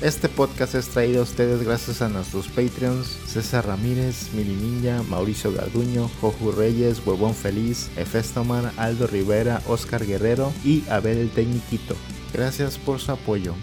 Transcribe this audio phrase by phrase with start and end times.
[0.00, 5.52] Este podcast es traído a ustedes gracias a nuestros Patreons César Ramírez, Mili Ninja, Mauricio
[5.52, 11.96] Garduño, Joju Reyes, Huevón Feliz, Efestoman, Aldo Rivera, Oscar Guerrero y Abel el Tecniquito.
[12.32, 13.54] Gracias por su apoyo.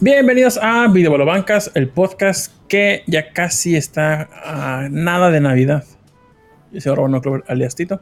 [0.00, 5.84] Bienvenidos a Videobolobancas, el podcast que ya casi está a nada de Navidad.
[6.70, 8.00] Yo soy Clover alias Tito.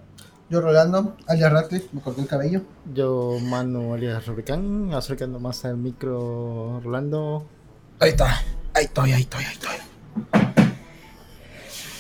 [0.51, 2.62] Yo Rolando, alias Radcliffe, me corté el cabello.
[2.93, 7.47] Yo, Manu alias Rubicán, acercando más al micro, Rolando.
[8.01, 8.43] Ahí está,
[8.74, 9.77] ahí estoy, ahí estoy, ahí estoy.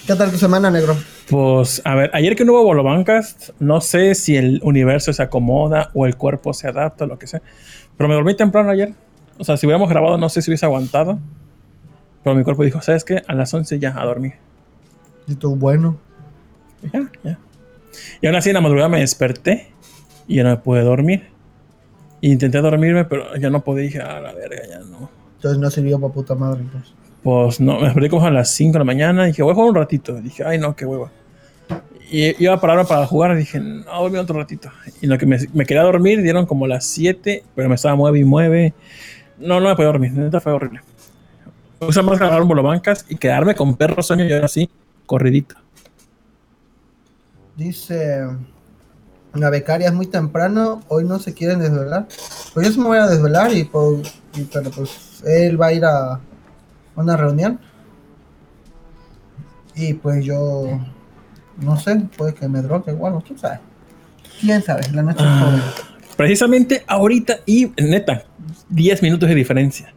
[0.04, 0.96] ¿Qué tal tu semana, negro?
[1.28, 5.90] Pues, a ver, ayer que no hubo Bolobancas, no sé si el universo se acomoda
[5.94, 7.42] o el cuerpo se adapta o lo que sea.
[7.96, 8.94] Pero me dormí temprano ayer.
[9.38, 11.20] O sea, si hubiéramos grabado, no sé si hubiese aguantado.
[12.24, 13.22] Pero mi cuerpo dijo, ¿sabes qué?
[13.28, 14.34] A las 11 ya a dormir.
[15.28, 15.98] Y tú, bueno.
[16.92, 17.38] Ya, ya.
[18.20, 19.72] Y aún así en la madrugada me desperté
[20.26, 21.28] y ya no me pude dormir.
[22.20, 23.84] Y intenté dormirme, pero ya no podía.
[23.84, 25.10] Dije, a la verga, ya no.
[25.36, 26.94] Entonces no sirvió para puta madre, pues.
[27.22, 29.24] Pues no, me desperté como a las 5 de la mañana.
[29.24, 30.20] Dije, voy a jugar un ratito.
[30.20, 31.10] dije, ay, no, qué hueva.
[32.10, 33.36] Y iba a pararme para jugar.
[33.36, 34.70] Dije, no, voy otro ratito.
[35.00, 38.18] Y lo que me, me, quería dormir dieron como las 7, pero me estaba mueve
[38.18, 38.74] y mueve.
[39.38, 40.12] No, no me podía dormir.
[40.12, 40.80] Neta fue horrible.
[41.80, 44.68] Me gusta más un bancas y quedarme con perro sueño y ahora sí,
[45.06, 45.56] corridito.
[47.56, 48.26] Dice
[49.34, 52.08] la becaria es muy temprano, hoy no se quieren desvelar.
[52.52, 55.72] Pues yo sí me voy a desvelar y, pues, y pero pues él va a
[55.72, 56.20] ir a
[56.96, 57.60] una reunión.
[59.76, 60.80] Y pues yo
[61.58, 63.60] no sé, puede que me drogue igual, quién sabe.
[64.40, 65.62] Quién sabe, la noche es joven.
[66.16, 68.24] Precisamente ahorita y neta,
[68.68, 69.94] 10 minutos de diferencia.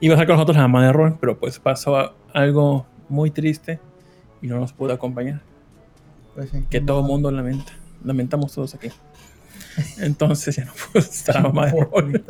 [0.00, 3.80] Iba a estar con nosotros la mamá de Ron, pero pues pasó algo muy triste
[4.42, 5.40] y no nos pudo acompañar.
[6.36, 7.72] Pues sí, que todo el mundo lamenta.
[8.04, 8.90] Lamentamos todos aquí.
[9.98, 11.42] Entonces ya no puedo estar
[11.92, 12.22] Ron.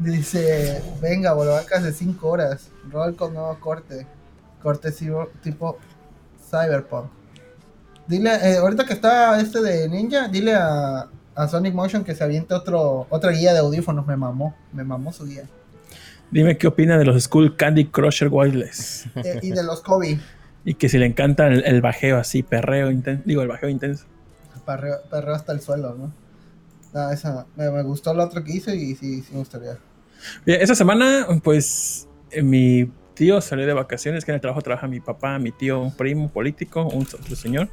[0.00, 2.70] Dice, venga, volvacas de 5 horas.
[2.90, 4.06] Roll con nuevo corte.
[4.62, 4.90] Corte
[5.42, 5.78] tipo
[6.50, 7.06] Cyberpunk.
[8.08, 12.22] Dile, eh, ahorita que está este de Ninja, dile a, a Sonic Motion que se
[12.22, 14.06] aviente otro, otra guía de audífonos.
[14.06, 15.44] Me mamó, me mamó su guía.
[16.30, 19.06] Dime qué opina de los Skull Candy Crusher Wireless.
[19.16, 20.18] Eh, y de los Kobe.
[20.66, 23.22] Y que si le encanta el, el bajeo así, perreo intenso.
[23.24, 24.04] Digo, el bajeo intenso.
[24.66, 26.12] Perreo, perreo hasta el suelo, ¿no?
[26.92, 29.78] No, esa, me, me, gustó lo otro que hizo y sí, sí me gustaría.
[30.44, 34.88] Bien, esa semana, pues, eh, mi tío salió de vacaciones, que en el trabajo trabaja
[34.88, 37.68] mi papá, mi tío, un primo político, un otro señor,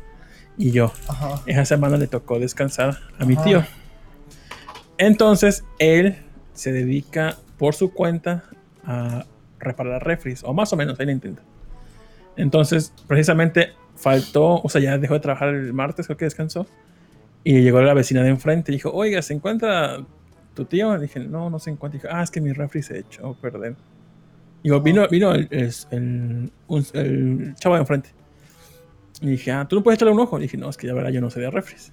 [0.55, 0.93] y yo.
[1.07, 1.41] Ajá.
[1.47, 3.65] Esa semana le tocó descansar a mi tío.
[4.99, 6.17] Entonces, él
[6.53, 8.43] se dedica por su cuenta
[8.85, 9.25] a
[9.57, 11.41] reparar refris, o más o menos, él intenta.
[12.35, 16.65] Entonces, precisamente faltó, o sea, ya dejó de trabajar el martes, creo que descansó,
[17.43, 20.05] y llegó la vecina de enfrente y dijo, oiga, ¿se encuentra
[20.53, 20.97] tu tío?
[20.97, 21.99] dije, no, no se encuentra.
[22.01, 23.75] dijo, ah, es que mi refri se echó a perder.
[24.63, 26.51] Digo, vino, vino el, el, el,
[26.93, 28.09] el, chavo de enfrente.
[29.21, 30.39] Y dije, ah, ¿tú no puedes echarle un ojo?
[30.39, 31.91] dije, no, es que ya verá, yo no sé de refris.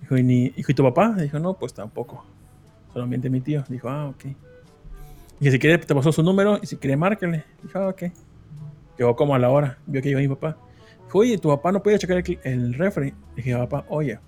[0.00, 1.14] Dijo, ¿y, ni, ¿y tu papá?
[1.18, 2.24] dijo, no, pues tampoco.
[2.92, 3.64] Solamente mi tío.
[3.68, 4.24] Dijo, ah, ok.
[5.40, 7.44] Dije, si quiere, te pasó su número y si quiere, márquele.
[7.62, 8.04] Dijo, ah, ok.
[8.98, 9.78] Llegó como a la hora.
[9.86, 10.58] Vio que iba mi papá.
[11.04, 13.14] Dijo, oye, tu papá no puede checar el, el refri.
[13.36, 14.18] Dije, papá, oye.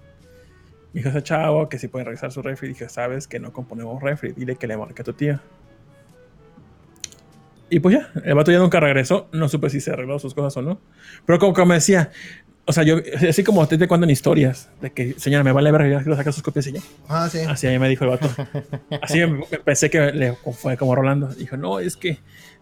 [0.93, 2.69] Dijo ese chavo que si puede revisar su refri.
[2.69, 4.33] Dije, sabes que no componemos refri.
[4.33, 5.41] Dile que le marque a tu tía.
[7.71, 9.29] Y pues ya, el vato ya nunca regresó.
[9.33, 10.81] No supe si se arregló sus cosas o no.
[11.25, 12.11] Pero como que me decía,
[12.67, 12.97] o sea, yo,
[13.29, 16.43] así como te cuentan historias de que, señora, me vale ver, ya quiero sacar sus
[16.43, 16.81] copias y ya.
[17.09, 17.39] Ah, sí.
[17.49, 18.29] Así a mí me dijo el vato.
[19.03, 21.29] Así me, pensé que le fue como Rolando.
[21.29, 22.19] Dijo, no, es que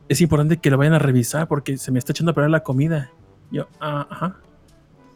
[0.08, 2.62] es importante que lo vayan a revisar porque se me está echando a perder la
[2.62, 3.10] comida.
[3.50, 4.36] Yo, ah, ajá.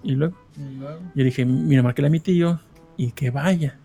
[0.02, 2.60] Y luego, Y luego, yo dije, mira, marqué a mi tío
[2.96, 3.78] y que vaya.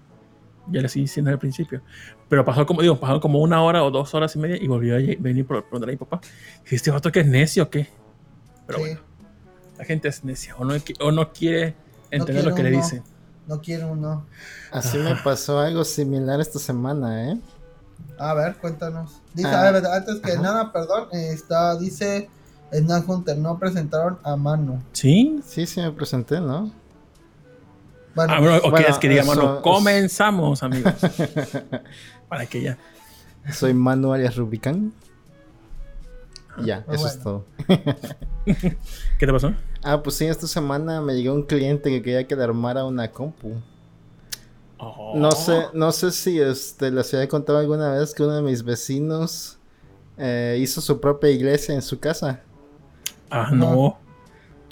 [0.70, 1.82] Ya le estoy diciendo al principio.
[2.28, 4.96] Pero pasó como, digo, pasó como una hora o dos horas y media y volvió
[4.96, 6.20] a venir por preguntar a mi papá.
[6.64, 7.88] Dije, ¿este vato que es necio o qué?
[8.66, 8.86] Pero sí.
[8.86, 9.00] bueno,
[9.78, 11.76] la gente es necia o no, o no quiere
[12.12, 13.04] entender lo que le dicen.
[13.48, 14.26] No quiere uno.
[14.72, 17.38] Así me pasó algo similar esta semana, ¿eh?
[18.20, 19.22] A ver, cuéntanos.
[19.34, 20.42] Dice, Ah, a ver, antes que ajá.
[20.42, 22.30] nada, perdón, está, dice
[22.74, 24.82] Snap Hunter, no presentaron a Manu.
[24.94, 25.40] ¿Sí?
[25.46, 26.72] Sí, sí me presenté, ¿no?
[28.16, 30.94] Bueno, Ah, bueno, o Bueno, quieres que diga, eso- comenzamos, amigos.
[32.30, 32.78] Para que ya.
[33.54, 34.92] Soy Manu alias Rubicán.
[36.66, 37.46] Ya, Muy eso es todo.
[38.46, 39.54] ¿Qué te pasó?
[39.84, 43.12] Ah, pues sí, esta semana me llegó un cliente que quería que le armara una
[43.12, 43.54] compu.
[44.80, 48.64] No sé, no sé si este, les había contado alguna vez que uno de mis
[48.64, 49.58] vecinos
[50.18, 52.42] eh, hizo su propia iglesia en su casa.
[53.30, 53.98] Ah, no.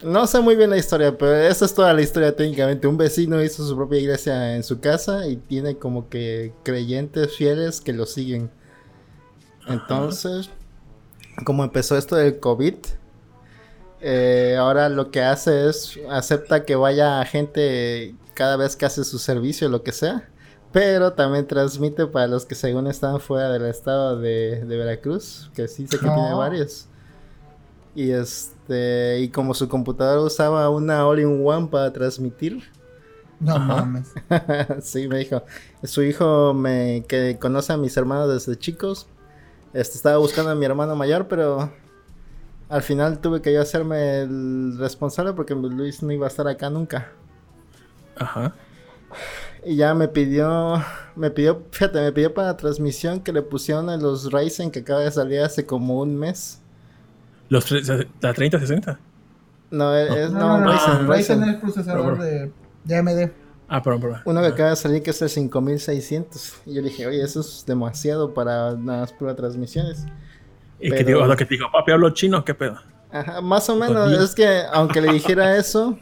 [0.04, 2.86] No sé muy bien la historia, pero esa es toda la historia técnicamente.
[2.88, 7.82] Un vecino hizo su propia iglesia en su casa y tiene como que creyentes fieles
[7.82, 8.52] que lo siguen.
[9.68, 10.50] Entonces,
[11.44, 12.76] como empezó esto del COVID,
[14.02, 19.20] eh, ahora lo que hace es acepta que vaya gente cada vez que hace su
[19.20, 20.30] servicio, lo que sea.
[20.74, 25.68] Pero también transmite para los que según están fuera del estado de, de Veracruz, que
[25.70, 26.38] sí sé que tiene No.
[26.38, 26.90] varios.
[27.96, 32.64] Y este, y como su computadora usaba una all-in-one para transmitir,
[33.40, 34.14] No mames.
[34.82, 35.44] sí, me dijo.
[35.84, 39.08] Su hijo me que conoce a mis hermanos desde chicos.
[39.74, 41.72] Este estaba buscando a mi hermano mayor, pero
[42.70, 46.70] al final tuve que yo hacerme el responsable porque Luis no iba a estar acá
[46.70, 47.12] nunca.
[48.18, 48.54] Ajá.
[49.64, 50.82] Y ya me pidió,
[51.16, 54.80] me pidió, fíjate, me pidió para la transmisión que le pusieron a los Ryzen que
[54.80, 56.62] acaba de salir hace como un mes.
[57.50, 59.00] Los tre- la 3060.
[59.72, 61.44] No, es, No, no, no, no, Ryzen, Ryzen Ryzen.
[61.44, 62.52] es el procesador Pero, de,
[62.84, 63.32] de AMD.
[63.68, 64.22] Ah, perdón, perdón.
[64.26, 64.50] Uno que Ah.
[64.52, 66.54] acaba de salir que es el 5600.
[66.68, 70.06] Y yo le dije, oye, eso es demasiado para nada más prueba transmisiones.
[70.80, 72.78] Y que digo, lo que te digo, papi, hablo chino, ¿qué pedo?
[73.12, 74.12] Ajá, más o menos.
[74.12, 75.98] Es que aunque le dijera eso,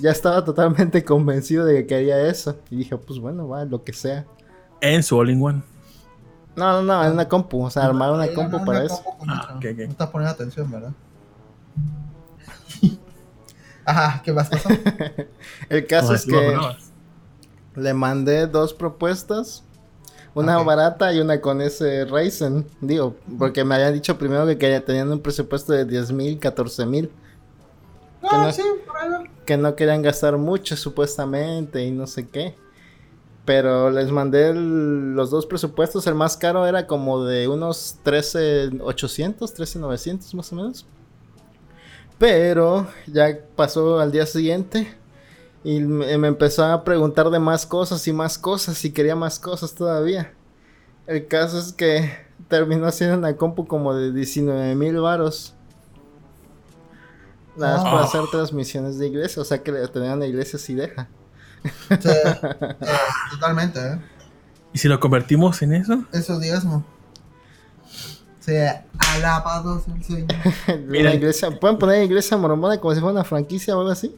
[0.00, 2.56] ya estaba totalmente convencido de que quería eso.
[2.70, 4.24] Y dije, pues bueno, va, lo que sea.
[4.80, 5.62] En su all-in-one.
[6.56, 7.62] No, no, no, en una compu.
[7.64, 9.02] O sea, armar una compu no, para una eso.
[9.02, 9.58] compu con Ah.
[9.62, 10.92] No estás poniendo atención, ¿verdad?
[13.84, 14.68] Ajá, ¿qué más pasó?
[15.68, 16.58] El caso es que
[17.76, 19.64] le mandé dos propuestas.
[20.32, 22.64] Una barata y una con ese Ryzen.
[22.80, 26.86] Digo, porque me habían dicho primero que quería- tenían un presupuesto de 10 mil, 14
[26.86, 27.10] mil.
[28.22, 29.10] No, no- sí, por ahí.
[29.50, 32.54] Que no querían gastar mucho supuestamente y no sé qué.
[33.44, 36.06] Pero les mandé los dos presupuestos.
[36.06, 40.86] El más caro era como de unos 13,800, 13,900 más o menos.
[42.16, 44.96] Pero ya pasó al día siguiente
[45.64, 49.40] y me, me empezó a preguntar de más cosas y más cosas y quería más
[49.40, 50.32] cosas todavía.
[51.08, 52.08] El caso es que
[52.46, 55.56] terminó siendo una compu como de 19 mil varos.
[57.60, 58.04] Nada más para Ah.
[58.04, 59.42] hacer transmisiones de iglesia.
[59.42, 61.08] O sea que tener una iglesia sí deja.
[61.62, 62.38] Sí, eh,
[63.32, 63.98] totalmente, ¿eh?
[64.72, 66.04] ¿Y si lo convertimos en eso?
[66.12, 66.84] Eso es diezmo.
[68.40, 68.52] Sí,
[69.14, 70.28] alabados el Señor.
[70.88, 74.16] Una iglesia, ¿Pueden poner iglesia mormona como si fuera una franquicia o algo así?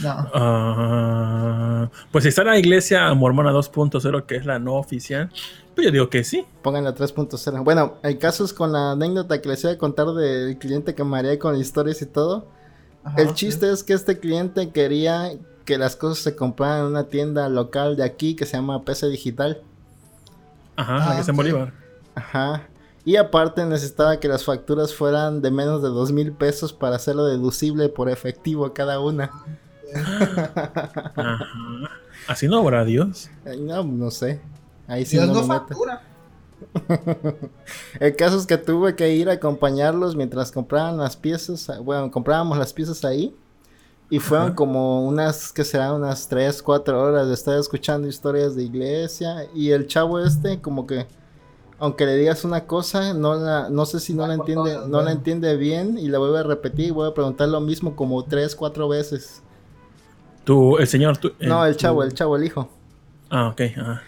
[0.00, 0.30] No.
[0.34, 5.30] Ah, pues está la iglesia mormona 2.0, que es la no oficial.
[5.80, 6.44] Pues yo digo que sí.
[6.60, 7.64] Pongan la 3.0.
[7.64, 11.02] Bueno, el caso es con la anécdota que les iba a contar del cliente que
[11.04, 12.48] me haría con historias y todo.
[13.02, 15.32] Ajá, el chiste es que este cliente quería
[15.64, 19.08] que las cosas se compraran en una tienda local de aquí que se llama PC
[19.08, 19.62] Digital.
[20.76, 21.36] Ajá, Ah, la que está en.
[21.38, 21.72] Bolívar.
[22.14, 22.68] Ajá.
[23.06, 27.24] Y aparte necesitaba que las facturas fueran de menos de dos mil pesos para hacerlo
[27.24, 29.30] deducible por efectivo cada una.
[31.16, 31.90] Ajá.
[32.28, 33.30] Así no habrá Dios.
[33.60, 34.42] No, no sé.
[34.90, 36.02] Ahí sí Dios no factura.
[38.00, 41.70] El caso es que tuve que ir a acompañarlos mientras compraban las piezas.
[41.82, 43.34] Bueno, comprábamos las piezas ahí.
[44.10, 44.56] Y fueron Ajá.
[44.56, 49.46] como unas, que serán unas 3, 4 horas de estar escuchando historias de iglesia.
[49.54, 51.06] Y el chavo este, como que,
[51.78, 55.00] aunque le digas una cosa, no la, no sé si no Va la entiende, no
[55.02, 55.96] la entiende bien.
[55.96, 59.42] Y la vuelve a repetir y vuelve a preguntar lo mismo como 3, 4 veces.
[60.42, 61.16] Tú, el señor.
[61.18, 62.68] Tú, No, el tú- chavo, el chavo, el hijo.
[63.30, 63.60] Ah, ok.
[63.76, 64.02] Ajá.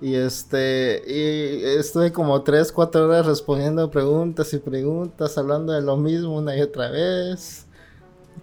[0.00, 5.96] Y este, y estuve como 3, 4 horas respondiendo preguntas y preguntas, hablando de lo
[5.96, 7.66] mismo una y otra vez.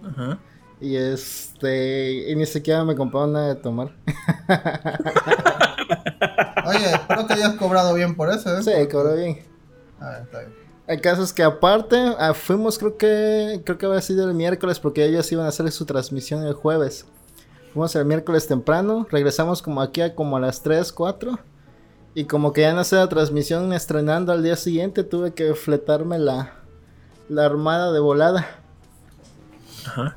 [0.02, 0.38] Ajá.
[0.80, 3.94] Y este, y ni siquiera me compraron nada de tomar.
[6.66, 8.62] Oye, espero que hayas cobrado bien por eso, ¿eh?
[8.62, 9.38] Sí, cobró bien.
[10.00, 10.64] A ver, está bien.
[10.86, 14.78] El caso es que aparte, ah, fuimos creo que, creo que había sido el miércoles
[14.78, 17.06] porque ellos iban a hacer su transmisión el jueves.
[17.72, 21.38] Fuimos el miércoles temprano, regresamos como aquí a como a las 3, 4.
[22.14, 26.18] Y como que ya no sé la transmisión estrenando al día siguiente, tuve que fletarme
[26.18, 26.54] la,
[27.28, 28.46] la armada de volada.
[29.84, 30.16] Ajá.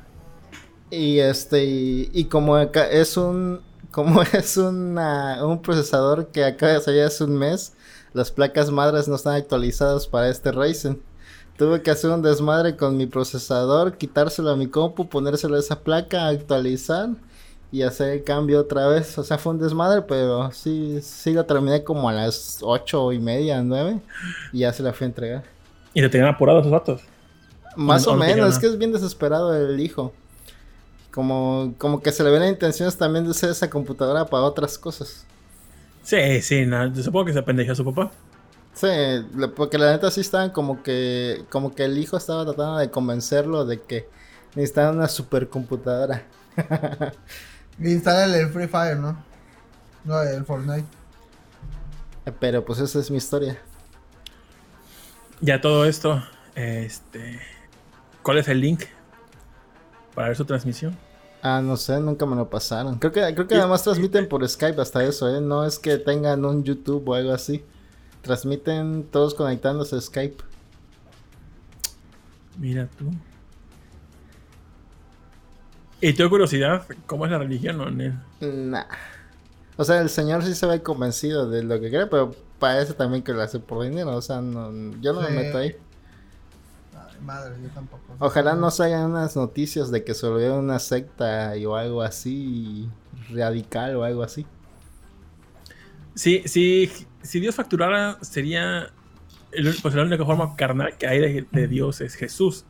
[0.92, 3.62] Y este, y, y como es un,
[3.92, 7.74] como es una, un procesador que acaba de salir hace un mes,
[8.14, 11.02] las placas madres no están actualizadas para este Ryzen.
[11.58, 15.80] Tuve que hacer un desmadre con mi procesador, quitárselo a mi compu, ponérselo a esa
[15.80, 17.10] placa, actualizar
[17.72, 19.18] y hacer el cambio otra vez.
[19.18, 23.20] O sea, fue un desmadre, pero sí, sí lo terminé como a las ocho y
[23.20, 24.00] media, nueve,
[24.54, 25.44] y ya se la fui a entregar.
[25.94, 27.02] Y te tenían apurado esos datos.
[27.76, 30.14] Más O menos, es que es bien desesperado el hijo.
[31.12, 34.78] Como, como que se le ven las intenciones también de usar esa computadora para otras
[34.78, 35.26] cosas.
[36.04, 38.12] Sí, sí, no, yo supongo que se pendejó a su papá.
[38.74, 38.88] Sí,
[39.56, 43.66] porque la neta sí estaban como que, como que el hijo estaba tratando de convencerlo
[43.66, 44.08] de que
[44.58, 46.24] Necesitan una supercomputadora.
[47.80, 49.24] Instala el Free Fire, ¿no?
[50.04, 50.86] No, el Fortnite.
[52.40, 53.58] Pero pues esa es mi historia.
[55.40, 56.24] Ya todo esto,
[56.56, 57.40] este,
[58.24, 58.84] ¿cuál es el link
[60.16, 60.98] para ver su transmisión?
[61.44, 62.98] Ah, no sé, nunca me lo pasaron.
[62.98, 65.40] Creo que, creo que además transmiten por Skype hasta eso, ¿eh?
[65.40, 67.64] No es que tengan un YouTube o algo así.
[68.24, 70.44] Transmiten todos conectándose a Skype.
[72.58, 73.12] Mira tú.
[76.02, 76.86] ¿Y tengo curiosidad?
[77.06, 77.90] ¿Cómo es la religión, no?
[78.42, 78.86] Nah.
[79.78, 83.24] O sea, el señor sí se ve convencido de lo que cree, pero parece también
[83.24, 84.16] que lo hace por dinero.
[84.16, 85.34] O sea, no, yo no me Sí.
[85.34, 85.76] meto ahí.
[87.22, 88.04] Madre, yo tampoco.
[88.20, 92.88] Ojalá no salgan unas noticias de que se volvió una secta y- o algo así
[93.32, 94.46] radical o algo así.
[96.14, 96.92] Sí, sí,
[97.24, 98.92] si Dios facturara, sería.
[99.52, 102.66] el- pues la única forma carnal que hay de, de Dios es Jesús.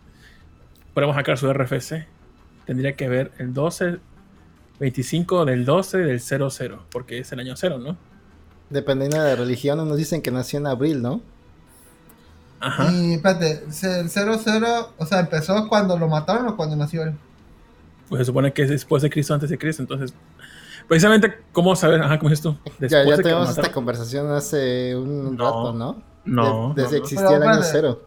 [0.93, 2.07] Podemos sacar su RFC.
[2.67, 3.97] Tendría que ver el 12,
[4.79, 7.97] 25 del 12 del 00, porque es el año cero, ¿no?
[8.69, 11.21] Dependiendo de la religión, unos dicen que nació en abril, ¿no?
[12.59, 12.91] Ajá.
[12.91, 17.15] Y espérate, el 00, o sea, ¿empezó cuando lo mataron o cuando nació él?
[18.09, 19.81] Pues se supone que es después de Cristo, antes de Cristo.
[19.83, 20.13] Entonces,
[20.88, 22.01] precisamente, ¿cómo saber?
[22.01, 22.57] Ajá, ¿cómo dices tú?
[22.79, 25.43] Ya, Después ya tuvimos esta conversación hace un No.
[25.45, 26.01] rato, ¿no?
[26.25, 27.03] No, De- desde no, no.
[27.05, 28.03] existía Pero el año cero.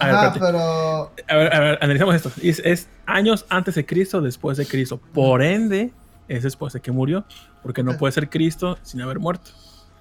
[0.00, 0.40] A ver, Ah, espérate.
[0.40, 2.30] pero A ver, a ver, analizamos esto.
[2.42, 4.98] Es, es años antes de Cristo, después de Cristo.
[5.14, 5.92] Por ende,
[6.28, 7.24] es después de que murió.
[7.62, 9.50] Porque no puede ser Cristo sin haber muerto.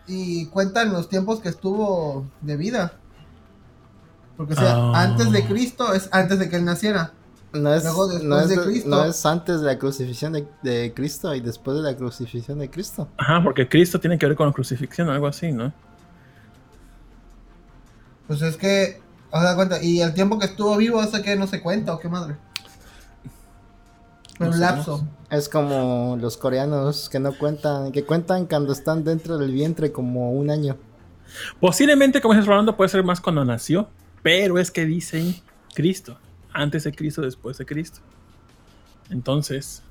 [0.08, 2.94] y cuentan los tiempos que estuvo de vida.
[4.38, 5.03] Porque o sea, Ah.
[5.03, 7.12] antes de Cristo es antes de que él naciera.
[7.53, 8.89] No es, Luego, después no, es de de- Cristo.
[8.89, 12.70] no es antes de la crucifixión de, de Cristo y después de la crucifixión de
[12.70, 13.08] Cristo.
[13.18, 15.74] Ajá, porque Cristo tiene que ver con la crucifixión o algo así, ¿no?
[18.27, 19.01] Pues es que,
[19.32, 22.00] o sea, cuenta, y el tiempo que estuvo vivo, ¿ese que no se cuenta o
[22.00, 22.36] qué madre?
[24.40, 25.06] No Un lapso.
[25.30, 30.32] Es como los coreanos que no cuentan, que cuentan cuando están dentro del vientre como
[30.32, 30.78] un año.
[31.60, 33.90] Posiblemente, como dices Rolando, puede ser más cuando nació.
[34.24, 35.36] Pero es que dicen
[35.76, 36.18] Cristo.
[36.52, 38.00] Antes de Cristo, después de Cristo.
[39.10, 39.84] Entonces,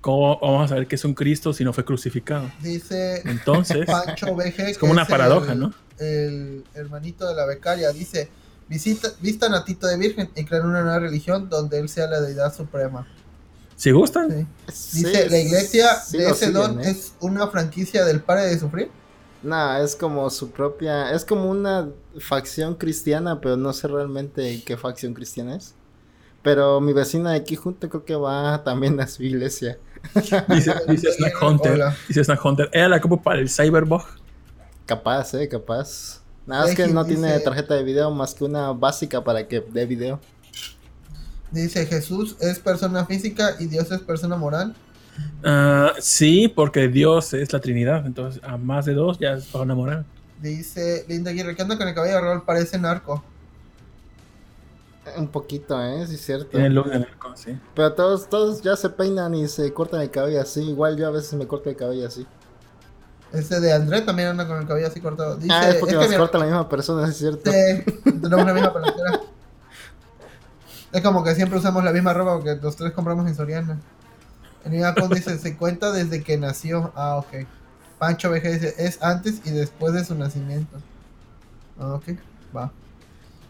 [0.00, 2.50] ¿cómo vamos a saber que es un Cristo si no fue crucificado?
[2.62, 4.60] Dice Entonces, Pancho BG.
[4.60, 5.72] es como que una paradoja, el- ¿no?
[5.98, 8.28] El hermanito de la becaria dice:
[8.68, 12.20] Visita, vistan a Tito de Virgen y crean una nueva religión donde él sea la
[12.20, 13.06] deidad suprema.
[13.76, 15.04] si gustan, Sí.
[15.04, 16.90] Dice: La iglesia sí de ese siguen, don ¿eh?
[16.90, 18.90] es una franquicia del padre de sufrir.
[19.42, 21.88] No, es como su propia, es como una
[22.18, 25.74] facción cristiana, pero no sé realmente qué facción cristiana es.
[26.42, 29.78] Pero mi vecina de aquí junto creo que va también a su iglesia.
[30.48, 31.72] dice, dice Snack Hunter.
[31.72, 31.96] Hola.
[32.08, 32.70] Dice Snack Hunter.
[32.72, 34.02] Era la copa para el Cyberbug.
[34.86, 36.22] Capaz, eh, capaz.
[36.46, 39.84] Nada, es que no tiene tarjeta de video más que una básica para que dé
[39.84, 40.20] video.
[41.50, 44.76] Dice: Jesús es persona física y Dios es persona moral.
[45.42, 48.06] Ah, sí, porque Dios es la Trinidad.
[48.06, 50.06] Entonces, a más de dos ya es para una moral.
[50.40, 52.44] Dice Linda Aguirre: ¿Qué onda con el cabello de rol?
[52.44, 53.24] Parece narco.
[55.16, 56.48] Un poquito, eh, sí es cierto.
[56.48, 57.58] Tiene look de narco, sí.
[57.74, 60.62] Pero todos, todos ya se peinan y se cortan el cabello así.
[60.62, 62.26] Igual yo a veces me corto el cabello así.
[63.32, 65.36] Este de André también anda con el cabello así cortado.
[65.36, 67.50] Dice: ah, es porque nos mi- corta la misma persona, es cierto.
[67.50, 69.20] Sí, tenemos la misma peluquera.
[70.92, 73.78] Es como que siempre usamos la misma ropa porque los tres compramos en Soriana.
[74.64, 76.92] El Ivacon dice, se cuenta desde que nació.
[76.94, 77.46] Ah, ok.
[77.98, 80.78] Pancho VG dice, es antes y después de su nacimiento.
[81.78, 82.04] Ah, ok,
[82.56, 82.72] va.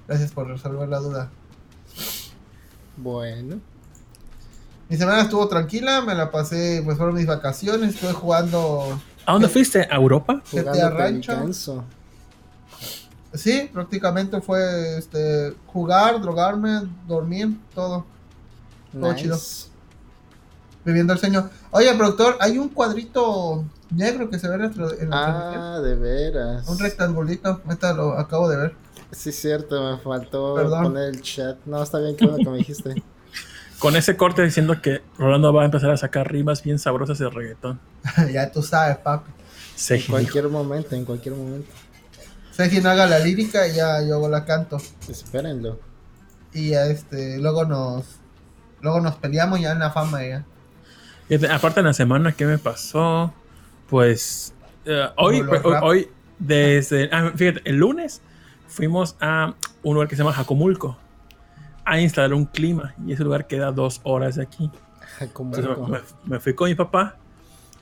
[0.08, 1.30] Gracias por resolver la duda.
[2.96, 3.60] Bueno.
[4.88, 9.00] Mi semana estuvo tranquila, me la pasé, pues fueron mis vacaciones, estuve jugando...
[9.26, 9.80] ¿A dónde fuiste?
[9.90, 10.42] ¿A Europa?
[10.50, 11.32] GTA Jugando Rancho.
[11.32, 11.84] pelicanzo.
[13.34, 18.06] Sí, prácticamente fue este jugar, drogarme, dormir, todo.
[18.92, 19.22] Todo Nice.
[19.22, 19.38] chido.
[20.84, 21.50] Viviendo el sueño.
[21.72, 25.10] Oye, productor, hay un cuadrito negro que se ve en transmisión.
[25.12, 26.68] Ah, de veras.
[26.68, 27.60] Un rectangulito.
[27.66, 28.74] Ahorita lo acabo de ver.
[29.10, 30.84] Sí, es cierto, me faltó Perdón.
[30.84, 31.58] poner el chat.
[31.66, 33.02] No, está bien, qué bueno que me dijiste.
[33.78, 37.28] Con ese corte diciendo que Rolando va a empezar a sacar rimas bien sabrosas de
[37.28, 37.78] reggaetón.
[38.32, 39.30] ya tú sabes, papi.
[39.74, 41.70] Sí, En cualquier momento, en cualquier momento.
[42.50, 44.78] Sé quien haga la lírica y ya yo la canto.
[45.08, 45.78] Espérenlo.
[46.54, 48.06] Y ya este, luego nos
[48.80, 50.44] luego nos peleamos ya en la fama ya.
[51.28, 53.34] Fíjate, aparte de la semana, ¿qué me pasó?
[53.90, 56.08] Pues eh, hoy, los hoy,
[56.38, 58.22] desde, ah, fíjate, el lunes
[58.68, 60.96] fuimos a un lugar que se llama Jacomulco
[61.84, 64.70] a instalar un clima y ese lugar queda dos horas de aquí.
[65.20, 67.16] Entonces me, me fui con mi papá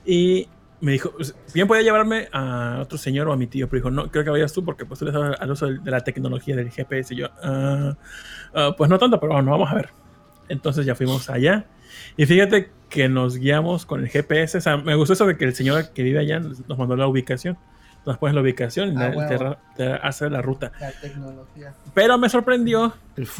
[0.05, 0.47] y
[0.81, 3.91] me dijo, pues, bien podía llevarme a otro señor o a mi tío, pero dijo,
[3.91, 6.55] no, creo que vayas tú porque pues tú le sabes al uso de la tecnología
[6.55, 7.95] del GPS y yo, "Ah,
[8.53, 9.89] ah, pues no tanto, pero bueno, vamos a ver.
[10.49, 11.65] Entonces ya fuimos allá.
[12.17, 14.57] Y fíjate que nos guiamos con el GPS.
[14.59, 17.07] O sea, me gustó eso de que el señor que vive allá nos mandó la
[17.07, 17.57] ubicación.
[18.05, 19.57] Nos pones la ubicación y Ah, te- huevo.
[19.75, 20.71] te, te hace la ruta.
[20.79, 21.73] La tecnología.
[21.95, 22.93] Pero me sorprendió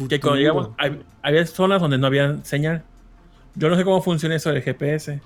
[0.08, 2.82] que cuando llegamos, hab- había zonas donde no había señal.
[3.54, 5.20] Yo no sé cómo funciona eso del GPS.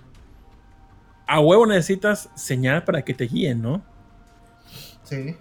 [1.33, 3.83] A huevo necesitas señal para que te guíen, ¿no?
[5.05, 5.37] Sí.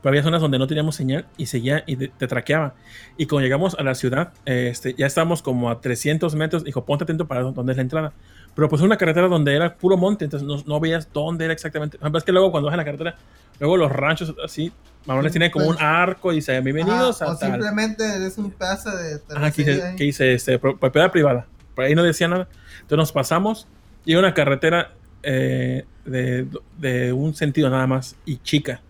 [0.00, 2.74] Pero había zonas donde no teníamos señal y seguía y te, te traqueaba.
[3.16, 6.62] Y cuando llegamos a la ciudad, este, ya estábamos como a 300 metros.
[6.64, 8.12] Dijo, ponte atento para dónde es la entrada.
[8.54, 11.98] Pero pues una carretera donde era puro monte, entonces no, no veías dónde era exactamente.
[12.14, 13.16] Es que luego cuando vas en la carretera,
[13.60, 14.72] luego los ranchos así,
[15.06, 17.50] mamones tienen como un arco y dice, bienvenidos Ajá, a o tal.
[17.52, 21.46] simplemente es un pedazo de Ajá, terracería dice, que dice este, pro- propiedad privada.
[21.74, 22.48] Por ahí no decía nada.
[22.80, 23.66] Entonces nos pasamos
[24.04, 26.46] y una carretera eh, de,
[26.78, 28.80] de un sentido nada más y chica.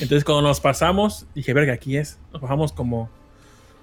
[0.00, 2.18] Entonces cuando nos pasamos, dije, verga, aquí es.
[2.32, 3.08] Nos bajamos como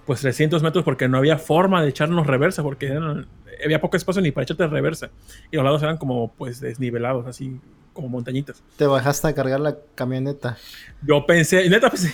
[0.06, 3.28] pues 300 metros porque no había forma de echarnos reversa porque eran-
[3.64, 5.10] había poco espacio ni para echarte reversa.
[5.52, 7.60] Y los lados eran como pues desnivelados, así
[7.94, 8.62] como montañitas.
[8.78, 10.58] Te bajaste a cargar la camioneta.
[11.02, 12.14] Yo pensé, neta pensé,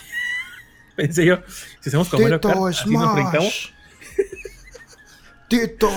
[0.96, 1.40] pensé yo,
[1.82, 3.74] si hacemos como Mario Kart, así nos.
[5.48, 5.90] Tito,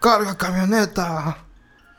[0.00, 1.38] carga camioneta.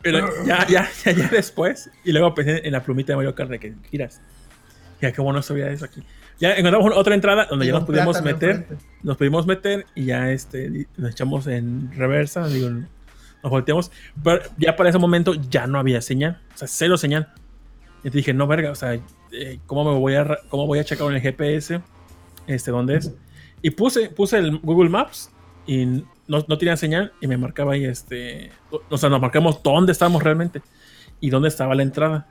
[0.01, 1.89] Pero ya, ya, ya, ya después.
[2.03, 4.21] Y luego pensé en la plumita de Mario Kart de que giras.
[5.01, 6.03] Ya, qué bueno sabía eso aquí.
[6.39, 8.49] Ya encontramos otra entrada donde Y ya nos pudimos meter.
[8.51, 8.85] enfrente.
[9.03, 12.47] Nos pudimos meter y ya este, nos echamos en reversa.
[12.47, 13.91] Digo, nos volteamos.
[14.23, 16.41] Pero ya para ese momento ya no había señal.
[16.53, 17.33] O sea, cero señal.
[18.03, 18.93] Y te dije, no, verga, o sea,
[19.31, 21.81] eh, ¿cómo me voy a, cómo voy a checar en el GPS?
[22.47, 23.13] Este, ¿dónde es?
[23.61, 25.29] Y puse, puse el Google Maps
[25.67, 28.51] y no, no tenía señal y me marcaba ahí este.
[28.89, 30.61] O sea, nos marcamos dónde estábamos realmente
[31.19, 32.27] y dónde estaba la entrada.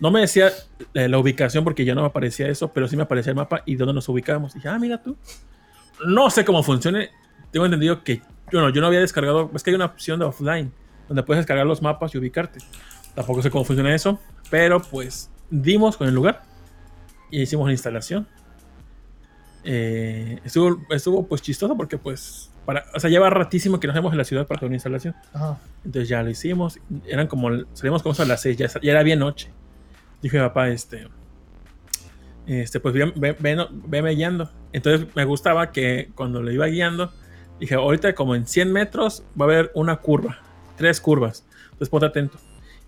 [0.00, 0.50] No me decía
[0.94, 3.62] eh, la ubicación porque ya no me aparecía eso, pero sí me aparecía el mapa
[3.66, 4.52] y dónde nos ubicábamos.
[4.52, 5.16] Y dije, ah, mira tú.
[6.06, 7.10] No sé cómo funcione.
[7.52, 9.50] Tengo entendido que yo yo no había descargado.
[9.54, 10.72] Es que hay una opción de offline
[11.06, 12.60] donde puedes descargar los mapas y ubicarte.
[13.14, 14.18] Tampoco sé cómo funciona eso,
[14.50, 16.42] pero pues dimos con el lugar
[17.30, 18.26] y hicimos la instalación.
[19.64, 24.12] Eh, estuvo, estuvo pues chistoso porque pues para, o sea, lleva ratísimo que nos vemos
[24.12, 25.14] en la ciudad para hacer una instalación.
[25.32, 25.58] Ajá.
[25.84, 26.78] Entonces ya lo hicimos.
[27.06, 29.50] Eran como, salimos como a las 6, ya, ya era bien noche.
[30.22, 31.06] Dije, papá, este,
[32.46, 34.50] este, pues ve, ve, ve- veme guiando.
[34.72, 37.12] Entonces me gustaba que cuando lo iba guiando,
[37.60, 40.38] dije, ahorita como en 100 metros va a haber una curva,
[40.76, 41.44] tres curvas.
[41.64, 42.38] Entonces ponte atento.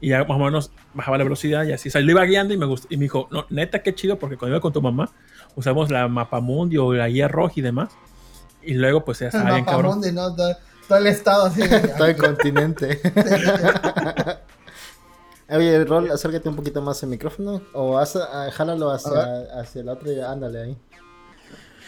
[0.00, 1.88] Y ya más o menos bajaba la velocidad y así.
[1.88, 2.86] O sea, lo iba guiando y me gustó.
[2.90, 5.10] Y me dijo, no, neta, qué chido, porque cuando iba con tu mamá,
[5.54, 7.90] usamos la Mapamundi o la guía roja y demás.
[8.62, 9.84] Y luego, pues ya estaba bien cabrón.
[10.00, 10.34] mapamundi, ¿no?
[10.36, 10.54] Todo,
[10.88, 11.62] todo el estado así.
[11.96, 13.00] Todo el continente.
[15.48, 17.62] Oye, Rol, acércate un poquito más el micrófono.
[17.72, 18.18] O haz,
[18.52, 20.76] jálalo hacia, hacia el otro y ándale ahí.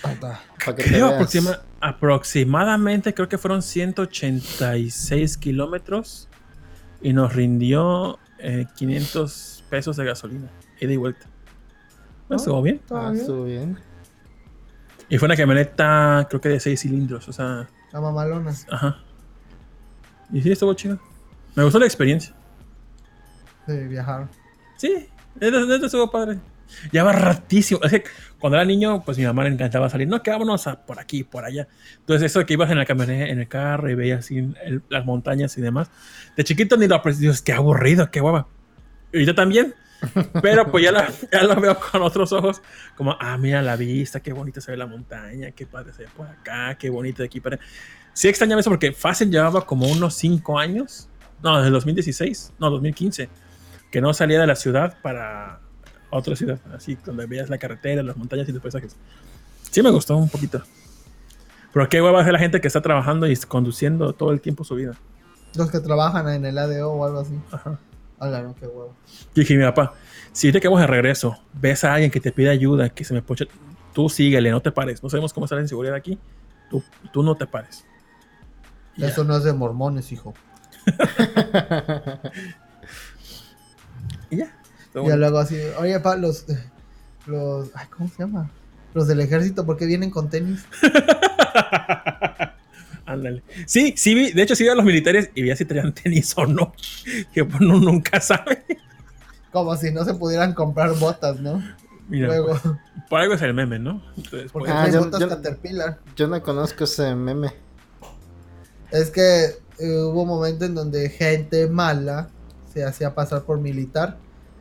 [0.00, 0.40] Para
[0.76, 6.27] que Creo aproxima- aproximadamente, creo que fueron 186 kilómetros
[7.00, 10.48] y nos rindió eh, 500 pesos de gasolina,
[10.80, 11.26] ida y vuelta.
[12.30, 12.36] Ah.
[12.36, 12.80] Estuvo bien.
[12.90, 13.20] Ah, bien.
[13.20, 13.78] estuvo bien.
[15.08, 18.52] Y fue una camioneta, creo que de 6 cilindros, o sea, La mamalona.
[18.70, 18.98] ajá.
[20.32, 20.98] Y sí, estuvo chido.
[21.54, 22.34] Me gustó la experiencia.
[23.66, 24.28] De viajar.
[24.76, 25.08] Sí,
[25.40, 26.38] neta estuvo padre.
[26.92, 27.80] Lleva ratísimo.
[27.82, 28.04] Es que
[28.38, 30.06] cuando era niño, pues mi mamá le encantaba salir.
[30.08, 31.66] No, que vámonos a por aquí, por allá.
[31.98, 34.82] Entonces, eso de que ibas en la camioneta, en el carro y veías así el-
[34.88, 35.90] las montañas y demás.
[36.36, 37.00] De chiquito ni lo.
[37.18, 38.48] Dios, qué aburrido, qué guapa.
[39.12, 39.74] Y yo también.
[40.42, 42.62] Pero pues ya, la- ya lo veo con otros ojos.
[42.96, 46.08] Como, ah, mira la vista, qué bonita se ve la montaña, qué padre se ve
[46.16, 47.58] por acá, qué bonito de aquí para.
[48.12, 51.08] Sí extrañaba eso porque fácil llevaba como unos 5 años.
[51.42, 52.52] No, desde el 2016.
[52.58, 53.28] No, 2015
[53.90, 55.60] que no salía de la ciudad para
[56.10, 58.96] otra ciudad, así donde veías la carretera, las montañas y los paisajes.
[59.70, 60.62] Sí me gustó un poquito.
[61.72, 64.74] Pero qué hueva es la gente que está trabajando y conduciendo todo el tiempo su
[64.74, 64.94] vida.
[65.54, 67.38] Los que trabajan en el ADO o algo así.
[67.52, 67.78] Ajá.
[68.18, 68.94] Hola, no, qué huevo.
[69.06, 69.94] Yo dije, mi papá,
[70.32, 73.14] si ahorita que vamos de regreso, ves a alguien que te pide ayuda, que se
[73.14, 73.46] me poche,
[73.92, 75.02] tú síguele, no te pares.
[75.02, 76.18] No sabemos cómo estar en seguridad aquí.
[76.70, 77.84] Tú, tú no te pares.
[78.96, 79.08] Y ya.
[79.08, 80.34] Eso no es de mormones, hijo.
[84.30, 84.57] Y ya.
[85.00, 85.16] Y bueno.
[85.18, 86.44] luego así, oye, pa, los,
[87.26, 88.50] los, ay, ¿cómo se llama?
[88.94, 90.64] Los del ejército, ¿por qué vienen con tenis?
[93.06, 93.42] Ándale.
[93.66, 96.34] Sí, sí vi, de hecho sí vi a los militares y vi si traían tenis
[96.36, 96.74] o no.
[97.32, 98.64] Que pues, uno nunca sabe.
[99.52, 101.62] Como si no se pudieran comprar botas, ¿no?
[102.08, 102.74] Mira, Luego, pues,
[103.08, 104.02] por algo es el meme, ¿no?
[104.16, 105.98] Entonces, porque Ah, yo- botas yo- Caterpillar.
[106.16, 107.52] Yo no conozco ese meme.
[108.90, 109.44] Es que
[109.78, 112.28] eh, hubo un momento en donde gente mala
[112.72, 114.18] se hacía pasar por militar.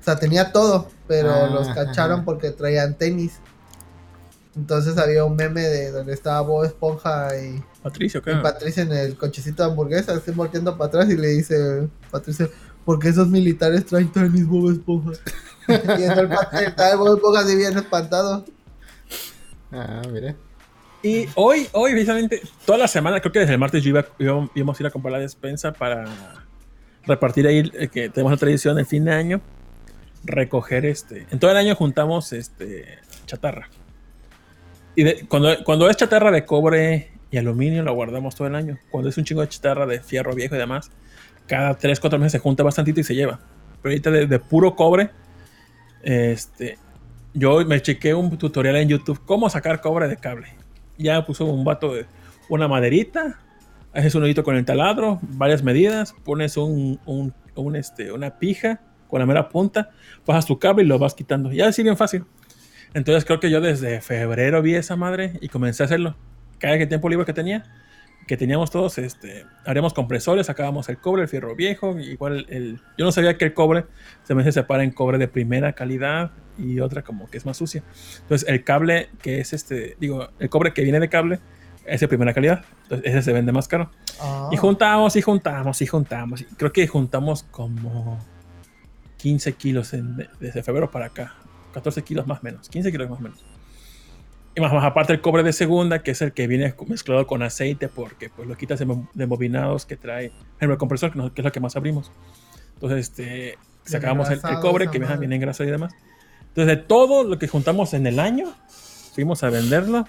[0.08, 2.26] O sea, tenía todo, pero Ah, los cacharon ajá.
[2.26, 3.42] porque traían tenis.
[4.56, 8.36] Entonces había un meme de donde estaba Bob Esponja y, Patricio, y ¿qué?
[8.38, 12.48] Patricia en el cochecito de hamburguesa, así volteando para atrás y le dice Patricia,
[12.86, 15.12] ¿por qué esos militares traen tenis Bob Esponja?
[15.68, 16.28] y en el el
[16.98, 18.46] Bob Esponja así bien espantado.
[19.74, 20.38] Ah, mire.
[21.04, 24.50] Y hoy, hoy, precisamente, toda la semana, creo que desde el martes yo iba, iba-
[24.56, 26.06] íbamos a ir a comprar la despensa para
[27.06, 29.42] repartir ahí, eh, que tenemos la tradición del fin de año,
[30.28, 31.26] recoger este.
[31.32, 33.70] En todo el año juntamos este chatarra.
[34.96, 38.78] Y cuando, cuando es chatarra de cobre y aluminio, lo guardamos todo el año.
[38.90, 40.92] Cuando es un chingo de chatarra de fierro viejo y demás,
[41.46, 43.40] cada 3, 4 meses se junta bastantito y se lleva.
[43.82, 45.10] Pero ahorita de, puro cobre,
[46.04, 46.78] este,
[47.34, 50.48] yo me chequé un tutorial en YouTube cómo sacar cobre de cable.
[50.98, 52.06] Ya puso un vato de
[52.50, 53.40] una maderita,
[53.94, 59.20] haces un nudito con el taladro, varias medidas, pones un- un, este, una pija con
[59.20, 59.90] la mera punta,
[60.26, 61.52] bajas tu cable y lo vas quitando.
[61.52, 62.26] Ya así bien fácil.
[62.94, 66.16] Entonces creo que yo desde febrero vi esa madre y comencé a hacerlo.
[66.60, 67.64] Cada que tiempo libre que tenía,
[68.28, 73.06] que teníamos todos, este, haríamos compresores, sacábamos el cobre, el fierro viejo, igual el, yo
[73.06, 73.86] no sabía que el cobre
[74.24, 77.58] se me se separa en cobre de primera calidad y otra como que es más
[77.58, 77.84] sucia.
[78.22, 81.40] Entonces el cable que es este, digo, el cobre que viene de cable
[81.86, 83.92] es de primera calidad, entonces ese se vende más caro.
[84.20, 84.50] Ah.
[84.52, 86.42] Y juntamos y juntamos y juntamos.
[86.42, 88.20] y Creo que juntamos como
[89.18, 91.36] 15 kilos en- desde febrero para acá.
[91.74, 92.70] 14 kilos más o menos.
[92.70, 93.46] 15 kilos más o menos.
[94.56, 97.44] Y más, más aparte el cobre de segunda, que es el que viene mezclado con
[97.44, 101.46] aceite, porque pues lo quitas de, bobinados que trae el compresor, que, no- que es
[101.46, 102.12] lo que más abrimos.
[102.76, 105.94] Entonces, este, sacábamos el, el cobre, que viene, viene engrasado y demás.
[106.50, 108.52] Entonces, de todo lo que juntamos en el año,
[109.14, 110.08] fuimos a venderlo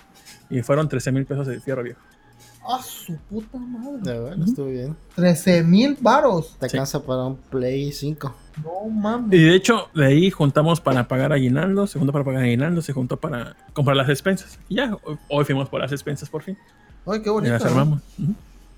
[0.48, 2.00] y fueron 13 mil pesos de fierro viejo.
[2.70, 4.00] Ah, su puta madre.
[4.04, 4.94] Ya, bueno, estuvo bien.
[5.16, 6.54] 13 mil varos.
[6.60, 6.76] Te Sí.
[6.76, 8.34] alcanza para un Play 5.
[8.62, 9.38] No mames.
[9.38, 12.92] Y de hecho, de ahí juntamos para pagar aguinaldo, se juntó para pagar aguinaldo, se
[12.92, 14.58] juntó para comprar las despensas.
[14.68, 14.96] Y ya,
[15.30, 16.58] hoy, fuimos por las despensas por fin.
[17.06, 17.52] Ay, qué Y bonito.
[17.54, 17.68] las ¿no?
[17.70, 18.02] armamos.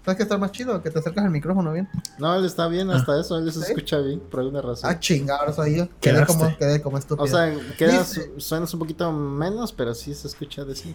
[0.05, 0.81] ¿Sabes que está más chido?
[0.83, 1.89] Que te acercas al micrófono bien.
[2.19, 3.73] No, él está bien, hasta eso, él se ¿Sí?
[3.73, 4.89] escucha bien, por alguna razón.
[4.89, 5.89] Ah, chingados, ahí yo.
[6.01, 7.25] Quedé como, quedé como estúpido.
[7.25, 10.95] o sea, quedas, suenas un poquito menos, pero sí se escucha decir.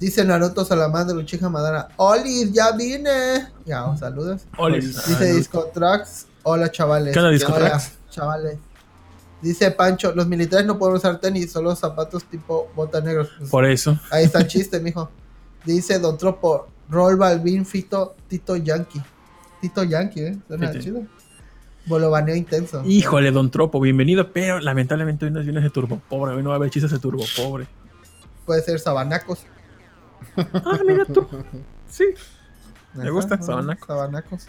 [0.00, 1.88] Dice Naruto Salamandra Uchiha Madara.
[1.96, 3.48] Oli, ya vine.
[3.64, 4.42] Ya, saludos.
[4.58, 4.80] Oli.
[4.80, 6.26] Dice Ah, Discotrax.
[6.42, 7.12] Hola, chavales.
[7.12, 7.72] ¿Qué onda, Discotrax?
[7.72, 8.58] Hola, chavales.
[9.40, 13.30] Dice Pancho, los militares no pueden usar tenis, solo zapatos tipo bota negros.
[13.38, 13.98] Pues, Por eso.
[14.10, 15.10] Ahí está el chiste, mijo.
[15.64, 19.02] Dice Don Tropo, Roll Balvin, Fito, Tito Yankee.
[19.60, 20.38] Tito Yankee, ¿eh?
[20.48, 21.02] Suena chido.
[21.86, 22.82] Bolobaneo intenso.
[22.84, 24.32] Híjole, Don Tropo, bienvenido.
[24.32, 26.34] Pero lamentablemente hoy no viene ese turbo pobre.
[26.34, 27.66] Hoy no va a haber chistes de turbo pobre.
[28.46, 29.40] Puede ser sabanacos.
[30.36, 31.26] Ah, mira tú.
[31.88, 32.06] Sí.
[32.94, 33.86] Me gusta, ajá, sabanaco.
[33.86, 34.46] Sabanacos.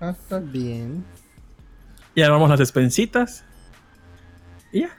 [0.00, 0.44] Hashtag.
[0.44, 1.04] Bien.
[2.14, 3.44] Y armamos las despensitas.
[4.72, 4.90] Y ya.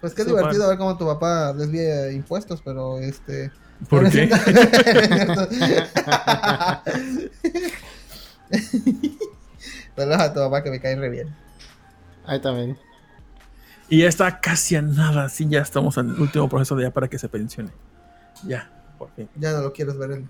[0.00, 3.52] Pues qué divertido ver cómo tu papá desvía impuestos, pero este.
[3.88, 4.28] ¿Por qué?
[9.96, 11.28] Saludos a tu papá que me cae re bien.
[12.24, 12.78] Ahí también.
[13.88, 15.28] Y ya está casi a nada.
[15.28, 17.70] Sí, ya estamos en el último proceso de ya para que se pensione.
[18.46, 19.28] Ya, por fin.
[19.36, 20.28] Ya no lo quieres ver en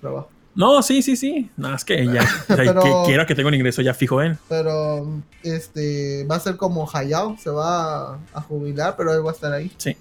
[0.00, 0.30] trabajo.
[0.54, 1.50] No, sí, sí, sí.
[1.56, 2.22] Nada, es que ya.
[2.48, 4.38] o sea, Pero- que quiero que tenga un ingreso ya fijo en.
[4.48, 5.06] Pero
[5.42, 9.34] este va a ser como Hayao, se va a, a jubilar, pero él va a
[9.34, 9.72] estar ahí.
[9.78, 9.96] Sí.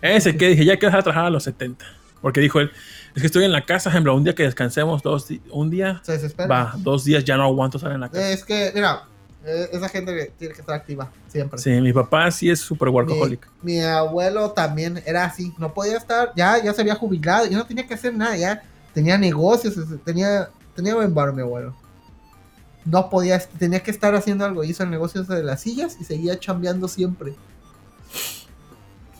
[0.00, 1.84] Ese que dije, ya quiero dejar de trabajar a los 70.
[2.20, 2.70] Porque dijo él,
[3.14, 6.12] es que estoy en la casa, ejemplo, un día que descansemos, dos un día, Se
[6.12, 6.48] desespera.
[6.48, 8.30] va, dos días ya no aguanto estar en la casa.
[8.30, 9.02] Es que, mira,
[9.44, 11.58] esa gente que tiene que estar activa siempre.
[11.58, 13.46] Sí, mi papá sí es súper workaholic.
[13.62, 17.66] mi abuelo también era así, no podía estar, ya, ya se había jubilado, ya no
[17.66, 21.74] tenía que hacer nada, ya tenía negocios, tenía, tenía buen bar mi abuelo.
[22.84, 26.38] No podía, tenía que estar haciendo algo, hizo el negocio de las sillas y seguía
[26.38, 27.34] chambeando siempre.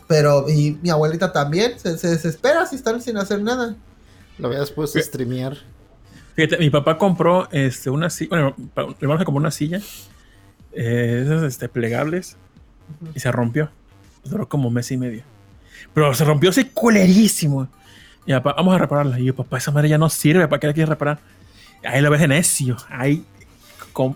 [0.07, 3.75] Pero, y mi abuelita también, se, se desespera si están sin hacer nada.
[4.37, 5.57] Lo habías puesto a streamear.
[6.35, 9.79] Fíjate, mi papá compró este, una silla, bueno, mi hermano se compró una silla,
[10.75, 12.37] eh, esas este, plegables,
[13.13, 13.69] y se rompió.
[14.23, 15.23] Duró como mes y medio.
[15.93, 17.67] Pero se rompió así culerísimo.
[18.25, 19.19] Y papá, vamos a repararla.
[19.19, 21.19] Y yo, papá, esa madre ya no sirve, ¿para qué la quieres reparar?
[21.83, 23.23] Ahí lo ves de necio, ahí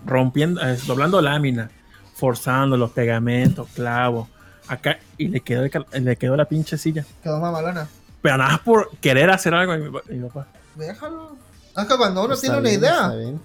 [0.04, 1.70] rompiendo, eh, doblando lámina,
[2.14, 4.28] forzando los pegamentos, clavos,
[4.68, 7.04] acá, y le quedó, le quedó la pinche silla.
[7.22, 7.88] Quedó mamalona.
[8.20, 9.74] Pero nada más por querer hacer algo.
[9.74, 10.46] Y mi, mi papá,
[10.76, 11.36] Déjalo.
[11.76, 13.38] Es que cuando uno Está tiene una idea, de-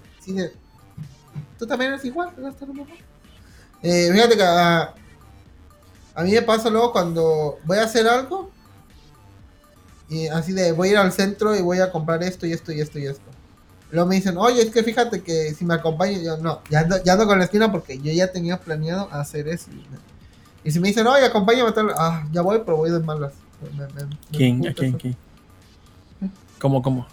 [1.58, 2.30] Tú también eres igual.
[3.82, 4.94] Eh, fíjate que a,
[6.16, 8.50] a mí me pasa luego cuando voy a hacer algo
[10.10, 12.72] y así de voy a ir al centro y voy a comprar esto y esto
[12.72, 13.24] y esto y esto.
[13.92, 17.02] Luego me dicen, oye, es que fíjate que si me acompañas, yo no, ya ando,
[17.04, 19.68] ya ando con la esquina porque yo ya tenía planeado hacer eso.
[20.64, 23.34] Y si me dicen, oye, acompáñame a tal, ah, ya voy, pero voy de malas.
[23.62, 24.68] Me- me- me ¿Quién?
[24.68, 24.94] ¿A quién?
[24.94, 25.18] ¿Quién?
[26.60, 27.08] ¿Cómo, cómo?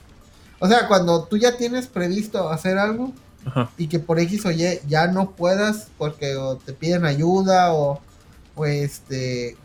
[0.58, 3.12] O sea, cuando tú ya tienes previsto hacer algo
[3.44, 3.70] Ajá.
[3.76, 8.00] y que por X o Y ya no puedas porque o te piden ayuda o,
[8.54, 9.56] o este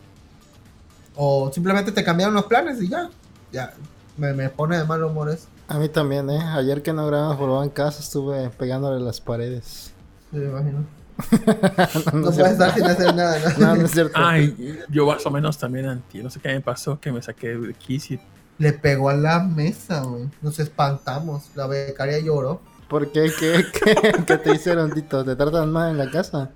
[1.14, 3.10] o simplemente te cambiaron los planes y ya,
[3.52, 3.72] ya
[4.16, 5.46] me, me pone de mal humor eso.
[5.68, 6.40] A mí también, ¿eh?
[6.40, 9.92] Ayer que no grabamos por en casa estuve pegándole las paredes.
[10.30, 10.86] Sí, me imagino.
[12.12, 13.58] no, No es puedes estar sin hacer nada, ¿no?
[13.66, 14.12] No, no es cierto.
[14.14, 16.22] Ay, yo más o menos también anti.
[16.22, 18.20] No sé qué me pasó, que me saqué de Kiss y
[18.58, 20.30] Le pegó a la mesa, güey.
[20.40, 21.50] Nos espantamos.
[21.54, 22.60] La becaria lloró.
[22.88, 23.30] ¿Por qué?
[23.38, 25.24] ¿Qué, qué, qué te hicieron, Tito?
[25.24, 26.50] ¿Te tratan mal en la casa?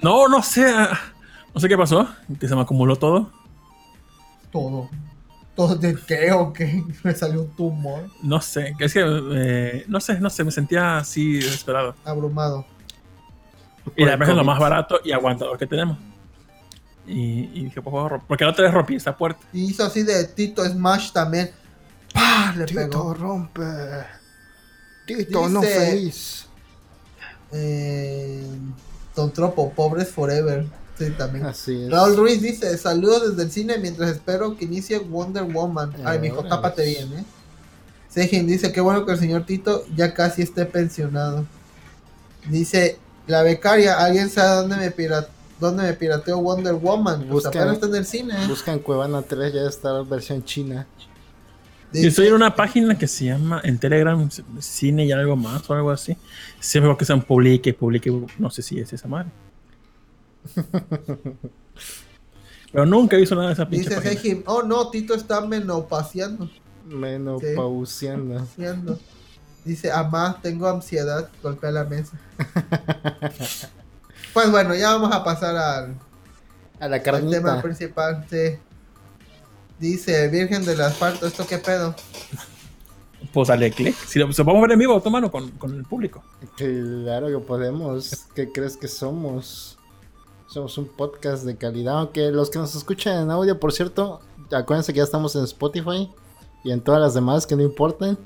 [0.00, 0.66] No, no sé.
[0.68, 0.98] ah,
[1.54, 2.08] No sé qué pasó.
[2.40, 3.30] Que se me acumuló todo.
[4.50, 4.88] Todo.
[5.54, 6.82] Todo de qué o qué.
[7.02, 8.08] Me salió un tumor.
[8.22, 8.74] No sé.
[8.78, 9.02] Es que,
[9.34, 10.44] eh, no sé, no sé.
[10.44, 11.94] Me sentía así desesperado.
[12.04, 12.64] Abrumado.
[13.96, 15.98] Y la es lo más barato y aguantador que tenemos.
[17.06, 19.40] Y, y dije, por favor, porque la otra vez rompí esta puerta.
[19.52, 21.50] Y hizo así de Tito Smash también.
[22.12, 22.52] ¡Pah!
[22.54, 23.14] Le Tito pegó.
[23.14, 23.62] rompe.
[25.16, 26.46] Tito no Dice- feliz.
[27.52, 28.44] Eh,
[29.16, 30.66] Don Tropo, pobres forever.
[30.98, 31.46] Sí, también.
[31.46, 31.90] Así es.
[31.90, 35.94] Raúl Ruiz dice, saludos desde el cine mientras espero que inicie Wonder Woman.
[36.04, 37.24] Ay, Eh, mijo, tápate bien, eh.
[38.08, 41.46] Sejin dice, qué bueno que el señor Tito ya casi esté pensionado.
[42.48, 45.08] Dice, la becaria, ¿alguien sabe dónde me,
[45.60, 47.20] dónde me pirateó Wonder Woman?
[47.28, 48.46] Pues Busca- apenas está en el cine.
[48.48, 50.86] Buscan Cuevana 3, ya está la versión china.
[51.92, 54.28] Dice, estoy en una página que se llama en Telegram
[54.60, 56.16] Cine y algo más o algo así.
[56.60, 59.30] Siempre que sean publique, publique, no sé si es esa madre.
[62.72, 64.42] Pero nunca he visto nada de esa pinche dice página.
[64.46, 65.40] Oh no, Tito está.
[65.40, 66.50] Menopausiando.
[68.38, 68.98] Haciendo.
[69.64, 72.18] Dice, amá, tengo ansiedad, golpea la mesa.
[74.32, 75.94] pues bueno, ya vamos a pasar al,
[76.80, 77.62] A la al tema carnita.
[77.62, 78.26] principal.
[78.30, 78.58] Sí.
[79.78, 81.94] Dice, Virgen del Asfalto, ¿esto qué pedo?
[83.32, 83.94] Pues dale click.
[84.06, 86.24] Si lo, si lo vamos a ver en vivo, tu mano con, con el público.
[86.56, 88.26] Claro que podemos.
[88.34, 89.78] ¿Qué crees que somos?
[90.48, 91.98] Somos un podcast de calidad.
[91.98, 96.10] Aunque los que nos escuchan en audio, por cierto, acuérdense que ya estamos en Spotify
[96.64, 98.18] y en todas las demás que no importan.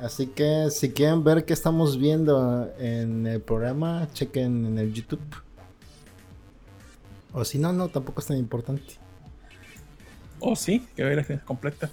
[0.00, 5.20] Así que si quieren ver qué estamos viendo en el programa, chequen en el YouTube.
[7.32, 9.01] O si no, no, tampoco es tan importante.
[10.44, 11.88] Oh, sí, que ver la completa.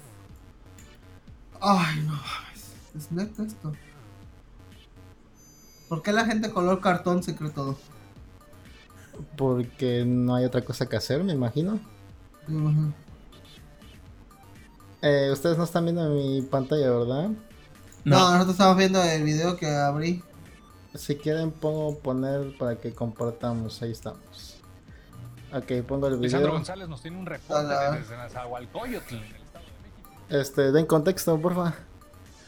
[1.60, 2.18] Ay, no,
[2.52, 3.72] es, es neta esto.
[5.88, 7.78] ¿Por qué la gente color cartón se cree todo?
[9.36, 11.78] Porque no hay otra cosa que hacer, me imagino.
[12.48, 12.92] Ujú.
[15.02, 17.28] Eh, ustedes no están viendo mi pantalla, ¿verdad?
[18.04, 18.18] No.
[18.18, 20.24] No, nosotros estamos viendo el video que abrí.
[20.96, 24.49] Si quieren pongo poner para que compartamos, ahí estamos.
[25.52, 26.58] Ok, pongo el Lisandro video.
[26.58, 27.92] González nos tiene un reporte Hola.
[27.92, 30.10] desde Nezahualcóyotl, en el estado de México.
[30.28, 31.74] Este, den contexto, porfa.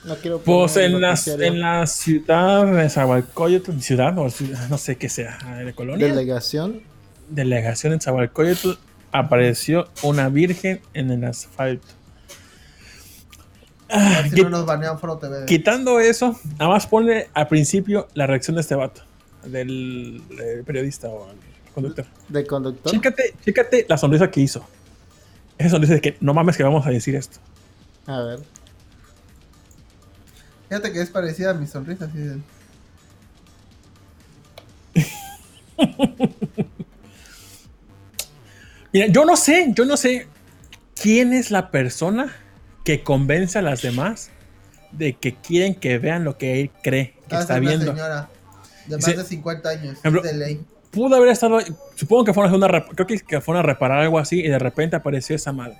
[0.04, 1.14] No quiero Pues poner en el la,
[1.46, 6.82] en la ciudad de Zahualcóyotl, ciudad o ciudad, no sé qué sea, de colonia, delegación.
[7.28, 8.70] delegación en Zahualcóyotl,
[9.12, 11.86] apareció una virgen en el asfalto.
[13.88, 15.44] A Ah, si no nos banean Foro TV.
[15.46, 19.02] Quitando eso, nada más ponle al principio la reacción de este vato,
[19.44, 20.22] del,
[20.66, 21.36] periodista o el
[21.74, 22.06] conductor.
[22.28, 22.92] De conductor.
[22.92, 24.64] Chécate, chécate la sonrisa que hizo.
[25.58, 27.38] Esa sonrisa de que no mames que vamos a decir esto.
[28.06, 28.40] A ver.
[30.68, 32.06] Fíjate que es parecida a mi sonrisa.
[32.06, 32.38] Así de...
[38.92, 40.26] Mira, yo no sé, yo no sé
[41.00, 42.34] quién es la persona
[42.84, 44.30] que convence a las demás
[44.92, 47.92] de que quieren que vean lo que él cree que Ah, está es una viendo.
[47.92, 48.28] señora
[48.86, 49.98] de más de 50 años.
[49.98, 50.60] Ejemplo, es de ley.
[50.92, 51.58] Pudo haber estado,
[51.96, 54.94] supongo que fueron a una, creo que, fueron a reparar algo así y de repente
[54.94, 55.78] apareció esa madre.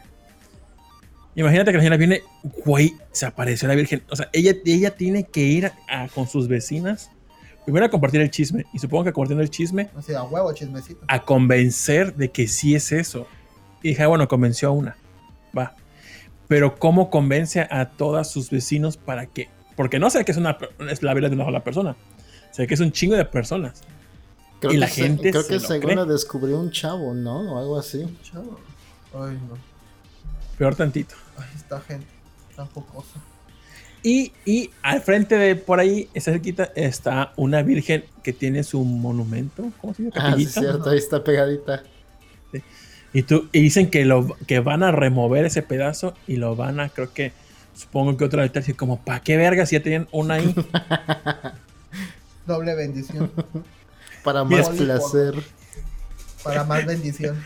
[1.35, 2.22] Imagínate que la señora viene,
[2.64, 4.03] güey, se apareció la Virgen.
[4.11, 7.11] O sea, ella, ella tiene que ir a- a- con sus vecinas,
[7.64, 10.53] primero a compartir el chisme, y supongo que compartiendo el chisme, O sea, a huevo,
[10.53, 11.01] chismecito.
[11.09, 13.27] a convencer de que sí es eso.
[13.83, 14.96] Y dije, ah, bueno, convenció a una.
[15.57, 15.75] Va.
[16.48, 19.48] Pero ¿cómo convence a todos sus vecinos para que?
[19.77, 20.59] Porque no sé que es, una,
[20.90, 21.96] es la vida de una sola persona.
[22.51, 23.83] Sé que es un chingo de personas.
[24.62, 25.96] Creo Y la se- gente creo se que lo según cree.
[25.96, 27.53] la descubrió un chavo, ¿no?
[27.55, 28.07] O algo así.
[28.22, 28.61] Chavo.
[29.12, 29.59] Ay, no.
[30.57, 31.16] Peor tantito.
[31.37, 32.07] Ay, esta gente
[32.55, 33.18] tan jocosa.
[34.05, 38.85] Y, y al frente de por ahí, esa cerquita, está una virgen que tiene su
[38.85, 39.70] monumento.
[39.81, 40.18] ¿Cómo se dice?
[40.20, 41.83] Ah, sí, cierto, ahí está pegadita.
[43.12, 46.79] y, tú, y dicen que, lo, que van a remover ese pedazo y lo van
[46.79, 47.33] a, creo que,
[47.75, 50.55] supongo que otra vez decir como, ¿para qué verga si ya tenían una ahí?
[52.46, 53.31] Doble bendición.
[54.24, 55.35] Para Mira, más placer.
[56.42, 57.37] para más bendición.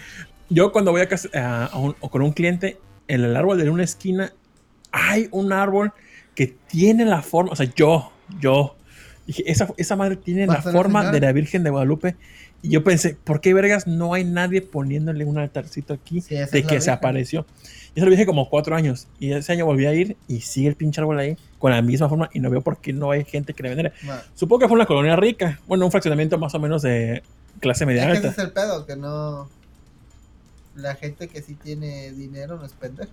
[0.49, 1.29] Yo cuando voy a casa
[1.73, 4.33] a un- o con un cliente en el árbol de una esquina
[4.93, 5.93] hay un árbol
[6.35, 8.77] que tiene la forma, o sea, yo, yo,
[9.27, 12.17] dije, esa, esa madre tiene la ¿Vas a forma de la Virgen de Guadalupe.
[12.62, 16.47] Y yo pensé, ¿por qué vergas no hay nadie poniéndole un altarcito aquí Sí, de
[16.47, 16.91] que se Virgen.
[16.91, 17.47] apareció?
[17.97, 19.09] Yo se lo dije como cuatro años.
[19.19, 22.09] Y ese año volví a ir y sigue el pinche árbol ahí con la misma
[22.09, 22.29] forma.
[22.33, 23.93] Y no veo por qué no hay gente que le venera.
[24.05, 25.59] Ma, Supongo que fue una colonia rica.
[25.67, 27.23] Bueno, un fraccionamiento más o menos de
[27.61, 28.43] clase media Es que ese alta.
[28.43, 29.49] es el pedo, que no.
[30.75, 33.11] La gente que sí tiene dinero no es pendeja.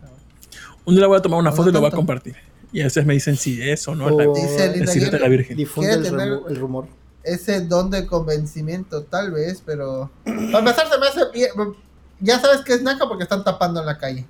[0.86, 2.36] Un día le voy a tomar una No foto y lo voy a compartir.
[2.74, 5.16] Y a veces me dicen si es o no la- O Dice el Linda silueta
[5.18, 5.56] de la Virgen.
[5.56, 6.88] difunde Quiere el, tener- el rumor.
[7.24, 10.12] ese don de convencimiento, tal vez, pero.
[10.26, 11.22] Para empezar, se me hace.
[12.20, 14.26] Ya sabes que es naca porque están tapando en la calle.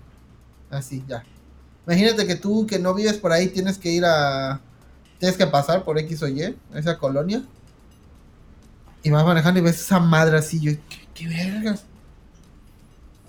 [0.73, 1.23] Así, ya.
[1.85, 4.59] Imagínate que tú, que no vives por ahí, tienes que ir a.
[5.19, 7.43] Tienes que pasar por X o Y, a esa colonia.
[9.03, 10.59] Y vas manejando y ves esa madre así.
[10.59, 11.85] Yo, ¿qué, qué vergas?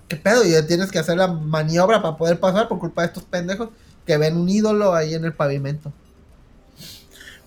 [0.09, 0.45] ¿Qué pedo?
[0.45, 3.71] Y ya tienes que hacer la maniobra para poder pasar por culpa de estos pendejos
[4.07, 5.93] que ven un ídolo ahí en el pavimento.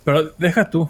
[0.04, 0.90] Pero deja tú.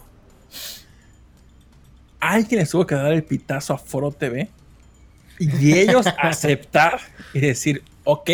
[2.20, 4.50] Hay quienes tuvo que dar el pitazo a Foro TV
[5.40, 7.00] y ellos aceptar
[7.34, 8.30] y decir, ok,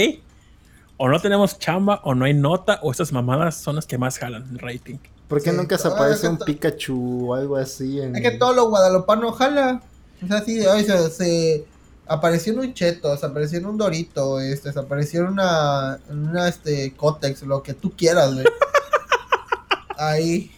[0.97, 4.17] o no tenemos chamba, o no hay nota, o estas mamadas son las que más
[4.19, 4.97] jalan el rating.
[5.27, 7.99] ¿Por qué Sí, nunca se todo aparece un Pikachu o algo así?
[7.99, 8.15] En...
[8.15, 9.81] Es que todo lo guadalupano jala.
[10.23, 11.65] O sea, así de hoy se, se
[12.07, 16.29] apareció en un cheto, se apareció en un dorito, este, se apareció en una, en
[16.29, 18.45] una este, cótex, lo que tú quieras, güey.
[19.97, 20.51] Ahí.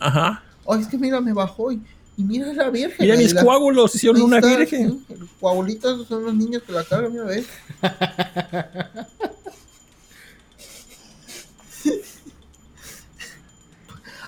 [0.00, 0.42] Ajá.
[0.64, 1.82] Oye, es que mira, me bajó y,
[2.16, 2.96] y mira la virgen.
[3.00, 5.04] Mira mis la- coágulos, hicieron una está, virgen.
[5.06, 7.44] sí, Los coagulitos son los niños que la cargan, mira, ve.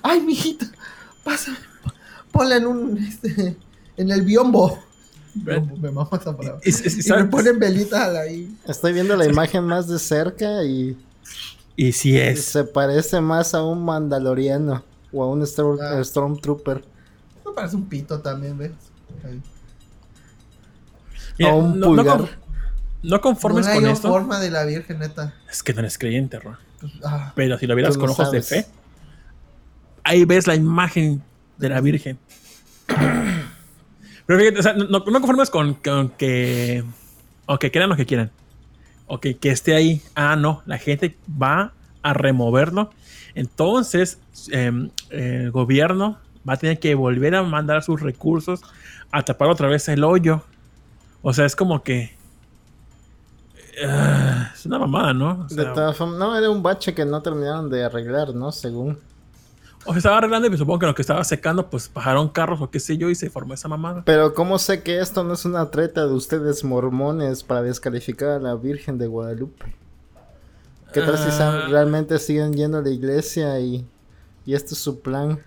[0.03, 0.67] Ay, mijita,
[1.25, 1.57] pasa,
[2.31, 3.57] ponla en un, este,
[3.97, 4.79] en el biombo.
[5.35, 6.61] Me mama esa palabra.
[6.65, 8.57] Y, y- y- me ponen velitas ahí.
[8.67, 10.97] Estoy viendo la imagen más de cerca y
[11.77, 12.45] Y si es.
[12.45, 16.03] se parece más a un mandaloriano o a un Storm- Ah.
[16.03, 16.83] Stormtrooper.
[17.45, 18.71] Me parece un pito también, ¿ves?
[21.39, 22.17] Mira, a un no, no pulgar.
[22.19, 22.31] con-
[23.03, 24.09] no conformes no con hay esto.
[24.09, 25.35] forma de la virgen, neta.
[25.51, 26.57] Es que no eres creyente, Ron.
[27.05, 28.67] Ah, Pero si lo vieras con ojos de fe,
[30.05, 31.23] ahí ves la imagen
[31.59, 32.19] de la Virgen.
[34.27, 36.85] Pero fíjate, o sea, no, no conformes con, con que.
[37.47, 38.31] O que quieran lo que quieran.
[39.07, 40.03] O que, que esté ahí.
[40.15, 40.63] Ah, no.
[40.67, 41.73] La gente va
[42.03, 42.91] a removerlo.
[43.35, 44.19] Entonces,
[44.51, 46.19] em, el gobierno
[46.49, 48.63] va a tener que volver a mandar sus recursos
[49.13, 50.43] a tapar otra vez el hoyo.
[51.23, 52.16] O sea, es como que.
[53.85, 55.47] Ah, es una mamada, ¿no?
[55.51, 58.53] O De todas formas, no, era un bache que no terminaron de arreglar, ¿no?
[58.53, 58.99] Según.
[59.85, 62.61] O se estaba arreglando y pues, supongo que lo que estaba secando, pues bajaron carros
[62.61, 64.03] o qué sé yo y se formó esa mamada.
[64.05, 68.39] Pero ¿cómo sé que esto no es una treta de ustedes mormones para descalificar a
[68.41, 69.67] la Virgen de Guadalupe?
[70.93, 71.67] ¿Qué tal si Ah.
[71.69, 73.87] realmente siguen yendo a la iglesia y,
[74.45, 75.39] y este es su plan?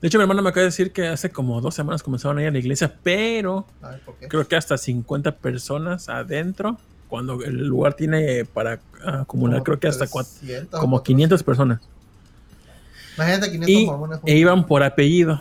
[0.00, 2.42] De hecho, mi hermano me acaba de decir que hace como dos semanas comenzaron a
[2.42, 3.66] ir a la iglesia, pero
[4.28, 9.88] creo que hasta 50 personas adentro, cuando el lugar tiene para acumular, Como creo que
[9.88, 11.02] hasta cua- 300, como 400.
[11.02, 11.80] 500 personas.
[13.16, 15.32] Imagínate 500 Y mormones e iban por apellido.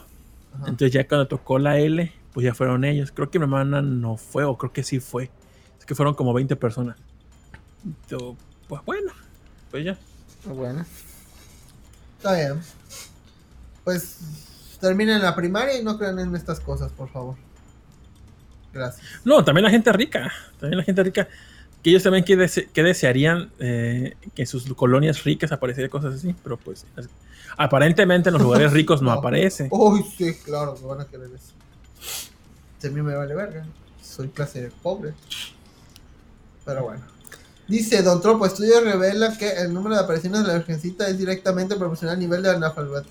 [0.56, 0.70] Ajá.
[0.70, 3.12] Entonces ya cuando tocó la L, pues ya fueron ellos.
[3.12, 5.30] Creo que mi hermana no fue, o creo que sí fue.
[5.78, 6.98] Es que fueron como 20 personas.
[8.10, 8.36] Yo,
[8.68, 9.12] pues bueno,
[9.70, 9.98] pues ya.
[10.46, 10.84] Bueno,
[12.18, 12.60] Está bien.
[13.84, 14.18] Pues
[14.80, 17.36] terminen la primaria y no crean en estas cosas, por favor.
[18.74, 19.06] Gracias.
[19.26, 20.32] No, también la gente rica.
[20.60, 21.28] También la gente rica.
[21.84, 26.16] Que ellos también que, dese- que desearían eh, que en sus colonias ricas apareciera cosas
[26.16, 26.36] así.
[26.44, 27.10] Pero pues es-
[27.58, 29.20] aparentemente en los lugares ricos no No.
[29.20, 29.68] aparece.
[29.72, 31.54] Uy, sí, claro, que van a querer eso.
[32.80, 33.66] Si a mí me vale verga.
[34.02, 35.14] Soy clase pobre.
[36.66, 37.02] Pero bueno.
[37.68, 41.76] Dice Don Tropo, estudio revela que el número de apariciones de la Virgencita es directamente
[41.76, 43.06] proporcional al nivel de analfabeti-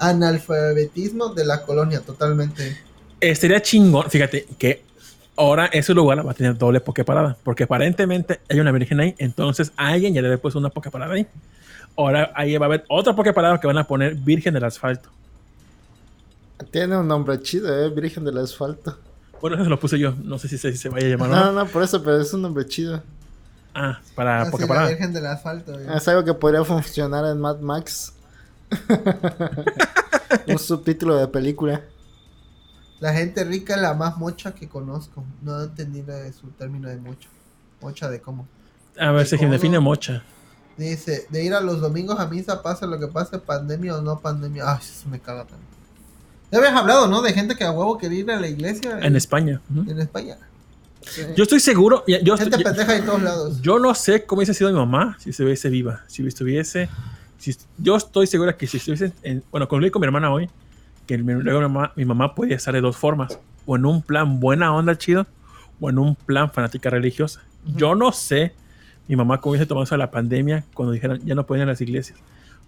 [0.00, 2.76] analfabetismo de la colonia, totalmente.
[3.20, 4.10] Estaría chingón.
[4.10, 4.82] Fíjate que
[5.36, 9.14] ahora ese lugar va a tener doble parada Porque aparentemente hay una virgen ahí.
[9.18, 11.26] Entonces alguien ya le puesto una parada ahí.
[11.96, 15.10] Ahora ahí va a haber otra parada que van a poner Virgen del Asfalto.
[16.70, 17.90] tiene un nombre chido, ¿eh?
[17.90, 18.96] Virgen del Asfalto.
[19.40, 20.14] Bueno, eso se lo puse yo.
[20.22, 21.52] No sé si se, si se vaya a llamar No, no.
[21.52, 23.02] no, por eso, pero es un nombre chido.
[23.74, 24.88] Ah, para la parada.
[24.88, 25.78] Virgen del Asfalto.
[25.78, 28.14] Es algo que podría funcionar en Mad Max.
[30.46, 31.82] un subtítulo de película.
[33.00, 35.24] La gente rica es la más mocha que conozco.
[35.42, 37.28] No entendí de su término de mocha.
[37.80, 38.46] Mocha de cómo.
[38.98, 39.52] A ver, se ¿Cómo?
[39.52, 40.22] define mocha.
[40.76, 44.18] Dice, de ir a los domingos a misa, pase lo que pase, pandemia o no
[44.20, 44.64] pandemia.
[44.66, 45.68] Ay, eso me caga también.
[46.50, 47.22] Ya habías hablado, ¿no?
[47.22, 49.60] De gente que a huevo quería ir a la iglesia En España.
[49.86, 50.36] En España.
[51.02, 51.22] Sí.
[51.36, 53.62] Yo estoy seguro, yo, Gente estoy- pendeja de todos lados.
[53.62, 56.04] yo no sé cómo hubiese sido mi mamá si estuviese viva.
[56.08, 56.88] Si estuviese.
[57.40, 59.12] Si, yo estoy segura que si estuviese.
[59.22, 60.48] En, bueno, concluí con mi hermana hoy.
[61.06, 63.38] Que mi, luego mi mamá, mi mamá podía estar de dos formas.
[63.64, 65.26] O en un plan buena onda chido.
[65.80, 67.40] O en un plan fanática religiosa.
[67.64, 68.52] Yo no sé.
[69.08, 70.64] Mi mamá cómo hubiese tomado eso de la pandemia.
[70.74, 72.18] Cuando dijeron ya no pueden ir a las iglesias.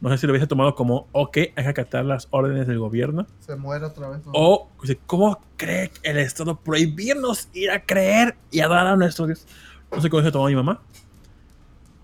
[0.01, 3.27] No sé si lo hubiese tomado como, ok, hay que acatar las órdenes del gobierno.
[3.41, 4.25] Se muere otra vez.
[4.25, 4.33] ¿no?
[4.35, 4.71] O,
[5.07, 9.47] ¿cómo cree el Estado prohibirnos ir a creer y adorar a nuestro Dios?
[9.93, 10.81] No sé cómo se tomó mi mamá.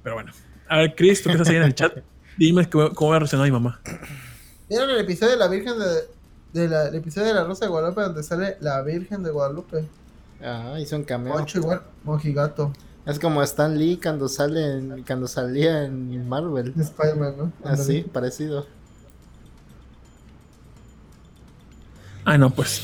[0.02, 0.32] Pero bueno.
[0.68, 1.98] A ver, Chris, tú que estás ahí en el chat,
[2.38, 3.80] dime cómo, cómo va a reaccionar mi mamá.
[4.68, 7.70] ¿Vieron el episodio de la Virgen de, de la, el episodio de la Rosa de
[7.70, 9.84] Guadalupe donde sale la Virgen de Guadalupe?
[10.42, 11.34] Ah, hizo un cameo.
[11.34, 12.72] Poncho igual, mojigato,
[13.06, 16.74] Es como Stan Lee cuando sale en- cuando salía en Marvel.
[16.74, 17.52] de Spider-Man, ¿no?
[17.64, 18.66] Así, parecido.
[22.24, 22.82] Ah, no, pues.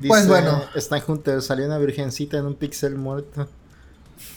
[0.00, 0.62] Dice, Pues bueno.
[0.74, 3.48] Están juntos, salió una virgencita en un pixel muerto.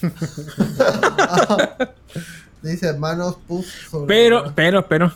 [2.62, 3.38] Dice hermanos,
[3.90, 5.12] sobre Pero, pero, pero.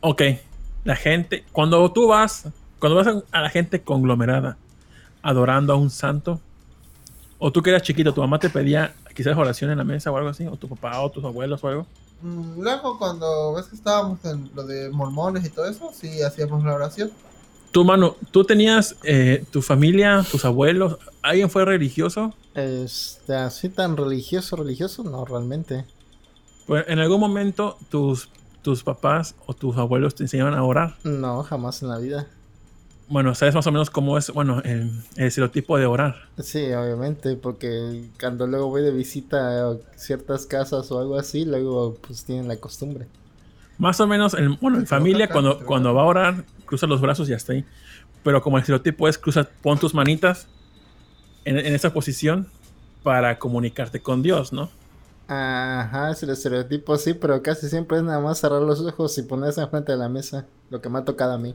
[0.00, 0.22] Ok.
[0.84, 2.48] La gente, cuando tú vas,
[2.78, 4.56] cuando vas a, a la gente conglomerada
[5.22, 6.40] adorando a un santo,
[7.38, 10.16] o tú que eras chiquito, tu mamá te pedía quizás oración en la mesa o
[10.16, 11.86] algo así, o tu papá o tus abuelos o algo.
[12.22, 16.64] Mm, Luego cuando ves que estábamos en lo de mormones y todo eso, sí hacíamos
[16.64, 17.10] la oración.
[17.72, 22.34] Tu mano, tú tenías eh, tu familia, tus abuelos, ¿alguien fue religioso?
[22.54, 25.84] Este, así tan religioso, religioso, no, realmente.
[26.76, 28.28] En algún momento tus,
[28.62, 30.96] tus papás o tus abuelos te enseñaban a orar.
[31.04, 32.26] No, jamás en la vida.
[33.08, 36.28] Bueno, sabes más o menos cómo es, bueno, el, el estereotipo de orar.
[36.38, 41.96] Sí, obviamente, porque cuando luego voy de visita a ciertas casas o algo así, luego
[42.06, 43.08] pues tienen la costumbre.
[43.78, 47.28] Más o menos, en, bueno, en familia, cuando, cuando va a orar, cruza los brazos
[47.28, 47.64] y hasta ahí.
[48.22, 50.46] Pero como el estereotipo es, cruza, pon tus manitas
[51.44, 52.46] en, en esa posición
[53.02, 54.70] para comunicarte con Dios, ¿no?
[55.32, 59.22] Ajá, es el estereotipo, sí, pero casi siempre es nada más cerrar los ojos y
[59.22, 61.54] ponerse enfrente de la mesa, lo que me ha tocado a mí.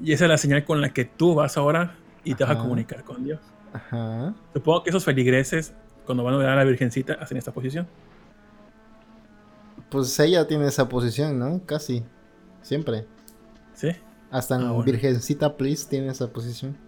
[0.00, 2.56] Y esa es la señal con la que tú vas a orar y te vas
[2.56, 3.40] a comunicar con Dios.
[3.72, 4.32] Ajá.
[4.52, 5.72] Supongo que esos feligreses,
[6.06, 7.88] cuando van a orar a la Virgencita, hacen esta posición.
[9.90, 11.60] Pues ella tiene esa posición, ¿no?
[11.66, 12.04] Casi.
[12.62, 13.06] Siempre.
[13.74, 13.88] ¿Sí?
[14.30, 14.84] Hasta en Ah, bueno.
[14.84, 16.78] Virgencita Please tiene esa posición.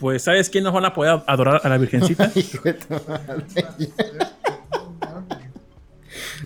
[0.00, 2.32] Pues, ¿sabes quién nos van a poder adorar a la Virgencita?
[2.34, 2.76] Hijo de.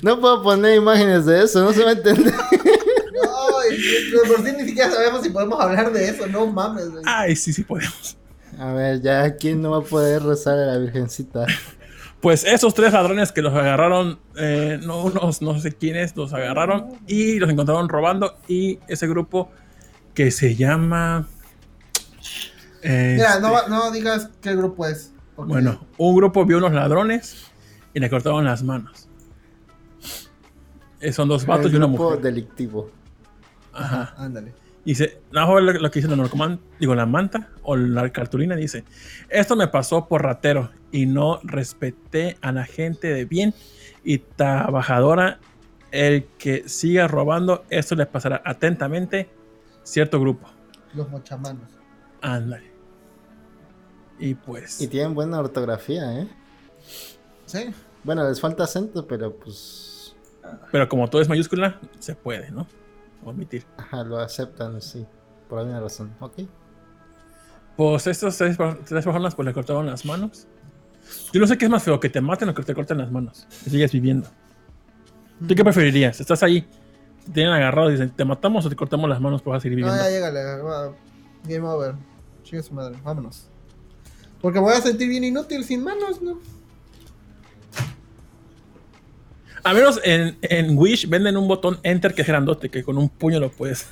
[0.06, 2.32] No puedo poner imágenes de eso, no se va a entender.
[2.32, 7.02] No, por sí ni siquiera sabemos si podemos hablar de eso, no mames, güey.
[7.06, 8.16] Ay, sí, sí podemos.
[8.58, 11.44] A ver, ya, ¿quién no va a poder rezar a la Virgencita?
[12.20, 16.94] Pues esos tres ladrones que los agarraron, eh, no, unos, no sé quiénes, los agarraron
[17.06, 18.38] y los encontraron robando.
[18.48, 19.50] Y ese grupo
[20.14, 21.28] que se llama.
[22.82, 25.12] Mira, este, no, va- no digas qué grupo es.
[25.34, 27.36] porque- bueno, un grupo vio unos ladrones
[27.92, 29.05] y le cortaron las manos.
[31.00, 32.20] Eh, son dos vatos y una mujer.
[33.72, 33.80] Ah.
[33.80, 34.02] Ajá.
[34.02, 34.54] Ajá, ándale.
[34.84, 38.84] Dice, no, lo, lo que dice la narcoman, digo, la manta o la cartulina dice,
[39.28, 43.52] esto me pasó por ratero y no respeté a la gente de bien
[44.04, 45.40] y trabajadora.
[45.90, 49.28] El que siga robando, esto le pasará atentamente
[49.82, 50.48] cierto grupo.
[50.94, 51.68] Los mochamanos.
[52.20, 52.70] Ándale.
[54.18, 56.28] Y pues, Y tienen buena ortografía, ¿eh?
[57.46, 57.70] Sí.
[58.02, 59.85] Bueno, les falta acento, pero pues.
[60.72, 62.66] Pero como todo es mayúscula, se puede, ¿no?
[63.24, 63.64] Omitir.
[63.76, 65.06] Ajá, lo aceptan, sí.
[65.48, 66.12] Por alguna razón.
[66.20, 66.34] Ok.
[67.76, 70.46] Pues estos tres, tres personas pues le cortaron las manos.
[71.32, 73.10] Yo no sé qué es más feo, que te maten o que te corten las
[73.12, 73.46] manos.
[73.64, 74.28] Que sigues viviendo.
[75.46, 76.18] ¿Tú qué preferirías?
[76.20, 76.62] Estás ahí,
[77.26, 79.86] te tienen agarrado y dicen, ¿te matamos o te cortamos las manos para seguir No,
[79.86, 80.02] viviendo?
[80.04, 80.62] ya llégale.
[81.44, 81.94] Game over.
[82.42, 83.48] Chica su madre, vámonos.
[84.40, 86.38] Porque voy a sentir bien inútil sin manos, ¿no?
[89.66, 93.08] A menos en, en Wish venden un botón Enter que es grandote, que con un
[93.08, 93.88] puño lo puedes.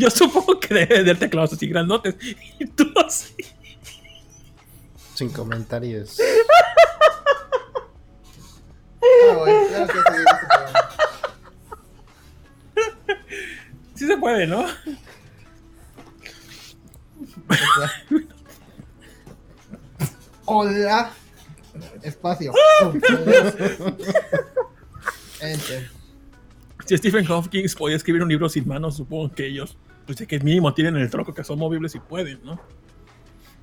[0.00, 2.16] Yo supongo que debe del teclado así grandotes.
[2.58, 3.36] Y tú así.
[5.14, 6.18] Sin comentarios.
[9.00, 9.92] Ah, este.
[13.94, 14.66] Sí se puede, ¿no?
[20.46, 21.12] Hola.
[22.02, 22.52] Espacio.
[25.40, 25.90] Enter.
[26.86, 29.76] Si Stephen Hawking podía escribir un libro sin manos, supongo que ellos,
[30.06, 32.60] pues ya que mínimo tienen el troco que son movibles y pueden, ¿no?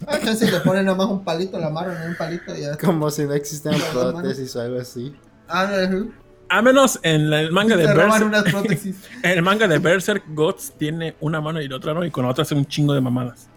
[0.05, 2.77] Ah, chance le ponen nada más un palito, la amarran en un palito y ya.
[2.77, 5.15] Como si no existieran prótesis o algo así.
[5.47, 6.11] Ah, no,
[6.49, 8.95] A menos en el manga de Berserk.
[9.23, 12.25] En el manga de Berserk, Guts tiene una mano y la otra no, y con
[12.25, 13.47] la otra hace un chingo de mamadas.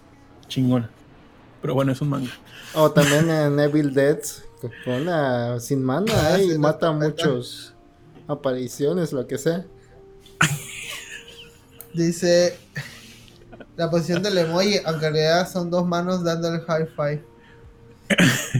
[0.48, 0.88] chingona.
[1.60, 2.30] Pero bueno, es un manga.
[2.74, 4.18] O también en Evil Dead,
[4.60, 7.74] que pone sin mana Ah, eh, y mata muchos
[8.28, 9.64] apariciones, lo que sea.
[11.94, 12.56] Dice
[13.76, 17.24] la posición del emoji, aunque en realidad son dos manos dando el high five.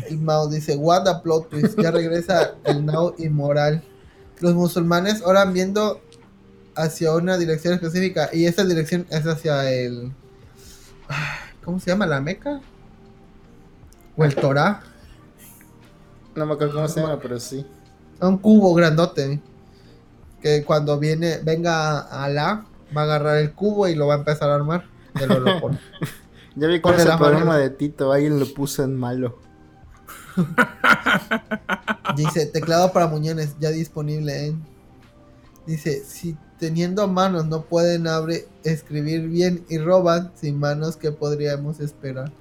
[0.09, 3.83] El Mao dice, what a plot twist, ya regresa el Now inmoral.
[4.41, 6.01] Los musulmanes oran viendo
[6.77, 10.13] hacia una dirección específica y esa dirección es hacia el...
[11.65, 12.07] ¿Cómo se llama?
[12.07, 12.61] ¿La Meca?
[14.17, 14.83] ¿O el Torah?
[16.41, 17.67] No me acuerdo cómo se llama, pero sí.
[18.19, 19.43] Un cubo grandote.
[20.41, 22.65] Que cuando viene, venga Alá,
[22.97, 24.87] va a agarrar el cubo y lo va a empezar a armar.
[25.61, 25.79] Pone.
[26.57, 29.39] Ya vi cuál es el la problema de Tito, alguien lo puso en malo.
[32.17, 34.65] Dice, teclado para muñones, ya disponible en...
[35.67, 41.81] Dice, si teniendo manos no pueden abre, escribir bien y roban, sin manos, ¿qué podríamos
[41.81, 42.33] esperar?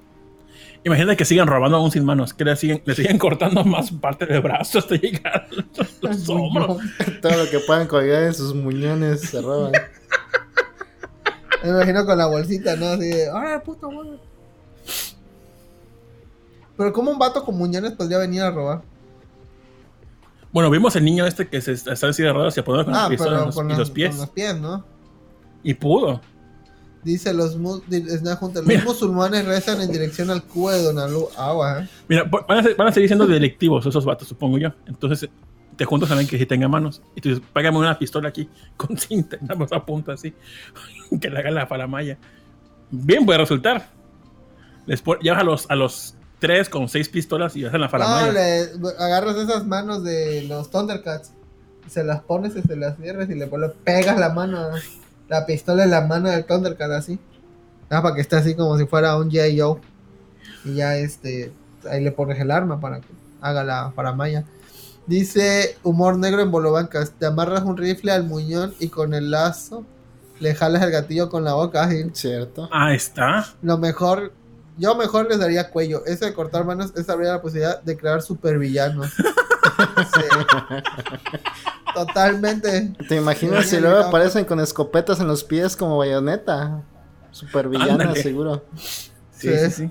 [0.82, 4.24] Imagínate que sigan robando aún sin manos, que le siguen, le siguen cortando más parte
[4.24, 6.78] del brazo hasta llegar a los hombros.
[7.20, 9.72] Todo lo que puedan colgar en sus muñones se roban.
[11.62, 12.86] Me imagino con la bolsita, ¿no?
[12.86, 14.18] Así de, ¡ah, puto madre!
[16.78, 18.80] Pero ¿cómo un vato con muñones podría venir a robar?
[20.52, 23.08] Bueno, vimos el niño este que se está en silla de ruedas y con Ah,
[23.08, 23.54] los pies.
[23.54, 24.82] con los pies, ¿no?
[25.62, 26.22] Y pudo.
[27.02, 30.82] Dice los, mu- di- es nada junto, los musulmanes rezan en dirección al cubo de
[30.82, 31.28] Donalu.
[31.36, 31.88] Agua, ¿eh?
[32.08, 34.68] Mira, van a, ser- van a seguir siendo delictivos esos vatos, supongo yo.
[34.86, 35.30] Entonces eh,
[35.76, 37.00] te juntas también que si tenga manos.
[37.16, 40.34] Y tú dices, págame una pistola aquí con cinta, más a punta así.
[41.20, 42.18] que le haga la faramaya.
[42.90, 43.88] Bien puede resultar.
[44.86, 47.90] Les pon- llevas a los, a los tres con seis pistolas y hacen la No,
[47.90, 48.32] faramaya.
[48.32, 48.60] le
[48.98, 51.32] agarras esas manos de los Thundercats,
[51.88, 54.68] se las pones y se las cierras y le pones- pegas la mano,
[55.30, 57.18] la pistola en la mano del Thundercat así.
[57.88, 59.44] Ah, para que esté así como si fuera un J.
[59.56, 59.80] Joe.
[60.64, 61.52] Y ya este,
[61.88, 63.06] ahí le pones el arma para que
[63.40, 64.44] haga la faramaya.
[65.06, 69.86] Dice humor negro en Bolobancas, te amarras un rifle al muñón y con el lazo
[70.40, 71.84] le jalas el gatillo con la boca.
[71.84, 72.10] así.
[72.12, 72.68] ¿Cierto?
[72.72, 73.46] Ah, está.
[73.62, 74.32] Lo mejor,
[74.78, 76.04] yo mejor les daría cuello.
[76.06, 79.12] Eso de cortar manos, esa habría la posibilidad de crear supervillanos.
[79.80, 80.20] Sí.
[81.94, 82.92] Totalmente.
[83.08, 86.82] ¿Te imaginas si luego aparecen con escopetas en los pies como bayoneta?
[87.30, 88.22] Super villana, Ándale.
[88.22, 88.64] seguro.
[88.76, 89.48] Sí, Sí.
[89.58, 89.90] sí, sí.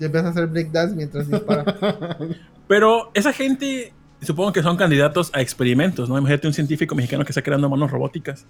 [0.00, 1.64] Y empieza a hacer breakdance mientras dispara.
[2.68, 6.18] Pero esa gente, supongo que son candidatos a experimentos, ¿no?
[6.18, 8.46] Imagínate un científico mexicano que está creando manos robóticas.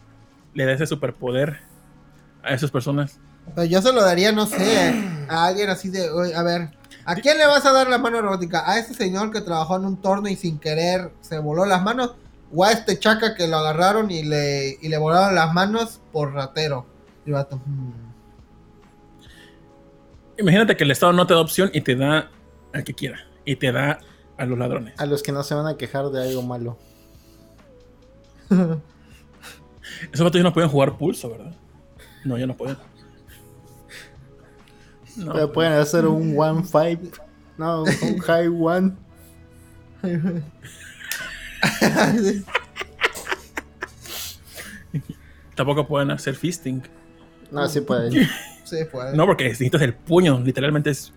[0.55, 1.59] Le da ese superpoder
[2.43, 3.19] a esas personas.
[3.55, 4.95] Pero yo se lo daría, no sé,
[5.29, 6.71] a alguien así de, "Oye, a ver,
[7.09, 8.71] ¿a quién le vas a dar la mano robótica?
[8.71, 12.15] ¿A ese señor que trabajó en un torno y sin querer se voló las manos?
[12.55, 16.33] ¿O a este chaca que lo agarraron y le, y le volaron las manos por
[16.35, 16.87] ratero?
[17.27, 17.93] Y vato, "Hmm".
[20.39, 22.31] Imagínate que el Estado no te da opción y te da
[22.73, 23.19] al que quiera.
[23.45, 23.99] Y te da
[24.37, 24.95] a los ladrones.
[24.99, 26.79] A los que no se van a quejar de algo malo.
[30.13, 31.53] Esos vatos ya no pueden jugar pulso, ¿verdad?
[32.25, 32.77] No, ya no pueden.
[35.19, 37.01] No, Pero pueden hacer un one five.
[37.57, 38.93] No, un high one.
[45.55, 46.83] tampoco pueden hacer fisting.
[47.51, 48.29] No, sí pueden.
[48.65, 49.17] Sí, puede.
[49.17, 50.39] No, porque necesitas el puño.
[50.41, 51.11] Literalmente es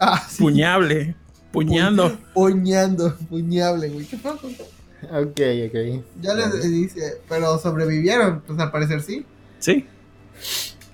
[0.00, 0.42] Ah, sí.
[0.42, 1.14] puñable.
[1.52, 2.18] Puñando.
[2.34, 4.04] Puñando, puñable, güey.
[4.04, 4.48] ¿Qué pasó?
[4.48, 5.38] Ok,
[5.68, 6.04] ok.
[6.20, 9.24] Ya les dice, pero sobrevivieron, pues al parecer sí.
[9.60, 9.86] Sí.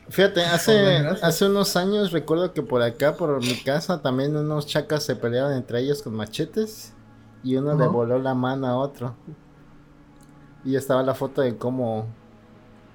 [0.08, 5.02] Fíjate, hace, hace unos años recuerdo que por acá, por mi casa, también unos chacas
[5.04, 6.92] se peleaban entre ellos con machetes
[7.42, 9.16] y uno le voló la mano a otro.
[10.64, 12.06] Y estaba la foto de cómo...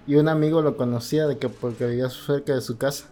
[0.08, 3.06] Y un amigo lo conocía de que porque vivía cerca de su casa.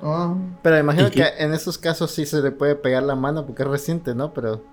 [0.00, 3.46] Oh, Pero imagino ¿Y que en esos casos sí se le puede pegar la mano
[3.46, 4.32] porque es reciente, ¿no?
[4.34, 4.64] Pero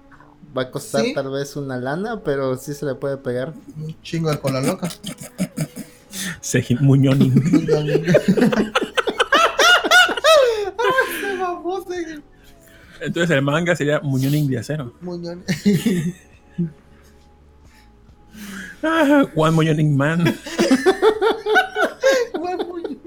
[0.57, 1.13] va a costar Sí.
[1.13, 3.53] tal vez una lana, pero sí se le puede pegar.
[3.77, 4.89] un chingo de cola loca.
[6.41, 7.33] Se muñoning.
[11.21, 12.21] Se mamó, se-
[13.01, 14.93] Entonces el manga sería muñoning de acero.
[15.01, 15.43] Muñón.
[18.83, 20.23] Ah, one muñoning man.
[22.33, 22.99] Güey, muñón.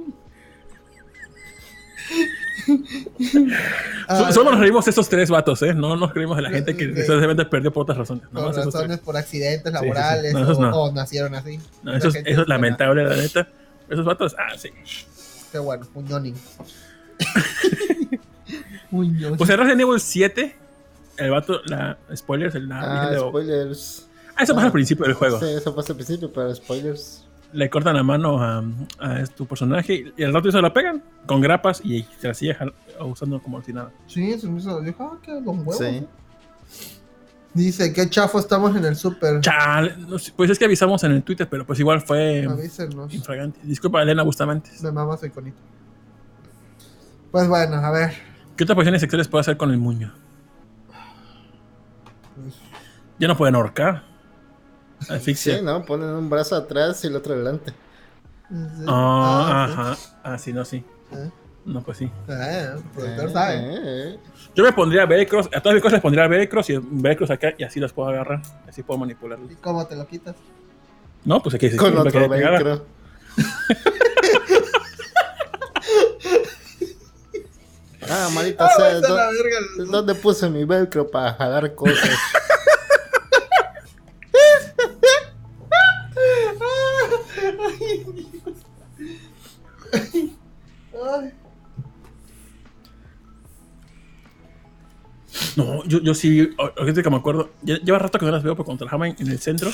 [4.08, 5.72] Ah, Solo nos reímos esos tres vatos, ¿eh?
[5.74, 8.24] No nos reímos de la gente que necesariamente perdió por otras razones.
[8.24, 9.88] por Nomás razones, por accidentes Sí, sí, sí.
[9.88, 10.76] laborales No, o, no.
[10.82, 11.58] o nacieron así.
[11.82, 13.48] No, eso, es- eso lamentable, la neta.
[13.88, 14.70] Esos vatos, ah, sí.
[15.50, 16.34] Qué bueno, muñoning.
[18.90, 19.36] Muñón.
[19.36, 20.56] Pues en Resident Evil 7,
[21.18, 24.08] el vato, la spoilers, el la Ah, spoilers.
[24.36, 24.66] Ah, eso pasa Ah.
[24.66, 25.38] al principio del juego.
[25.40, 27.24] Sí, eso pasa al principio, pero spoilers.
[27.52, 28.62] Le cortan la mano a,
[28.98, 32.56] a tu personaje y al rato se la pegan con grapas y se la sigue
[33.00, 33.90] usando como si nada.
[34.06, 34.80] Sí, se me hizo.
[34.80, 35.78] Dijo, ah, qué don huevos.
[35.78, 36.06] Sí.
[37.54, 39.40] Dice, qué chafo estamos en el súper.
[39.40, 39.94] Chale,
[40.36, 43.12] pues es que avisamos en el Twitter, pero pues igual fue Avísenos.
[43.12, 43.60] infragante.
[43.62, 44.70] Disculpa, Elena Bustamante.
[44.82, 45.58] Me mama su iconito.
[47.30, 48.12] Pues bueno, a ver.
[48.56, 50.12] ¿Qué otras posiciones sexuales puede hacer con el muño?
[52.34, 52.54] Pues,
[53.18, 54.04] Ya no pueden ahorcar.
[55.08, 55.56] Asfixia.
[55.58, 55.84] Sí, ¿no?
[55.84, 57.72] Ponen un brazo atrás y el otro adelante.
[58.50, 58.84] sí.
[58.88, 59.72] Ah, Ah, sí.
[59.72, 59.96] ajá.
[60.22, 60.84] Ah, sí, no, sí.
[61.12, 61.30] Eh,
[61.64, 62.10] No, pues sí.
[62.28, 63.54] eh, el productor sabe.
[63.58, 64.18] eh.
[64.54, 67.64] Yo me pondría velcros, a todas mis cosas les pondría velcros y velcros acá y
[67.64, 68.42] así las puedo agarrar.
[68.68, 69.50] Así puedo manipularlos.
[69.50, 70.34] ¿Y cómo te lo quitas?
[71.24, 72.84] No, pues aquí sí, Con otro velcro.
[78.10, 79.90] ah, malita Ah, sea, vete a ¿dó- la verga.
[79.90, 81.98] ¿dónde puse mi velcro para jalar cosas?
[95.56, 98.64] No, yo, yo sí, ahorita que me acuerdo, lleva rato que no las veo, pero
[98.64, 99.70] cuando trabajaba en, en el centro,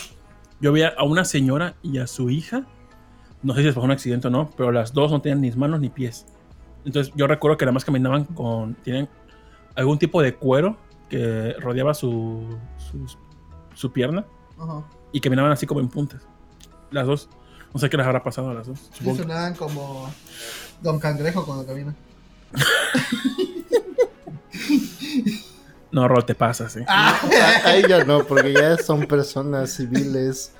[0.61, 2.67] yo veía a una señora y a su hija,
[3.43, 5.51] no sé si les pasó un accidente o no, pero las dos no tenían ni
[5.53, 6.27] manos ni pies.
[6.85, 9.09] Entonces yo recuerdo que además caminaban con, tienen
[9.75, 10.77] algún tipo de cuero
[11.09, 13.07] que rodeaba su, su,
[13.75, 14.25] su pierna
[14.59, 14.85] Ajá.
[15.13, 16.27] y caminaban así como en puntas.
[16.91, 17.29] Las dos,
[17.73, 18.79] no sé qué les habrá pasado a las dos.
[18.99, 20.11] Sí, sonaban como
[20.83, 21.95] Don Cangrejo cuando camina.
[25.91, 26.85] No, Rol, te pasas, ¿eh?
[26.87, 27.19] Ah,
[27.65, 30.53] A- Ahí ya no, porque ya son personas civiles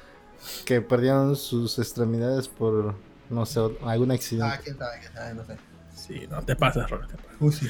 [0.65, 2.95] que perdieron sus extremidades por,
[3.29, 4.59] no sé, algún ah, accidente.
[4.65, 5.57] quién sabe, quién sabe, no sé.
[5.95, 7.07] Sí, no, te pasas, Rol.
[7.07, 7.33] te pasas.
[7.39, 7.69] Pussy.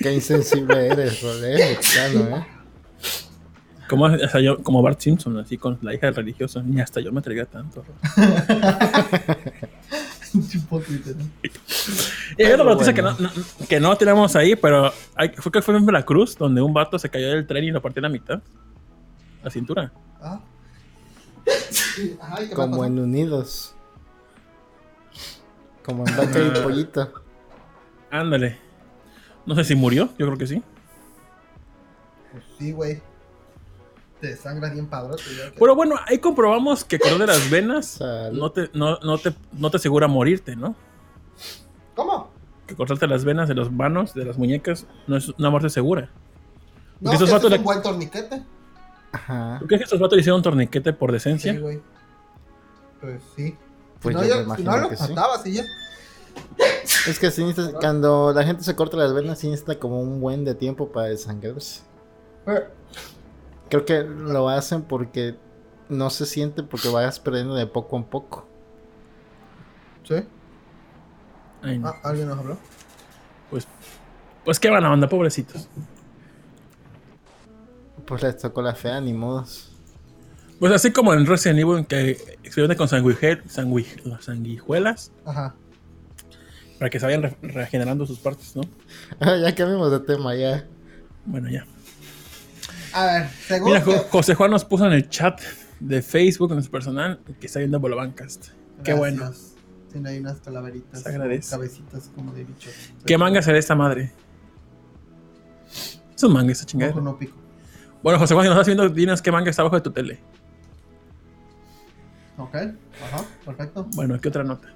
[0.00, 2.46] Qué insensible eres, mexicano, ¿eh?
[3.88, 7.00] Como, o sea, yo, como Bart Simpson, así con la hija del religioso, ni hasta
[7.00, 7.84] yo me atrevería tanto.
[10.34, 11.24] Hipócrita, ¿no?
[12.36, 13.30] Y hay otra noticia que, no, no-
[13.68, 17.08] que no tenemos ahí, pero hay- fue que fue en Veracruz, donde un vato se
[17.08, 18.40] cayó del tren y lo partió en la mitad.
[19.42, 19.92] La cintura.
[20.20, 20.40] Ah.
[22.20, 23.74] Ajá, ¿y qué más Como en Unidos.
[25.84, 27.12] Como en Vaca y Pollito.
[28.10, 28.58] Ándale.
[29.46, 30.62] No sé si murió, yo creo que sí.
[32.32, 33.00] Pues sí, güey.
[34.20, 38.00] Te sangras bien que- Pero bueno, ahí comprobamos que correr de las venas
[38.32, 40.74] no te, no, no te, no te asegura morirte, ¿no?
[41.94, 42.30] ¿Cómo?
[42.66, 46.10] Que cortarte las venas de los manos, de las muñecas, no es una muerte segura.
[47.00, 48.42] No, esos vatos es le- un buen torniquete.
[49.12, 49.58] Ajá.
[49.60, 51.52] ¿Tú crees que estos vatos le hicieron un torniquete por decencia?
[51.52, 51.80] Sí, güey.
[53.00, 53.54] Pues sí.
[54.00, 55.08] Pues si no, yo ya- me si imagino no lo que sí.
[55.10, 55.64] matabas y ya.
[57.06, 60.44] Es que necesitas- cuando la gente se corta las venas, sí necesita como un buen
[60.44, 61.82] de tiempo para desangrarse.
[63.68, 65.36] Creo que lo hacen porque
[65.88, 68.46] no se siente porque vayas perdiendo de poco en poco.
[70.04, 70.14] Sí.
[71.62, 71.88] Ay, no.
[71.88, 72.56] Ah, ¿alguien nos habló?
[73.50, 73.66] Pues,
[74.44, 75.68] pues qué van a onda, pobrecitos.
[78.06, 79.72] Pues les tocó la fea, ni modos.
[80.60, 82.10] Pues así como en Resident Evil que
[82.44, 85.54] experimenta con sanguije- sangui- las sanguijuelas Ajá.
[86.78, 88.62] para que se vayan re- regenerando sus partes, ¿no?
[89.42, 90.64] Ya cambiamos de tema, ya.
[91.26, 91.66] Bueno, ya.
[92.96, 93.72] A ver, según.
[93.72, 95.40] Mira, que- José Juan nos puso en el chat
[95.80, 98.46] de Facebook, en su personal, que está viendo Bolobancast.
[98.82, 99.30] Qué bueno.
[99.92, 101.02] Tiene ahí unas calaveritas.
[101.02, 101.50] Se agradece.
[101.50, 102.72] Cabecitas como de bichos.
[103.04, 104.12] ¿Qué manga será esta madre?
[106.14, 107.00] Es un manga esta chingadera.
[107.00, 107.36] no pico.
[108.02, 110.20] Bueno, José Juan, si nos estás viendo, dinos qué manga está abajo de tu tele.
[112.38, 112.54] Ok.
[112.54, 113.86] Ajá, perfecto.
[113.94, 114.68] Bueno, ¿qué otra nota?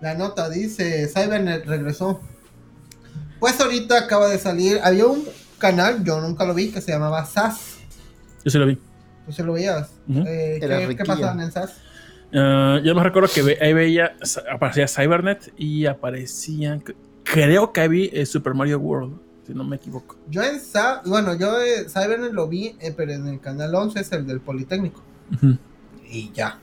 [0.00, 2.20] La nota dice: Cybernet regresó.
[3.40, 4.80] Pues ahorita acaba de salir.
[4.82, 5.24] Había un
[5.58, 7.76] canal, yo nunca lo vi, que se llamaba SAS.
[8.44, 8.76] Yo sí lo vi.
[9.26, 9.90] ¿Tú sí lo veías?
[10.08, 11.74] Eh, ¿qué, ¿Qué pasaban en SAS?
[12.32, 14.16] Ah, yo me recuerdo que ve- ahí veía,
[14.52, 16.82] aparecía Cybernet y aparecían,
[17.24, 20.16] creo que ahí vi eh, Super Mario World, si no me equivoco.
[20.28, 24.00] Yo en SAS, bueno, yo eh, Cybernet lo vi, eh, pero en el canal 11
[24.00, 25.02] es el del Politécnico.
[26.10, 26.58] Y ya.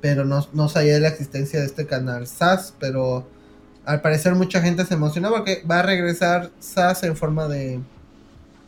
[0.00, 3.28] Pero no, no sabía de la existencia de este canal SAS, pero
[3.86, 7.80] al parecer mucha gente se emocionó porque va a regresar SAS en forma de...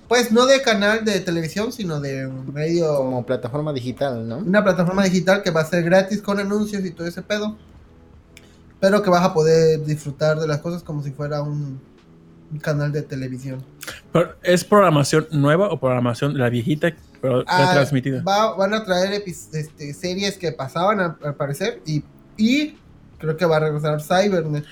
[0.09, 2.97] Pues no de canal de televisión, sino de un medio...
[2.99, 4.39] Como plataforma digital, ¿no?
[4.39, 7.57] Una plataforma digital que va a ser gratis con anuncios y todo ese pedo.
[8.79, 11.81] Pero que vas a poder disfrutar de las cosas como si fuera un,
[12.53, 13.65] un canal de televisión.
[14.13, 18.23] Pero, ¿Es programación nueva o programación de la viejita, pero Ah, transmitida?
[18.23, 22.05] va- van a traer este, series que pasaban al, al parecer y,
[22.37, 22.77] y
[23.19, 24.65] creo que va a regresar Cybernet.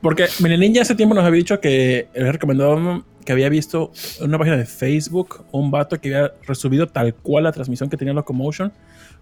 [0.00, 4.28] Porque Mini Ninja hace tiempo nos había dicho que le recomendado que había visto en
[4.28, 8.14] una página de Facebook un vato que había resubido tal cual la transmisión que tenía
[8.14, 8.72] Locomotion,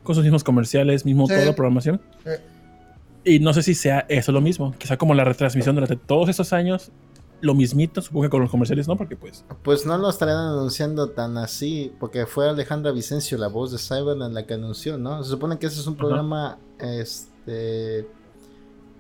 [0.03, 1.35] con sus mismos comerciales, mismo Sí.
[1.35, 2.01] todo, programación.
[2.25, 2.31] Sí.
[3.25, 6.53] Y no sé si sea eso lo mismo, sea como la retransmisión durante todos estos
[6.53, 6.93] años,
[7.41, 9.45] lo mismito, supongo que con los comerciales no, porque pues...
[9.63, 14.31] Pues no lo estarían anunciando tan así, porque fue Alejandra Vicencio, la voz de Cybernet,
[14.33, 15.23] la que anunció, ¿no?
[15.25, 18.07] Se supone que ese es un programa este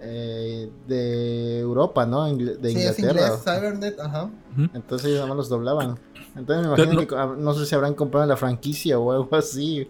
[0.08, 2.28] eh, de Europa, ¿no?
[2.28, 3.26] Ingl- De Sí, es Inglaterra.
[3.34, 4.30] inglés, Cybernet, ajá.
[4.74, 5.98] Entonces ellos nada más los doblaban.
[6.36, 9.34] Entonces me imagino Pero- que ah, no sé si habrán comprado la franquicia o algo
[9.36, 9.88] así.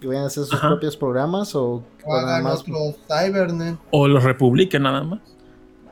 [0.00, 0.68] Que vayan a hacer sus Ajá.
[0.68, 2.60] propios programas o, O o nada hagan más.
[2.60, 2.74] otro
[3.08, 3.78] Cybernet.
[3.90, 5.20] O los republiquen nada más.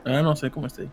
[0.05, 0.83] Ah, no sé cómo esté.
[0.83, 0.89] ahí.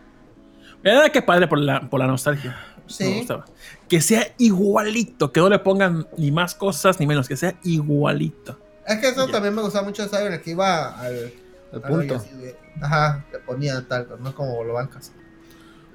[0.83, 2.57] Verdad que padre por la, por la nostalgia.
[2.87, 3.05] Sí.
[3.05, 3.45] Me gustaba.
[3.89, 8.59] Que sea igualito, que no le pongan ni más cosas ni menos, que sea igualito.
[8.87, 9.33] Es que eso Ya.
[9.33, 11.33] también me gustaba mucho de Cybernet, que iba al,
[11.73, 11.97] El punto.
[11.97, 15.13] rollo así de- ajá, le ponía tal, pero no como lo bancas.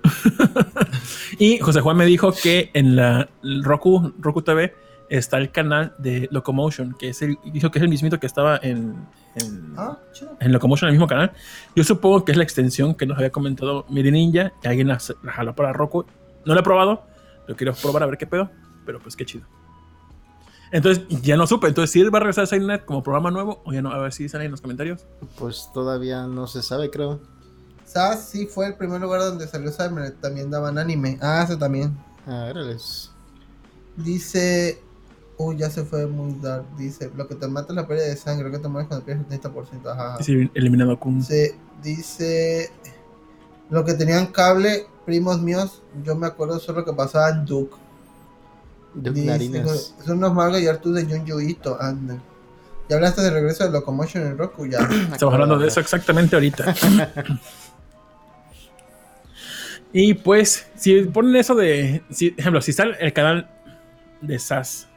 [1.39, 3.30] Y José Juan me dijo que en la
[3.63, 4.73] Roku, Roku TV
[5.09, 8.59] está el canal de Locomotion, que es el, dijo que es el mismito que estaba
[8.61, 8.95] en,
[9.36, 9.97] en, Ah,
[10.39, 11.32] en Locomotion, en el mismo canal.
[11.75, 14.97] Yo supongo que es la extensión que nos había comentado Miri Ninja, que alguien la,
[15.23, 16.05] la jaló para Roku.
[16.45, 17.05] No lo he probado,
[17.47, 18.49] lo quiero probar a ver qué pedo,
[18.86, 19.45] pero pues qué chido.
[20.72, 21.68] Entonces, ya no supe.
[21.68, 23.97] Entonces, si él va a regresar a Silent como programa nuevo, o ya no, a
[23.99, 25.05] ver si dicen ahí en los comentarios.
[25.38, 27.20] Pues todavía no se sabe, creo.
[27.86, 31.18] SAS sí fue el primer lugar donde salió Cybernet, también daban anime.
[31.22, 31.97] Ah, ese también.
[32.26, 33.11] Ah, órales.
[33.95, 34.82] Dice.
[35.38, 36.65] Uy, ya se fue muy dark.
[36.78, 39.05] Dice: Lo que te mata es la pérdida de sangre, lo que te mueres cuando
[39.05, 39.88] pierdes el 30%.
[39.89, 40.18] Ajá.
[40.18, 41.20] Dice eliminado con.
[41.20, 42.72] Dice, dice.
[43.70, 47.76] Lo que tenían cable, primos míos, yo me acuerdo solo que pasaba en Duke.
[49.01, 49.65] De
[50.05, 52.17] son unos Marga y Artu de Junjo Ito, anda.
[52.89, 54.65] ¿Ya hablaste del regreso de Locomotion en Roku?
[54.65, 54.79] Ya.
[55.11, 56.73] Estamos hablando de eso exactamente ahorita.
[59.93, 62.03] y pues, si ponen eso de.
[62.09, 63.49] Si, ejemplo, si está el canal
[64.21, 64.87] de SAS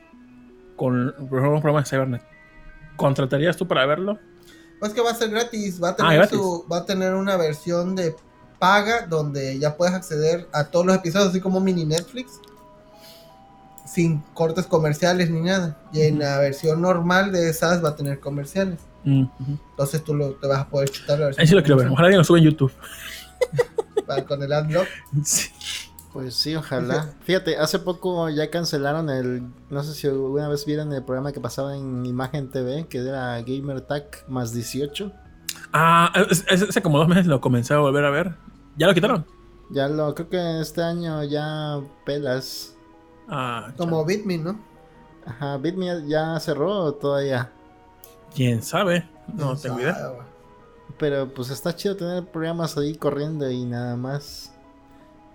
[0.76, 2.22] con por ejemplo, un programa de Cybernet,
[2.96, 4.18] ¿contratarías tú para verlo?
[4.78, 6.38] Pues que va a ser gratis, va a Ah, tener gratis.
[6.38, 8.14] su, va a tener una versión de
[8.58, 12.40] paga donde ya puedes acceder a todos los episodios, así como mini Netflix,
[13.92, 15.76] sin cortes comerciales ni nada.
[15.92, 18.78] Y en la versión normal de SAS va a tener comerciales.
[19.04, 19.24] Mm.
[19.70, 21.88] Entonces tú lo, te vas a poder chutar la versión Ahí sí lo quiero ver.
[21.88, 22.72] Ojalá alguien lo suba en YouTube.
[24.06, 24.86] para- con el adblock.
[25.24, 25.48] Sí.
[26.12, 27.14] Pues sí, ojalá.
[27.22, 29.44] Fíjate, hace poco ya cancelaron el.
[29.70, 33.40] No sé si alguna vez vieron el programa que pasaba en Imagen TV, que era
[33.42, 35.12] Gamer Tag más 18.
[35.72, 38.34] Ah, es- es- hace como dos meses lo comencé a volver a ver.
[38.76, 39.24] ¿Ya lo quitaron?
[39.70, 42.74] Ya lo, creo que este año ya pelas.
[43.30, 44.58] Ah, Como Bitme, ¿no?
[45.24, 47.50] Ajá, Bitme ya cerró o todavía.
[48.34, 49.08] quién sabe.
[49.32, 50.12] No Quién tengo idea.
[50.98, 54.52] Pero pues está chido tener programas ahí corriendo y nada más.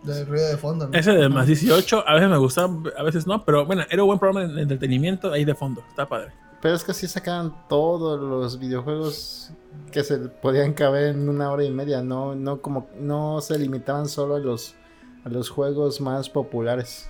[0.04, 0.98] Del ruido de fondo, ¿no?
[0.98, 4.08] Ese de más 18, a veces me gusta, a veces no, pero bueno, era un
[4.08, 5.82] buen programa de entretenimiento ahí de fondo.
[5.90, 6.32] Está padre.
[6.62, 9.52] Pero es que sí sacaban todos los videojuegos
[9.92, 14.08] que se podían caber en una hora y media, no, no como no se limitaban
[14.08, 14.76] solo a los
[15.24, 17.10] a los juegos más populares.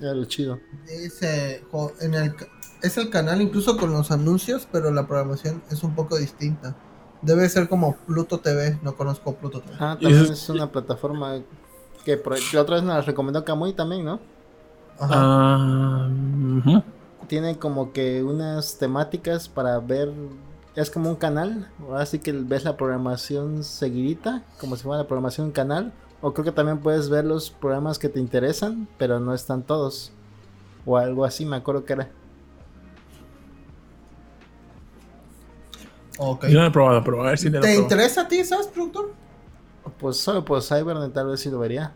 [0.00, 0.60] Era lo chido.
[2.00, 2.34] En el,
[2.82, 6.76] es el canal incluso con los anuncios, pero la programación es un poco distinta.
[7.22, 9.76] Debe ser como Pluto TV, no conozco Pluto TV.
[9.78, 11.40] Ah, también es una plataforma
[12.04, 12.20] que
[12.54, 14.20] la otra vez nos la recomendó Kamui también, ¿no?
[14.98, 15.14] Ajá.
[15.14, 16.10] Ah.
[17.28, 20.12] Tiene como que unas temáticas para ver.
[20.74, 21.70] Es como un canal.
[21.94, 24.42] Así que ves la programación seguidita.
[24.58, 25.92] Como si fuera la programación en canal.
[26.22, 28.88] O creo que también puedes ver los programas que te interesan.
[28.98, 30.12] Pero no están todos.
[30.86, 32.10] O algo así, me acuerdo que era.
[36.18, 36.46] ok.
[36.46, 37.82] Yo no lo he probado, pero a ver si le ¿Te lo pruebo.
[37.82, 39.14] interesa a ti, sabes, productor?
[39.98, 41.94] Pues solo por Cybernet tal vez sí lo vería.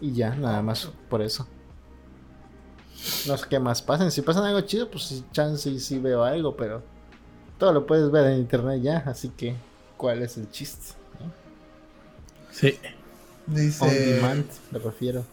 [0.00, 1.46] Y ya, nada más por eso.
[3.26, 4.10] No sé qué más pasen.
[4.10, 6.82] Si pasan algo chido, pues sí, chance y sí veo algo, pero
[7.58, 9.56] todo lo puedes ver en internet ya, así que
[9.96, 10.94] ¿cuál es el chiste?
[12.58, 12.78] Sí.
[13.48, 15.24] On Dice, demand, me refiero.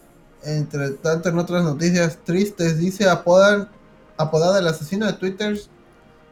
[0.42, 3.68] entre tanto en otras noticias tristes, dice apodan,
[4.16, 5.58] apodada el asesino de Twitter,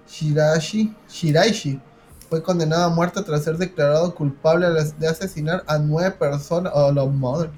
[0.08, 1.80] Shirashi, Shiraishi,
[2.28, 4.66] fue condenado a muerte tras ser declarado culpable
[4.98, 7.50] de asesinar a nueve personas, oh la madre,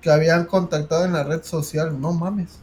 [0.00, 2.58] que habían contactado en la red social, no mames.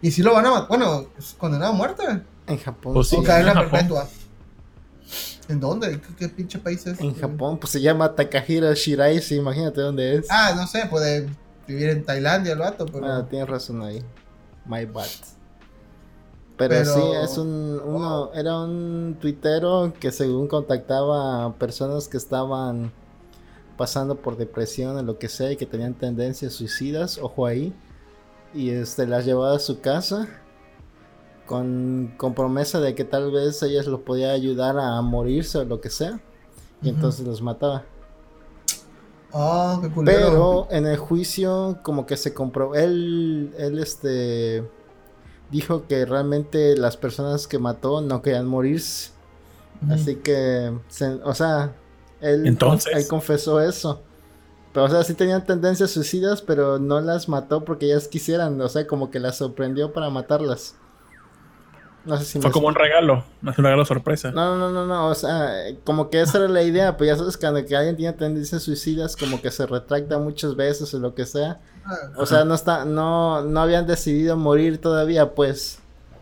[0.00, 2.02] Y si lo van a matar, bueno, es condenado a muerte.
[2.46, 2.94] En Japón.
[2.94, 3.16] Pues sí.
[3.16, 4.08] o cadena en Japón.
[5.48, 6.00] ¿En dónde?
[6.00, 7.00] ¿Qué, qué pinche país es?
[7.00, 10.26] En Japón, pues se llama Takahiro Shiraishi, imagínate dónde es.
[10.30, 11.28] Ah, no sé, puede
[11.66, 13.06] vivir en Tailandia el vato, pero.
[13.06, 14.02] Ah, tienes razón ahí.
[14.66, 15.06] My bad.
[16.56, 22.18] Pero, Pero- sí, es un uno, era un tuitero que según contactaba a personas que
[22.18, 22.92] estaban
[23.76, 27.72] pasando por depresión o lo que sea y que tenían tendencias suicidas, ojo ahí,
[28.54, 30.28] y este las llevaba a su casa
[31.52, 35.80] con, con promesa de que tal vez ellas lo podía ayudar a morirse o lo
[35.80, 36.20] que sea,
[36.82, 37.84] y entonces los mataba.
[39.32, 40.16] Ah, qué culero.
[40.26, 44.68] Pero en el juicio como que se comprobó, él, él este
[45.50, 49.12] dijo que realmente las personas que mató no querían morirse.
[49.88, 51.76] Así que, se- o sea,
[52.20, 52.92] él, Entonces.
[52.96, 54.02] él confesó eso.
[54.72, 58.60] Pero, o sea, sí tenían tendencias suicidas, pero no las mató porque ellas quisieran.
[58.60, 60.76] O sea, como que las sorprendió para matarlas.
[62.04, 64.32] No sé si me Fue como un regalo, un regalo sorpresa.
[64.32, 65.52] No, no, no, no, o sea,
[65.84, 68.62] como que esa era la idea, pues ya sabes que cuando que alguien tiene tendencias
[68.64, 71.60] suicidas, como que se retracta muchas veces o lo que sea.
[71.84, 75.78] Ah, O sea, no está, no, no habían decidido morir todavía, pues.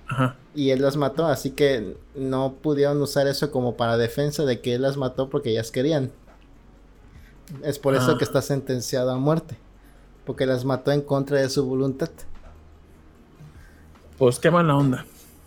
[0.08, 0.36] Ajá.
[0.54, 4.74] Y él las mató, así que no pudieron usar eso como para defensa de que
[4.74, 6.10] él las mató porque ellas querían.
[7.62, 8.18] Es por eso Ah.
[8.18, 9.56] que está sentenciado a muerte.
[10.26, 12.10] Porque las mató en contra de su voluntad.
[14.18, 15.06] Pues qué mala onda.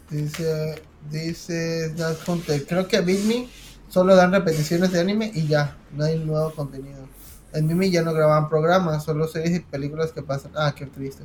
[0.09, 3.47] Dice, dice Snap Hunter, creo que a Bitme
[3.89, 7.07] solo dan repeticiones de anime y ya, no hay nuevo contenido.
[7.53, 10.51] En Mimi ya no graban programas, solo series y películas que pasan.
[10.55, 11.23] Ah, qué triste.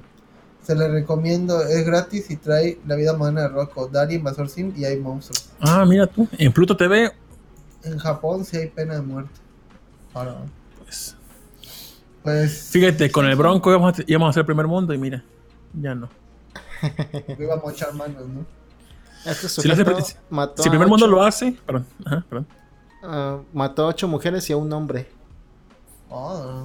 [0.62, 4.74] Se le recomiendo, es gratis y trae La vida moderna de Rocco, Dari, Invasor Sim
[4.76, 5.49] y hay monstruos.
[5.61, 6.29] Ah, mira tú.
[6.37, 7.11] En Pluto TV,
[7.85, 9.33] En Japón sí hay pena de muerte.
[10.12, 10.37] Ahora,
[10.85, 11.16] pues.
[12.22, 15.24] pues Fíjate, con el Bronco íbamos a, íbamos a hacer el primer mundo y mira,
[15.72, 16.11] ya no.
[17.39, 18.57] íbamos a echar manos, ¿no?
[19.25, 22.25] Este Si lo hace- sujeto mató Si el a primer mundo lo hace, perdón, ajá,
[22.29, 22.47] perdón.
[23.03, 25.09] ah, mató a ocho mujeres y a un hombre.
[26.11, 26.64] Ah,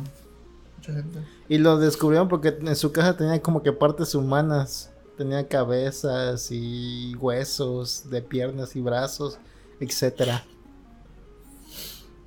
[0.77, 1.19] mucha gente.
[1.49, 4.89] Y lo descubrieron porque en su casa tenía como que partes humanas.
[5.17, 9.37] Tenía cabezas y huesos de piernas y brazos,
[9.79, 10.43] etcétera.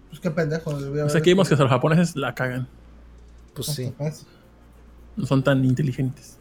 [0.09, 0.71] Pues qué pendejo.
[0.71, 2.69] haber- aquí vimos que los japoneses la cagan.
[3.55, 3.93] Pues sí.
[3.99, 4.25] Pues,
[5.17, 6.37] No son tan inteligentes.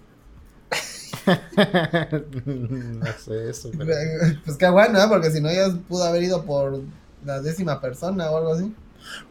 [2.45, 3.93] no sé eso, pero...
[4.45, 5.05] Pues qué bueno, ¿eh?
[5.09, 6.81] porque si no ya pudo haber ido por
[7.23, 8.73] la décima persona o algo así.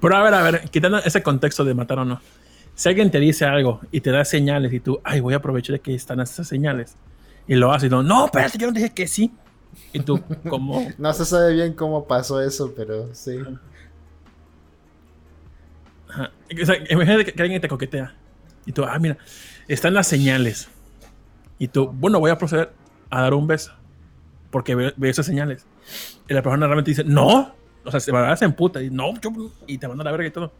[0.00, 2.20] Pero a ver, a ver, quitando ese contexto de matar o no.
[2.74, 5.74] Si alguien te dice algo y te da señales y tú, ay, voy a aprovechar
[5.74, 6.96] de que están esas señales.
[7.46, 9.32] Y lo haces y no, no, espérate, yo no dije que sí.
[9.92, 13.38] Y tú, como, No se sabe bien cómo pasó eso, pero sí.
[16.08, 16.30] Ajá.
[16.60, 18.14] O sea, imagínate que alguien te coquetea.
[18.66, 19.18] Y tú, ah, mira,
[19.68, 20.68] están las señales.
[21.58, 22.72] Y tú, bueno, voy a proceder
[23.10, 23.72] a dar un beso.
[24.50, 25.66] Porque veo, esas señales.
[26.28, 27.54] Y la persona realmente dice, no.
[27.84, 28.82] O sea, se va a en puta.
[28.82, 29.30] Y no, yo.
[29.66, 30.52] Y te manda a la verga y todo.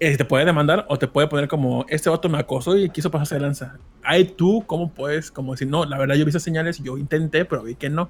[0.00, 3.10] Y te puede demandar o te puede poner como, este vato me acosó y quiso
[3.10, 3.78] pasarse de lanza.
[4.02, 5.30] Ahí tú, ¿cómo puedes?
[5.30, 8.08] Como decir, no, la verdad yo vi esas señales yo intenté, pero vi que no.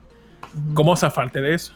[0.75, 1.75] ¿Cómo zafarte de eso?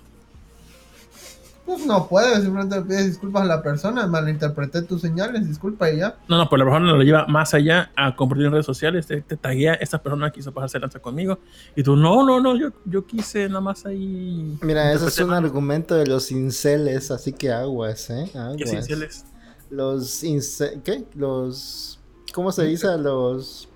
[1.73, 5.97] Pues no puedes, simplemente le pides disculpas a la persona, malinterpreté tus señales, disculpa y
[5.97, 6.19] ya.
[6.29, 9.07] No, no, pero la persona lo lleva más allá a compartir en redes sociales.
[9.07, 11.39] Te, te taguea, esta persona quiso pasarse lanza conmigo.
[11.75, 14.59] Y tú, no, no, no, yo, yo quise nada más ahí.
[14.61, 15.43] Mira, ese es un mal".
[15.43, 18.31] argumento de los inceles, así que aguas, ¿eh?
[18.35, 18.57] Aguas.
[18.59, 19.25] ¿Qué esenciales?
[19.71, 20.79] Los ince...
[20.85, 21.07] ¿Qué?
[21.15, 21.99] Los...
[22.35, 23.67] ¿Cómo se dice a los...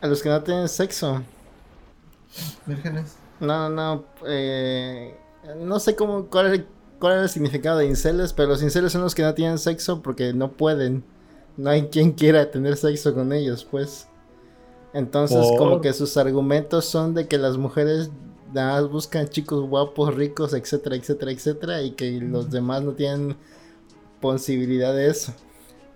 [0.00, 1.22] A los que no tienen sexo?
[2.66, 3.16] Vírgenes.
[3.38, 4.04] No, no, no.
[4.26, 5.16] eh,
[5.58, 6.64] no sé cómo, cuál, es-
[6.98, 10.02] cuál es el significado de inceles, pero los inceles son los que no tienen sexo
[10.02, 11.04] porque no pueden.
[11.56, 14.06] No hay quien quiera tener sexo con ellos, pues.
[14.92, 18.10] Entonces, Por- como que sus argumentos son de que las mujeres
[18.52, 23.36] nada más buscan chicos guapos, ricos, etcétera, etcétera, etcétera, y que los demás no tienen
[24.20, 25.32] posibilidad de eso.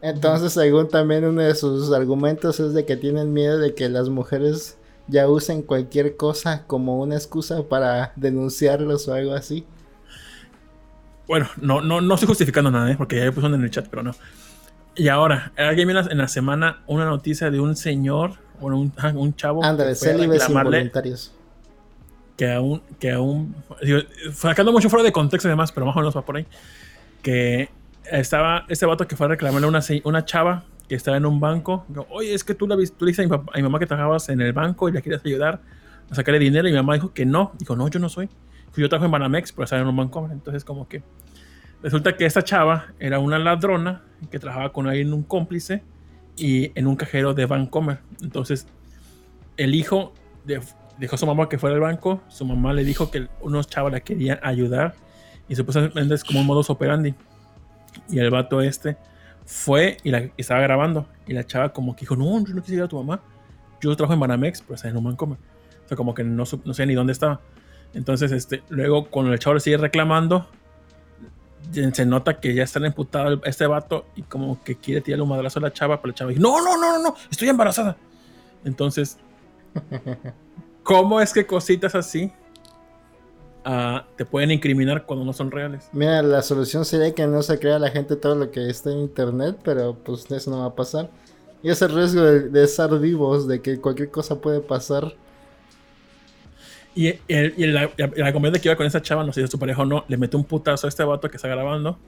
[0.03, 4.09] Entonces, según también uno de sus argumentos es de que tienen miedo de que las
[4.09, 4.77] mujeres
[5.09, 9.67] ya usen cualquier cosa como una excusa para denunciarlos o algo así.
[11.27, 12.97] Bueno, no, no, no estoy justificando nada, ¿eh?
[12.97, 14.13] porque ya pusieron en el chat, pero no.
[14.95, 19.35] Y ahora, alguien vio en la- semana una noticia de un señor, bueno, un, un
[19.35, 19.65] chavo.
[19.65, 21.33] Ándale, célibes involuntarios.
[22.37, 24.01] que aún, que aún, digo,
[24.33, 26.47] sacando mucho fuera de contexto y demás, pero más o menos va por ahí,
[27.23, 27.71] que
[28.11, 31.41] estaba este vato que fue a reclamarle a una, una chava que estaba en un
[31.41, 34.29] banco, digo, oye, es que tú, la, tú le dijiste a mi, mamá que trabajabas
[34.29, 35.61] en el banco y le querías ayudar
[36.11, 38.29] a sacarle dinero y mi mamá dijo que no, dijo, no, yo no soy,
[38.77, 41.03] yo trabajo en Banamex, pero estaba en un banco, entonces como que
[41.83, 45.83] resulta que esta chava era una ladrona que trabajaba con alguien, un cómplice,
[46.37, 48.67] y en un cajero de Vancomer, entonces
[49.57, 50.13] el hijo
[50.45, 50.61] de-
[50.99, 52.23] dejó a su mamá que fuera al banco.
[52.29, 54.95] Su mamá le dijo que unos chavos la querían ayudar.
[55.49, 57.15] Y supuestamente es como un modus operandi.
[58.09, 58.97] Y el vato este
[59.47, 61.07] fue y, la, y estaba grabando.
[61.27, 63.23] Y la chava como que dijo, no, yo no quisiera a tu mamá.
[63.81, 65.07] Yo trabajo en Banamex, pero está en un.
[65.07, 65.39] O
[65.87, 67.41] sea, como que no, no sé ni dónde estaba.
[67.93, 70.49] Entonces, este, luego cuando el chavo le sigue reclamando,
[71.71, 75.59] se nota que ya está emputado este vato y como que quiere tirarle un madrazo
[75.59, 77.97] a la chava, pero la chava dice, no, no, no, no, no, estoy embarazada.
[78.65, 79.19] Entonces,
[80.83, 82.33] ¿cómo es que cositas así
[83.65, 85.93] ah, te pueden incriminar cuando no son reales?
[85.93, 88.99] Mira, la solución sería que no se crea la gente todo lo que está en
[88.99, 91.11] internet, pero pues eso no va a pasar.
[91.63, 95.17] Y ese riesgo de, de estar vivos, de que cualquier cosa puede pasar.
[96.95, 99.45] Y, el- y la, y la comediante que iba con esa chava, no sé si
[99.45, 102.01] es su pareja o no, le mete un putazo a este vato que está grabando.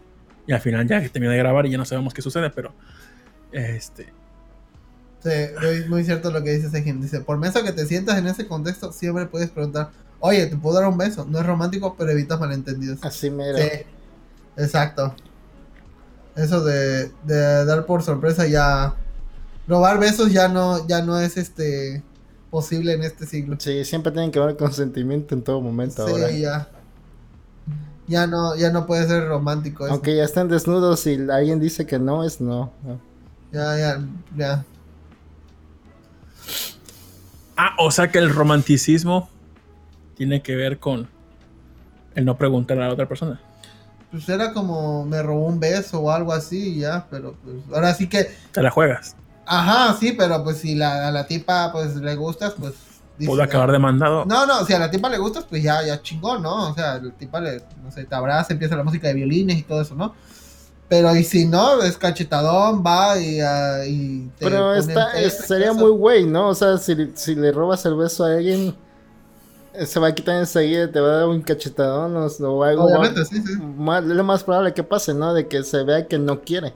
[0.46, 2.76] Y al final ya termina de grabar y ya no sabemos qué sucede, pero
[3.52, 4.14] este,
[5.18, 7.04] Sí, es muy cierto lo que dice ese gente.
[7.04, 10.78] Dice, por menos que te sientas en ese contexto, siempre puedes preguntar, oye, ¿te puedo
[10.78, 11.24] dar un beso?
[11.24, 12.98] No es romántico, pero evitas malentendidos.
[13.02, 13.58] Así mero.
[13.58, 13.68] Sí,
[14.56, 15.14] exacto.
[16.34, 18.94] Eso de, de dar por sorpresa ya...
[19.68, 22.04] Robar besos ya no, ya no es este
[22.52, 23.56] posible en este siglo.
[23.58, 26.28] Sí, siempre tienen que haber consentimiento en todo momento ahora.
[26.28, 26.68] Sí, ya.
[28.06, 29.94] Ya no, ya no puede ser romántico eso.
[29.94, 32.72] Aunque ya estén desnudos y alguien dice que no, es no.
[32.84, 33.00] no.
[33.50, 34.00] Ya, ya,
[34.36, 34.64] ya.
[37.56, 39.28] Ah, o sea que el romanticismo
[40.16, 41.08] tiene que ver con
[42.14, 43.40] el no preguntar a la otra persona.
[44.10, 47.92] Pues era como me robó un beso o algo así y ya, pero pues ahora
[47.94, 49.16] sí que Te la juegas.
[49.44, 52.74] Ajá, sí, pero pues si la, a la tipa pues le gustas, pues...
[53.18, 54.24] dice, Pudo acabar demandado.
[54.24, 56.70] No, no, si a la tipa le gustas, pues ya, ya chingón, ¿no?
[56.70, 59.62] O sea, la tipa le, no sé, te abraza, empieza la música de violines y
[59.62, 60.14] todo eso, ¿no?
[60.88, 63.40] Pero y si no, es cachetadón, va y...
[63.40, 66.48] ah, y te Pero pone está, en es- pedo y sería muy güey, ¿no?
[66.48, 68.74] O sea, si, si le robas el beso a alguien,
[69.84, 72.84] se va a quitar enseguida, te va a dar un cachetadón o, o algo.
[72.84, 73.52] Obviamente, va- sí, sí.
[73.76, 75.34] más- es lo más probable que pase, ¿no?
[75.34, 76.72] De que se vea que no quiere.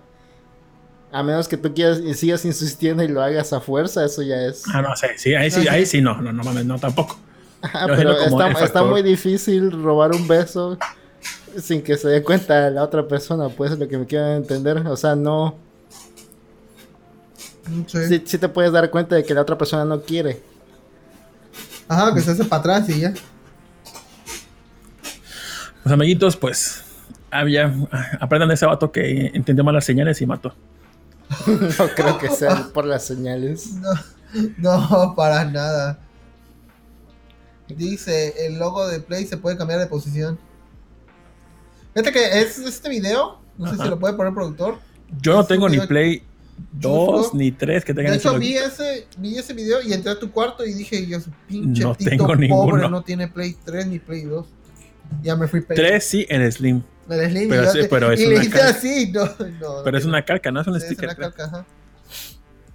[1.13, 4.37] A menos que tú quieras y sigas insistiendo y lo hagas a fuerza, eso ya
[4.47, 4.63] es.
[4.73, 7.19] Ah, no sé, sí, ahí sí, ahí sí no, no, no mames, no tampoco.
[7.63, 10.79] Yo pero está, muy difícil robar un beso
[11.59, 14.79] sin que se dé cuenta la otra persona, pues es lo que me quiero entender.
[14.87, 15.57] O sea, no.
[17.87, 17.99] Sí.
[18.09, 20.41] Sí, sí te puedes dar cuenta de que la otra persona no quiere.
[21.91, 23.13] Ajá, que se hace para atrás y ya.
[25.83, 26.85] Los amiguitos, pues,
[27.33, 27.75] había,
[28.21, 30.55] aprendan de ese vato que entendió mal las señales y mató.
[31.47, 33.75] No creo que sea por las señales.
[34.59, 35.99] No, no, para nada.
[37.67, 40.39] Dice, el logo de Play se puede cambiar de posición.
[41.93, 44.79] Fíjate que es este video, no sé si lo puede poner el productor.
[45.21, 46.23] Yo no tengo ni Play
[46.73, 47.37] 2 chusco.
[47.37, 50.31] ni 3 que tengan De hecho, vi ese, vi ese video y entré a tu
[50.31, 52.89] cuarto y dije, yo su pinche No tito tengo pobre ninguno.
[52.89, 54.47] no tiene Play 3 ni Play 2.
[55.23, 58.27] Ya me fui Play 3 sí en Slim, El Slim, Pero sí, pero es y
[58.27, 58.69] le una hice calca.
[58.69, 61.07] así, no, no, pero es una calca, no es un es sticker.
[61.07, 61.67] una calca, ajá.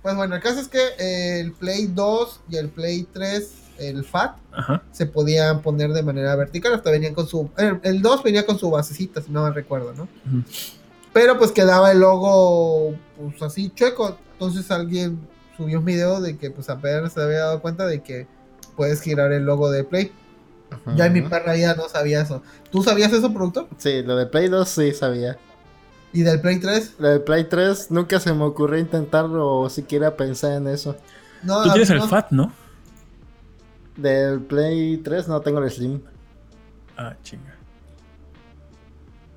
[0.01, 4.03] Pues bueno, el caso es que eh, el Play 2 y el Play 3, el
[4.05, 4.83] FAT, Ajá.
[4.91, 6.73] se podían poner de manera vertical.
[6.75, 7.49] Hasta venían con su.
[7.57, 10.03] El, el 2 venía con su basecita, si no me recuerdo, ¿no?
[10.03, 10.43] Ujú.
[11.15, 14.17] Pero pues quedaba el logo, pues así chueco.
[14.33, 15.17] Entonces alguien
[15.55, 18.27] subió un video de que, pues apenas se había dado cuenta de que
[18.75, 20.11] puedes girar el logo de Play.
[20.93, 22.43] Ya en mi perra ya no sabía eso.
[22.69, 23.69] ¿Tú sabías eso, productor?
[23.77, 25.37] Sí, lo de Play 2 sí sabía.
[26.11, 26.95] ¿Y del Play 3?
[26.99, 30.97] Lo de Play 3 nunca se me ocurrió intentarlo o siquiera pensar en eso.
[31.43, 32.01] No, Tú tienes el.
[32.01, 32.51] FAT, ¿no?
[33.95, 36.01] Del Play 3 no tengo el Slim.
[36.97, 37.54] Ah, chinga.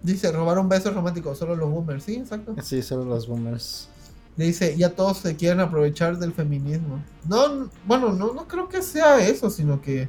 [0.03, 2.05] Dice, robar un beso romántico, solo los boomers.
[2.05, 2.55] Sí, exacto.
[2.63, 3.89] Sí, solo los boomers.
[4.37, 7.03] Le dice, ya todos se quieren aprovechar del feminismo.
[7.29, 10.09] No, bueno, no, no creo que sea eso, sino que,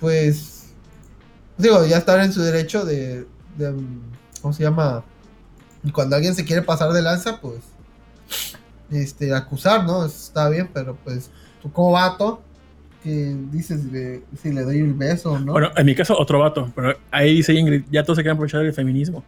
[0.00, 0.68] pues,
[1.58, 3.26] digo, ya estar en su derecho de,
[3.58, 3.74] de,
[4.40, 5.04] ¿cómo se llama?
[5.82, 7.60] Y Cuando alguien se quiere pasar de lanza, pues,
[8.90, 10.06] este, acusar, ¿no?
[10.06, 11.30] Está bien, pero pues,
[11.60, 12.40] tú como vato,
[13.04, 15.52] que dices si le, si le doy el beso o no.
[15.52, 16.72] Bueno, en mi caso, otro vato.
[16.74, 19.22] Pero ahí dice Ingrid, ya todos se quieren aprovechar del feminismo.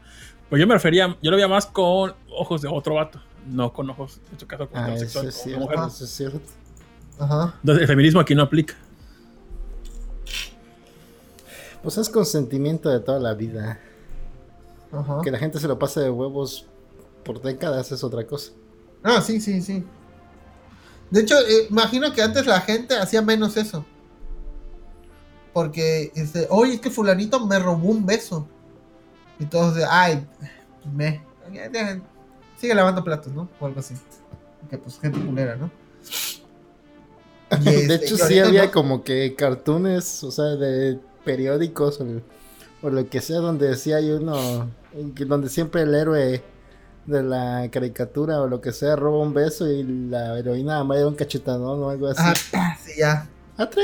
[0.48, 3.90] Pues yo me refería, yo lo veía más con ojos de otro vato, no con
[3.90, 5.78] ojos, en su caso, con Ah, eso es cierto, mujer.
[5.88, 6.40] eso es cierto.
[7.18, 7.54] Ajá.
[7.60, 8.74] Entonces, el feminismo aquí no aplica.
[11.82, 13.78] Pues es consentimiento de toda la vida.
[14.92, 15.20] Ajá.
[15.22, 16.66] Que la gente se lo pase de huevos
[17.24, 18.52] por décadas es otra cosa.
[19.02, 19.84] Ah, sí, sí, sí.
[21.11, 23.84] De hecho, eh, imagino que antes la gente hacía menos eso.
[25.52, 28.46] Porque, este, oye, es que fulanito me robó un beso.
[29.38, 30.26] Y todos de, ay,
[30.94, 31.22] me.
[32.59, 33.48] Sigue lavando platos, ¿no?
[33.61, 33.94] O algo así.
[34.68, 35.70] Que pues gente culera, ¿no?
[37.61, 38.72] Y, de este, hecho, sí había no.
[38.72, 42.07] como que cartoons, o sea, de periódicos o,
[42.82, 46.42] o lo que sea, donde decía hay uno, donde siempre el héroe
[47.07, 51.07] de la caricatura o lo que sea roba un beso y la heroína me da
[51.07, 52.22] un cachetadón o algo así.
[52.52, 53.26] Ah, sí, ya.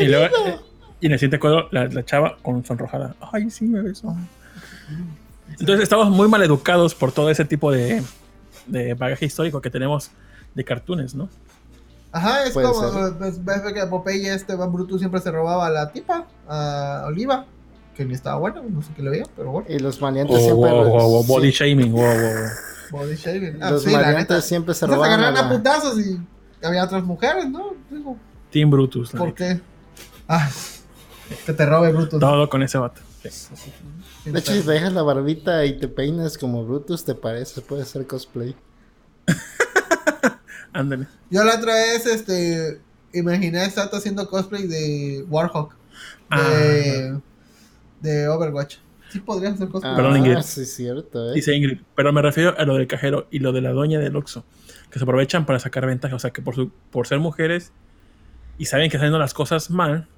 [0.01, 0.57] Y, luego, eh,
[1.01, 3.15] y en el siguiente cuadro, la, la chava con sonrojada.
[3.33, 4.15] Ay, sí, me besó.
[5.49, 8.03] Entonces estamos muy mal educados por todo ese tipo de,
[8.67, 10.11] de bagaje histórico que tenemos
[10.55, 11.29] de cartoons, ¿no?
[12.11, 15.71] Ajá, es Puede como, pues, ves que Popeye, este Van Brutus siempre se robaba a
[15.71, 17.47] la tipa, a Oliva,
[17.97, 19.67] que ni estaba buena, no sé qué le veía, pero bueno.
[19.71, 20.71] Y los O, maleantes siempre.
[20.71, 22.49] o- o sí, body shaming, wow, wow, wow.
[22.93, 23.63] Body shaving.
[23.63, 24.41] Ah, los sí, la maleantes neta.
[24.43, 25.11] siempre se Se robaban.
[25.11, 26.21] a agarraron a la- putazos y
[26.65, 27.75] había otras mujeres, ¿no?
[27.91, 28.17] Digo,
[28.51, 29.11] Team Brutus.
[29.11, 29.37] ¿por neta.
[29.37, 29.61] qué?
[30.29, 30.49] Ah,
[31.47, 32.21] que te robe Brutus.
[32.21, 33.01] Todo con ese vato.
[33.23, 33.31] Sí.
[34.31, 37.85] De hecho, si te dejas la barbita y te peinas como Brutus, te parece, puede
[37.85, 38.55] ser cosplay.
[40.73, 41.07] Ándale.
[41.31, 42.81] Yo la otra vez, este,
[43.13, 45.75] imaginé a Sato haciendo cosplay de Warhawk,
[46.31, 47.19] Ah,
[48.01, 48.77] de Overwatch.
[49.13, 49.95] Sí podrías hacer cosplay.
[49.95, 50.37] Perdón, Ingrid.
[50.39, 51.35] Ah, sí, es cierto, ¿eh?
[51.35, 54.17] Dice Ingrid, pero me refiero a lo del cajero y lo de la doña del
[54.17, 54.45] Oxxo,
[54.91, 57.73] que se aprovechan para sacar ventaja, o sea, que por, su, por ser mujeres
[58.59, 60.09] y saben que están haciendo las cosas mal,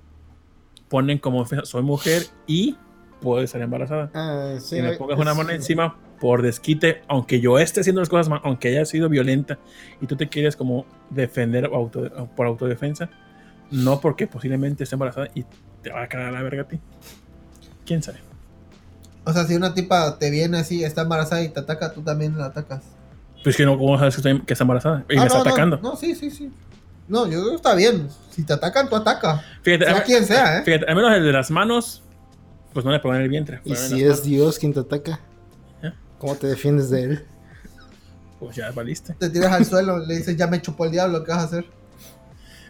[0.89, 2.77] ponen como defensa, soy mujer y
[3.21, 4.11] puedo estar embarazada.
[4.15, 8.09] Ah, sí, y me pongas una mano encima por desquite, aunque yo esté haciendo las
[8.09, 9.59] cosas mal, aunque haya sido violenta
[10.01, 13.11] y tú te quieres como defender auto- por autodefensa,
[13.71, 15.45] no porque posiblemente esté embarazada y
[15.83, 16.79] te va a caer a la verga a ti.
[17.87, 18.19] ¿Quién sabe?
[19.25, 22.37] O sea, si una tipa te viene así, está embarazada y te ataca, tú también
[22.39, 22.83] la atacas.
[23.43, 25.05] Pues que no, ¿cómo sabes que, estoy- que está embarazada?
[25.09, 25.79] Y Ah, me está no, atacando.
[25.83, 26.53] No, sí, sí, sí.
[27.09, 28.09] No, yo creo que está bien.
[28.31, 29.43] Si te atacan, tú ataca.
[29.63, 30.63] Fíjate, Sea a- quien sea, ¿eh?
[30.65, 32.03] Fíjate, al menos el de las manos,
[32.73, 33.61] pues no le ponen el vientre.
[33.65, 35.21] Y si es Dios quien te ataca,
[35.83, 35.93] ¿Eh?
[36.19, 37.25] ¿cómo te defiendes de él?
[38.41, 39.15] Pues ya valiste.
[39.15, 41.67] Te tiras al suelo, le dices, ya me chupó el diablo, ¿qué vas a hacer?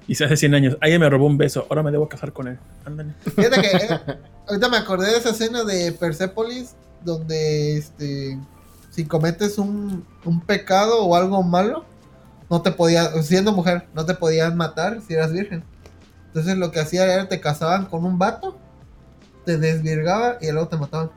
[0.07, 2.49] Y si hace 100 años, alguien me robó un beso, ahora me debo casar con
[2.49, 2.59] él.
[2.85, 3.15] Ándale.
[3.23, 4.01] Fíjate que eh,
[4.49, 8.39] ahorita me acordé de esa escena de Persepolis donde este
[8.91, 11.85] si cometes un, un pecado o algo malo,
[12.49, 15.65] no te podías, siendo mujer, no te podían matar si eras virgen.
[16.29, 18.57] Entonces lo que hacía era te casaban con un vato,
[19.45, 21.11] te desvirgaba y luego te mataban.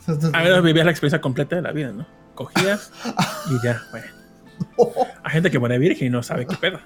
[0.00, 2.06] Entonces, A ver, vivías la experiencia completa de la vida, ¿no?
[2.34, 2.90] Cogías
[3.50, 4.21] y ya, bueno.
[5.24, 6.78] Hay gente que muere virgen y no sabe qué pedo.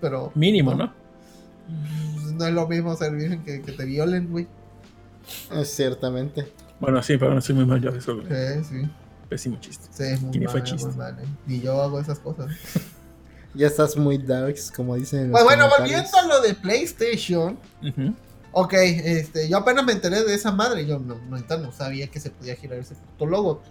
[0.00, 0.92] pero Mínimo, ¿no?
[2.14, 4.46] pues, no es lo mismo ser virgen que, que te violen, güey.
[5.52, 6.52] Eh, ciertamente.
[6.80, 8.26] Bueno, sí, pero no soy muy mal yo de eso, güey.
[8.26, 8.88] Sí, sí.
[9.28, 9.86] Pésimo chiste.
[9.90, 10.86] Sí, es muy Y ni fue mal, chiste.
[10.88, 11.26] muy mal, eh.
[11.46, 12.50] Ni yo hago esas cosas.
[13.54, 15.30] Ya estás muy darks, como dicen.
[15.30, 17.58] Pues bueno, volviendo a lo de PlayStation.
[17.82, 18.14] Ujú.
[18.52, 20.84] Ok, este, yo apenas me enteré de esa madre.
[20.86, 23.62] Yo no, no, no sabía que se podía girar ese puto logo.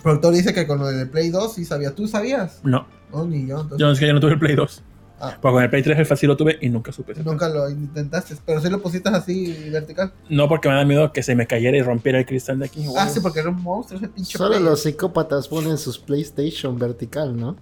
[0.00, 1.94] El productor dice que con lo del Play 2 sí sabía.
[1.94, 2.60] ¿Tú sabías?
[2.64, 3.60] No, No, ni yo.
[3.60, 4.82] Entonces, yo es que yo no tuve el Play 2.
[5.22, 5.36] Ah.
[5.42, 7.12] Porque con el Play 3 el fácil lo tuve y nunca supe.
[7.22, 8.34] nunca lo intentaste.
[8.46, 10.12] Pero sí lo pusiste así vertical.
[10.30, 12.86] No, porque me da miedo que se me cayera y rompiera el cristal de aquí.
[12.96, 14.62] Ah, sí, porque era un monstruo ese pinche Solo Play.
[14.62, 17.56] los psicópatas ponen sus PlayStation vertical, ¿no?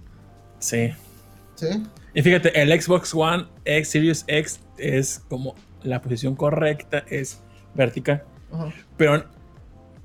[0.59, 0.91] Sí.
[1.55, 1.67] Sí.
[2.13, 7.41] Y fíjate, el Xbox One X Series X es como la posición correcta, es
[7.75, 8.23] vertical.
[8.53, 8.71] Ajá.
[8.95, 9.25] Pero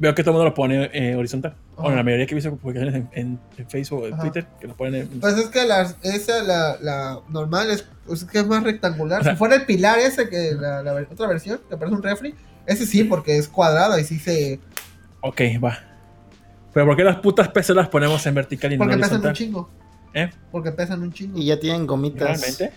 [0.01, 1.55] veo que todo el mundo lo pone eh, horizontal.
[1.77, 1.89] Ajá.
[1.89, 4.23] O la mayoría que he visto publicaciones en, en- en Facebook o en Ajá.
[4.23, 5.21] Twitter, que lo ponen en.
[5.21, 9.21] Pues es que la, esa, la, la normal, es, pues es que es más rectangular.
[9.21, 12.35] O sea- si fuera el pilar ese, que la, otra versión, que parece un refri,
[12.67, 14.61] ese sí, porque es cuadrado y sí se.
[15.21, 15.79] Ok, va.
[16.73, 19.21] Pero ¿por qué las putas PC las ponemos en vertical y no Porque en pesan
[19.21, 19.35] un horizontal?
[19.35, 19.71] chingo.
[20.15, 20.31] ¿Eh?
[20.51, 21.39] Porque pesan un chingo.
[21.39, 22.41] Y ya tienen gomitas.
[22.41, 22.73] ¿Realmente?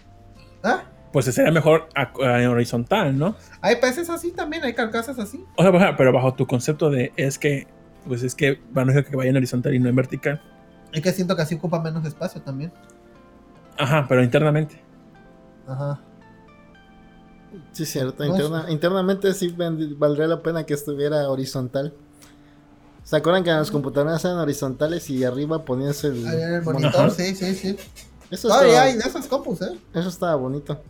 [0.63, 0.83] ¿Ah?
[1.13, 3.35] Pues sería mejor a- a- en horizontal, ¿no?
[3.61, 5.43] Hay peces así también, hay carcasas así.
[5.55, 7.67] O sea, pero bajo tu concepto de es que,
[8.07, 10.41] pues es que van a que vaya en horizontal y no en vertical.
[10.91, 12.71] Es que siento que así ocupa menos espacio también.
[13.77, 14.81] Ajá, pero internamente.
[15.67, 15.99] Ajá.
[17.71, 18.25] Sí, cierto.
[18.25, 19.53] No, Interna- internamente sí
[19.97, 21.93] valdría la pena que estuviera horizontal.
[23.03, 26.25] ¿Se acuerdan que en las computadoras eran horizontales y arriba ponías el.
[26.27, 26.93] El monitor?
[26.95, 27.09] Ajá.
[27.09, 27.77] sí, sí, sí.
[28.29, 29.79] Eso Todavía estaba, hay de esas compus, ¿eh?
[29.93, 30.81] eso estaba bonito.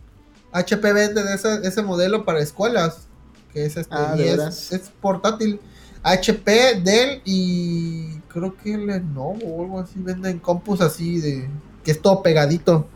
[0.50, 3.06] HP vende de ese, ese modelo para escuelas.
[3.52, 3.94] Que es este.
[3.94, 4.72] Ah, y ¿de es, veras?
[4.72, 5.60] es portátil.
[6.02, 11.48] HP, Dell y creo que Lenovo o algo así venden compus así de.
[11.84, 12.86] que es todo pegadito.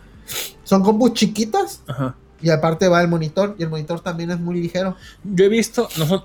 [0.64, 2.14] Son compus chiquitas Ajá.
[2.40, 3.56] y aparte va el monitor.
[3.58, 4.96] Y el monitor también es muy ligero.
[5.24, 6.22] Yo he visto, no son,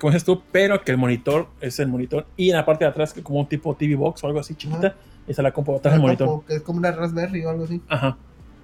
[0.00, 2.90] como dices tú, pero que el monitor es el monitor y en la parte de
[2.90, 4.96] atrás, que como un tipo TV Box o algo así chiquita,
[5.26, 6.28] está la compu atrás del El monitor.
[6.28, 7.80] compu, Que es como una Raspberry o algo así.
[7.88, 8.16] Ajá.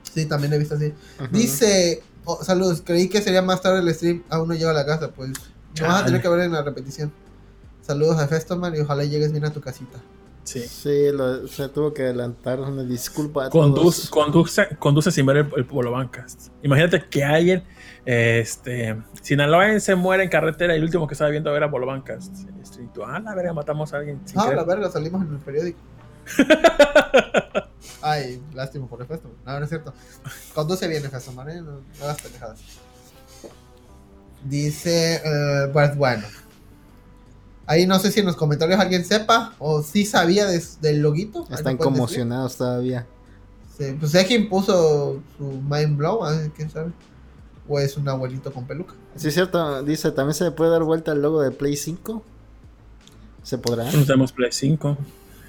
[0.02, 0.92] Sí, también he visto así.
[1.32, 4.84] Dice, oh, saludos, creí que sería más tarde el stream, aún no llego a la
[4.86, 5.30] casa, pues
[5.80, 7.10] no vas a tener que ver en la repetición.
[7.86, 9.98] Saludos a Festoman y ojalá llegues bien a tu casita.
[10.44, 10.60] Sí.
[10.60, 12.60] Sí, lo- se tuvo que adelantar.
[12.60, 14.10] Una disculpa a Conduce, todos.
[14.10, 16.48] conduce, conduce sin ver el, el Polo Bancast.
[16.62, 17.64] Imagínate que alguien,
[18.04, 22.32] este, sinaloense muere en carretera y el último que estaba viendo era Polo Bancast.
[22.62, 24.20] Este, y tú, ah, la verga, matamos a alguien.
[24.26, 24.56] sin Ah, querer".
[24.58, 25.78] la verga, salimos en el periódico.
[28.02, 29.36] Ay, lástima por el Festoman.
[29.46, 29.94] No, no es cierto.
[30.54, 31.60] Conduce bien el Festoman, ¿eh?
[31.62, 32.60] No, no hagas pendejadas.
[34.44, 36.24] Dice, eh, pues bueno.
[37.66, 41.44] Ahí no sé si en los comentarios alguien sepa o si sabía de- del loguito.
[41.44, 41.78] Están decir.
[41.78, 43.06] conmocionados todavía.
[43.78, 46.20] Sí, pues es quien puso su mind blow,
[46.54, 46.92] quién sabe.
[47.66, 48.94] O es un abuelito con peluca.
[49.16, 49.82] Sí, es cierto.
[49.82, 52.22] Dice, también se le puede dar vuelta al logo de Play 5.
[53.42, 53.84] ¿Se podrá?
[53.90, 54.96] No tenemos Play 5.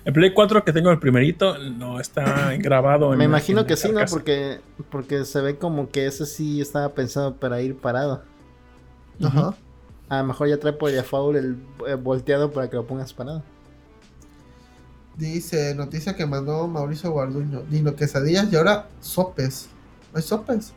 [0.05, 3.75] El Play 4 que tengo el primerito no está grabado en Me imagino la que
[3.75, 3.99] sí, ¿no?
[4.09, 4.59] Porque,
[4.89, 8.23] porque se ve como que ese sí estaba pensado para ir parado.
[9.21, 9.55] Ajá.
[10.09, 11.57] A lo mejor ya trae por default el
[11.87, 13.43] eh, volteado para que lo pongas parado.
[15.17, 17.63] Dice, noticia que mandó Mauricio Guarduño.
[17.69, 19.69] Dino quesadillas y ahora sopes.
[20.13, 20.73] ¿Hay sopes?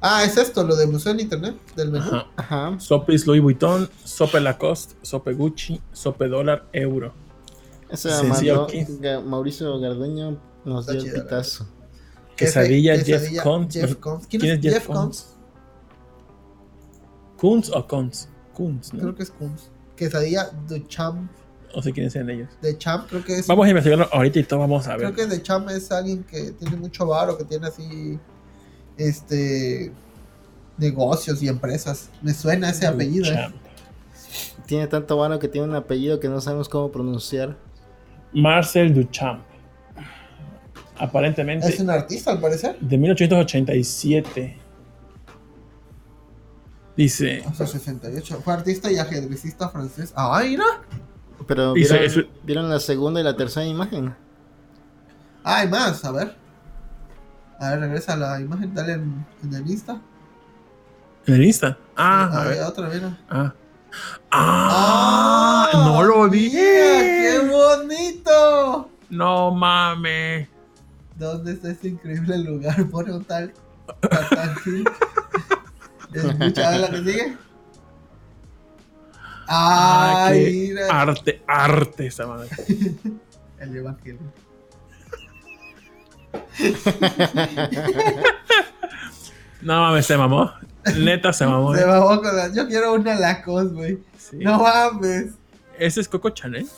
[0.00, 2.04] Ah, es esto, lo de museo en internet, del menú.
[2.04, 2.26] Ajá.
[2.36, 2.80] Ajá.
[2.80, 7.14] Sopes Louis Vuitton, Sope Lacoste, Sope Gucci, Sope Dólar, Euro.
[7.88, 11.66] Ese Sencillo mandó Mauricio Garduño nos Está dio el pitazo.
[12.36, 14.26] Quesadilla, Quesadilla, Jeff Koons.
[14.28, 15.33] ¿Quién, ¿Quién es Jeff Jeff Koons?
[17.38, 18.28] ¿Kunz o Kunz?
[18.52, 19.00] Kunz, ¿no?
[19.00, 19.70] Creo que es Koons.
[19.96, 21.30] Quesadilla de Champ.
[21.74, 22.48] No sé quiénes sean ellos.
[22.62, 23.46] De Champ, creo que es.
[23.48, 25.12] Vamos a investigarlo ahorita y todo vamos a ver.
[25.12, 28.18] Creo que de Champ es alguien que tiene mucho varo, que tiene así.
[28.96, 29.92] Este.
[30.78, 32.10] Negocios y empresas.
[32.22, 33.26] Me suena ese apellido.
[33.32, 33.48] eh.
[34.66, 37.56] Tiene tanto vano que tiene un apellido que no sabemos cómo pronunciar.
[38.32, 39.42] Marcel Duchamp.
[40.96, 42.78] Aparentemente Es un artista, al parecer.
[42.80, 44.58] de 1887.
[46.96, 47.44] Dice.
[47.54, 48.40] 68.
[48.44, 50.12] Fue artista y ajedrecista francés.
[50.16, 50.64] ¡Ah, mira!
[51.46, 54.14] Pero Dice, ¿vieron, es- vieron la segunda y la tercera imagen?
[55.42, 56.36] Ah, hay más, a ver.
[57.60, 60.00] A ver, regresa a la imagen, dale en, en el Insta.
[61.26, 61.76] ¿En el Insta?
[61.96, 62.62] Ah, a ver.
[62.62, 63.18] otra, mira.
[63.28, 63.52] Ah.
[64.30, 66.50] Ah, no lo vi.
[66.50, 68.90] ¡Qué bonito!
[69.10, 70.48] No mames.
[71.16, 72.88] ¿Dónde está este increíble lugar?
[72.90, 73.52] Pone un tal
[76.14, 76.42] Tatán Hill.
[76.42, 77.36] Escucha, a ver la que sigue.
[79.46, 81.00] Ah, ¡Ay, mira!
[81.02, 82.48] arte, arte esa madre.
[83.58, 84.20] El evangelio.
[89.64, 90.52] No mames, se mamó.
[90.98, 91.74] Neta se mamó.
[91.74, 91.86] Se eh.
[91.86, 92.52] mamó con la...
[92.52, 93.98] Yo quiero una Lacoste, güey.
[94.18, 94.36] Sí.
[94.36, 95.32] No mames.
[95.78, 96.68] Ese es Coco Chanel.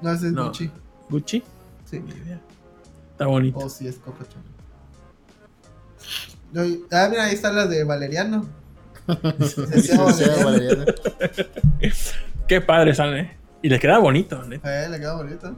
[0.00, 0.46] No, ese es No.
[0.46, 0.70] Gucci.
[1.08, 1.44] Gucci.
[1.84, 2.00] Sí.
[2.00, 2.40] Ni idea.
[3.12, 3.60] Está bonito.
[3.60, 4.52] Oh, sí, es Coco Chanel.
[6.52, 8.44] No, ah, mira, ahí está la de Valeriano.
[12.48, 13.20] Qué padre sale.
[13.20, 13.36] eh.
[13.62, 14.84] Y le queda bonito, neta.
[14.84, 15.56] Eh, le queda bonito.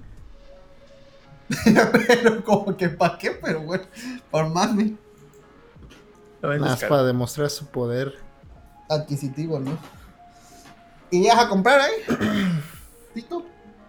[2.07, 3.85] pero como que pa' qué, pero bueno,
[4.31, 4.97] por mami.
[6.43, 8.15] Más para demostrar su poder.
[8.89, 9.79] Adquisitivo, ¿no?
[11.11, 11.93] ¿Irías a comprar ahí?
[13.15, 13.47] ¿Tito?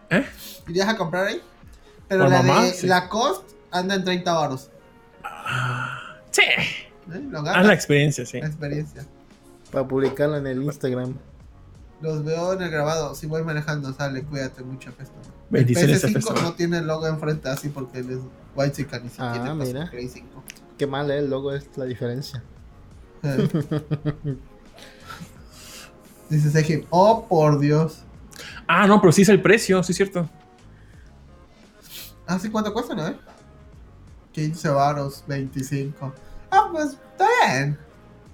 [0.10, 0.26] ¿Eh?
[0.68, 1.42] ¿Irías a comprar ahí?
[2.08, 2.88] Pero Por la mamá, de sí.
[2.88, 4.70] Lacoste anda en 30 baros.
[6.32, 6.44] Sí.
[6.44, 7.30] ¿eh?
[7.48, 8.40] Haz la experiencia, sí.
[8.40, 9.06] La experiencia.
[9.76, 11.16] Para publicarlo en el Instagram.
[12.02, 13.14] Los veo en el grabado.
[13.14, 15.14] Si voy manejando, sale, cuídate mucho, Festo.
[15.22, 16.34] El Bendiciones a PS5 Festo.
[16.42, 18.20] no tiene el logo enfrente así porque él es
[18.56, 19.90] White Chicken y si Ah, tiene mira.
[19.92, 20.44] Play 5.
[20.78, 21.20] Qué mal, ¿eh?
[21.20, 22.42] El logo es la diferencia.
[23.24, 23.50] Eh.
[26.30, 28.00] Dice Sejim, oh por Dios.
[28.68, 30.30] Ah, no, pero sí es el precio, sí es cierto.
[32.28, 33.14] Ah, sí, ¿cuánto cuesta, no?
[34.32, 36.14] 15 varos, 25.
[36.52, 37.78] Ah, pues está bien.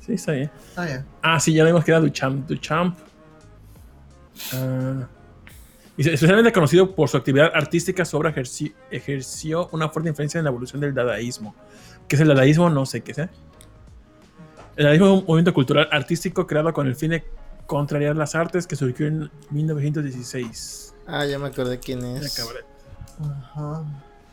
[0.06, 0.52] Sí, está bien.
[0.69, 1.06] Está bien.
[1.22, 2.48] Ah, sí, ya vimos que era Duchamp.
[2.48, 2.98] Duchamp.
[4.53, 5.07] Ah,
[5.98, 10.49] especialmente conocido por su actividad artística, su obra ejerci- ejerció una fuerte influencia en la
[10.49, 11.53] evolución del dadaísmo.
[12.07, 12.69] ¿Qué es el dadaísmo?
[12.69, 13.30] No sé qué sea.
[14.76, 17.23] El dadaísmo es un movimiento cultural artístico creado con el fin de
[17.68, 20.95] contrariar las artes que surgió en 1916.
[21.07, 22.40] Ah, ya me acordé quién Ya es.
[23.19, 23.84] Ajá.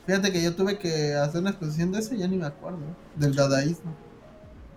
[0.06, 2.78] Fíjate que yo tuve que hacer una exposición de eso, ya ni me acuerdo.
[3.16, 3.94] Del dadaísmo.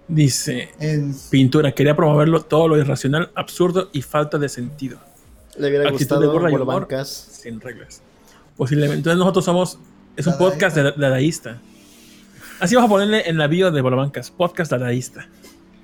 [0.08, 4.98] Dice, En pintura, quería promoverlo todo lo irracional, absurdo y falta de sentido.
[5.58, 6.88] Le hubiera Actitud de gustado burla y humor.
[7.06, 8.02] Sin reglas.
[8.58, 8.98] Posiblemente.
[8.98, 9.80] Entonces nosotros somos.
[10.18, 10.38] Es un Dadaísta.
[10.52, 11.62] podcast de- dadaísta.
[12.60, 14.30] Así vamos a ponerle en la bio de Bolobancas.
[14.32, 15.28] Podcast dadaísta.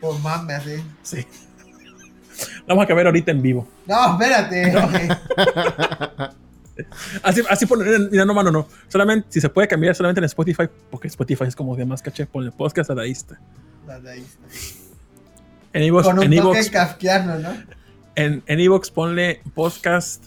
[0.01, 0.75] por mame así.
[1.03, 1.25] Sí.
[2.67, 3.67] Vamos a caber ahorita en vivo.
[3.87, 4.73] No, espérate.
[7.23, 8.09] Así, así poner.
[8.11, 8.67] Mira, no, mano, no.
[8.87, 12.25] Solamente, si se puede cambiar solamente en Spotify, porque Spotify es como de más caché,
[12.25, 13.39] ponle podcast dadaísta.
[13.85, 14.43] Dadaísta.
[15.73, 17.49] En Evox, Con un en toque Evox, kafkiano, ¿no?
[18.15, 20.25] en, en Evox ponle podcast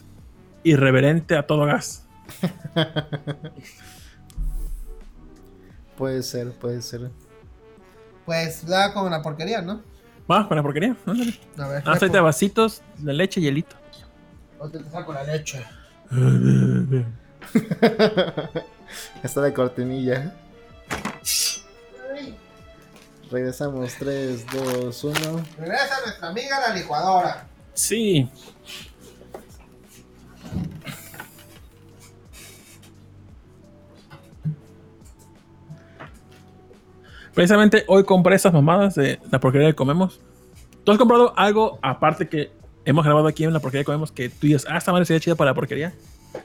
[0.63, 2.05] irreverente a todo gas.
[5.97, 7.11] Puede ser, puede ser.
[8.25, 9.83] Pues da como una porquería, ¿no?
[10.31, 10.95] Va, con la porquería.
[11.05, 11.39] Ándale.
[11.57, 11.83] A ver.
[11.87, 13.75] Aceite de vasitos, la leche y hielito.
[14.59, 15.63] Ahorita te saco la leche.
[19.23, 20.35] Está de cortinilla.
[23.31, 25.15] Regresamos 3, 2, 1.
[25.57, 27.47] Regresa nuestra amiga la licuadora.
[27.73, 28.29] Sí.
[37.33, 40.19] Precisamente hoy compré esas mamadas de la porquería que comemos.
[40.83, 42.51] ¿Tú has comprado algo aparte que
[42.85, 45.19] hemos grabado aquí en la porquería que comemos que tú dices, ah, esta madre sería
[45.19, 45.93] chida para la porquería?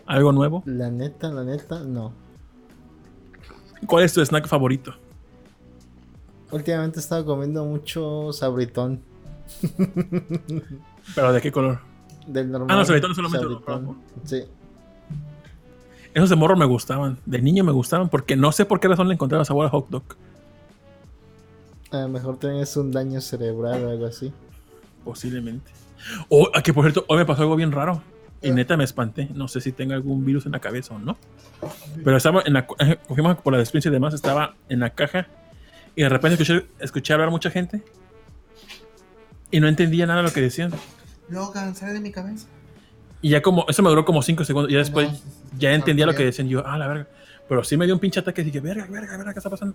[0.07, 0.63] ¿Algo nuevo?
[0.67, 2.13] La neta, la neta, no.
[3.87, 4.95] ¿Cuál es tu snack favorito?
[6.51, 9.01] Últimamente he estado comiendo mucho sabritón.
[11.15, 11.81] ¿Pero de qué color?
[12.27, 12.69] Del normal.
[12.71, 13.97] Ah, no, sabritón solamente Sabritón.
[14.25, 14.45] Sí.
[16.15, 17.19] Esos de morro me gustaban.
[17.27, 19.89] De niño me gustaban porque no sé por qué razón le encontraba sabor a hot
[19.91, 20.05] dog.
[21.91, 24.33] A lo mejor tienes un daño cerebral o algo así.
[25.05, 25.71] Posiblemente.
[26.29, 28.03] O, ah, que por cierto, hoy me pasó algo bien raro.
[28.43, 29.29] Y neta me espanté.
[29.35, 31.17] No sé si tengo algún virus en la cabeza o no.
[32.05, 32.67] Pero estaba en la.
[32.79, 34.15] eh, Cogimos por la experiencia y demás.
[34.15, 35.27] Estaba en la caja.
[35.95, 37.83] Y de repente escuché, escuché hablar mucha gente.
[39.51, 40.73] Y no entendía nada de lo que decían.
[41.29, 42.47] Logan, sale de mi cabeza.
[43.23, 43.65] Y ya como.
[43.69, 44.71] Eso me duró como 5 segundos.
[44.71, 46.49] Y ya después No, sí, sí, ya entendía lo que decían.
[46.49, 47.09] Yo, ah, la verga.
[47.49, 48.45] Pero sí me dio un pinche ataque.
[48.45, 49.75] Dije, verga, verga, verga, ¿qué está pasando?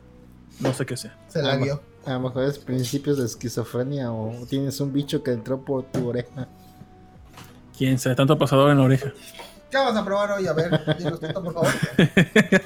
[0.60, 1.18] No sé qué sea.
[1.28, 1.82] Se la vio.
[2.06, 6.10] A lo mejor es principios de esquizofrenia o tienes un bicho que entró por tu
[6.10, 6.48] oreja.
[7.78, 9.11] Quién sabe, tanto pasador en la oreja.
[9.69, 10.48] ¿Qué vas a probar hoy?
[10.48, 11.68] A ver, tú, por favor.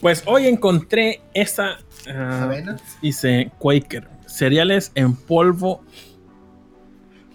[0.00, 1.78] Pues hoy encontré esta.
[2.08, 2.76] ah, Avena.
[3.02, 4.06] Dice Quaker.
[4.26, 5.82] Cereales en polvo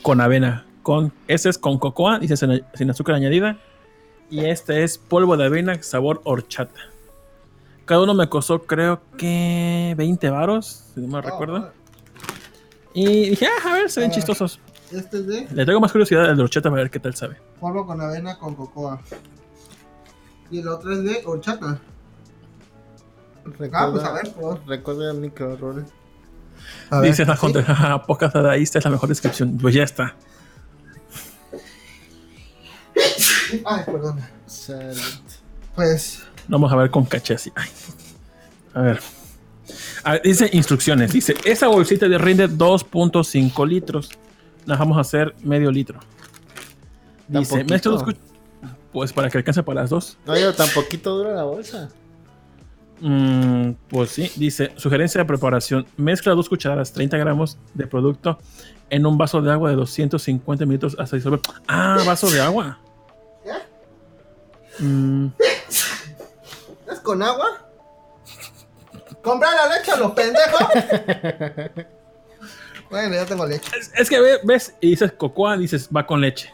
[0.02, 0.66] con avena.
[0.82, 3.58] Con, este es con cocoa, dice sin, sin azúcar añadida.
[4.30, 6.80] Y este es polvo de avena sabor horchata.
[7.86, 11.72] Cada uno me costó creo que 20 varos, si no me recuerdo.
[12.94, 14.14] Y dije, ah, a ver, se ven Ah.
[14.14, 14.60] chistosos.
[14.92, 17.38] Este es de Le tengo más curiosidad al de horchata para ver qué tal sabe.
[17.60, 19.02] polvo con avena con cocoa.
[20.52, 21.80] Y el otro es de horchata.
[23.74, 24.62] Ah, pues a ver, por favor.
[24.68, 25.58] Recuerda el micro
[26.92, 27.46] A ver, Dice la ¿sí?
[27.46, 29.58] Hunter, jaja, pocas dadaísta es la mejor descripción.
[29.58, 30.16] Pues ya está.
[33.66, 34.20] Ay, perdón.
[34.46, 34.98] Salud.
[35.76, 37.52] Pues, Vamos a ver con caché así.
[37.56, 37.70] Ay.
[38.74, 39.00] A ver.
[40.04, 41.12] A ver, Dice instrucciones.
[41.14, 44.10] Dice, esa bolsita de rinde 2.5 litros.
[44.66, 46.00] La vamos a hacer medio litro.
[47.28, 47.74] Dice, poquito?
[47.74, 48.18] mezcla dos cuch-
[48.92, 50.18] Pues para que alcance para las dos.
[50.26, 51.90] No, yo tan poquito dura la bolsa.
[53.00, 54.32] Mm, pues sí.
[54.36, 55.86] Dice, sugerencia de preparación.
[55.98, 58.40] Mezcla dos cucharadas, 30 gramos de producto
[58.90, 61.40] en un vaso de agua de 250 minutos hasta disolver.
[61.68, 62.80] Ah, vaso de agua.
[64.80, 65.28] Mm,
[66.92, 67.48] ¿es con agua?
[69.24, 70.60] ¿Comprar la leche a los pendejos?
[72.90, 73.70] bueno, ya tengo leche.
[73.80, 76.54] Es, es que ve- ves y dices cocoa, dices va con leche.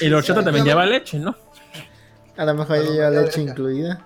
[0.00, 1.34] Y la horchata también lleva leche, ¿no?
[2.36, 4.00] A lo mejor lleva leche incluida.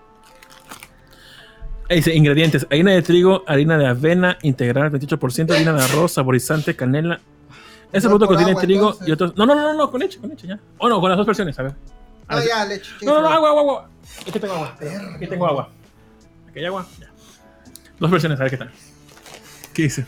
[1.91, 6.75] Ahí dice ingredientes: harina de trigo, harina de avena integral 28%, harina de arroz, saborizante,
[6.77, 7.21] canela.
[7.93, 9.09] No, producto contiene agua, trigo entonces.
[9.09, 9.37] y otros.
[9.37, 10.59] No, no, no, no, con leche, con leche ya.
[10.77, 11.73] O no, con las dos versiones, a ver.
[12.27, 12.49] A No, ver.
[12.49, 12.91] ya, leche.
[13.03, 13.91] No, no, no, agua, agua, agua.
[14.27, 14.77] Aquí tengo agua.
[15.17, 15.69] Aquí tengo agua.
[16.49, 16.87] Aquí hay agua.
[16.99, 17.11] Ya.
[17.99, 18.71] Dos versiones, a ver qué tal.
[19.75, 20.07] ¿Qué dice?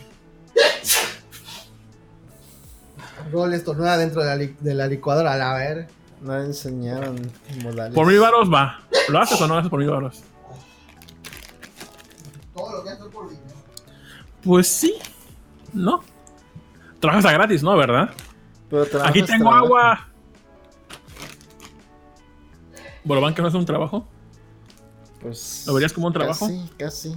[3.31, 5.87] Rol esto nueva dentro de la, li- de la licuadora, a ver.
[6.21, 7.31] No enseñaron
[7.63, 7.95] modales.
[7.95, 8.81] Por mil varos va.
[9.09, 10.21] ¿Lo haces o no lo haces por mil varos?
[12.53, 13.47] Todo lo que haces por dinero.
[14.43, 14.95] Pues sí.
[15.73, 16.03] ¿No?
[16.99, 17.75] Trabajas a gratis, ¿no?
[17.77, 18.09] ¿Verdad?
[18.69, 19.65] Pero trabajas, Aquí tengo trabajas.
[19.65, 20.07] agua.
[23.03, 24.07] ¿Bolovan que no es un trabajo?
[25.21, 26.47] Pues, ¿Lo verías como un trabajo?
[26.47, 27.15] Casi, casi.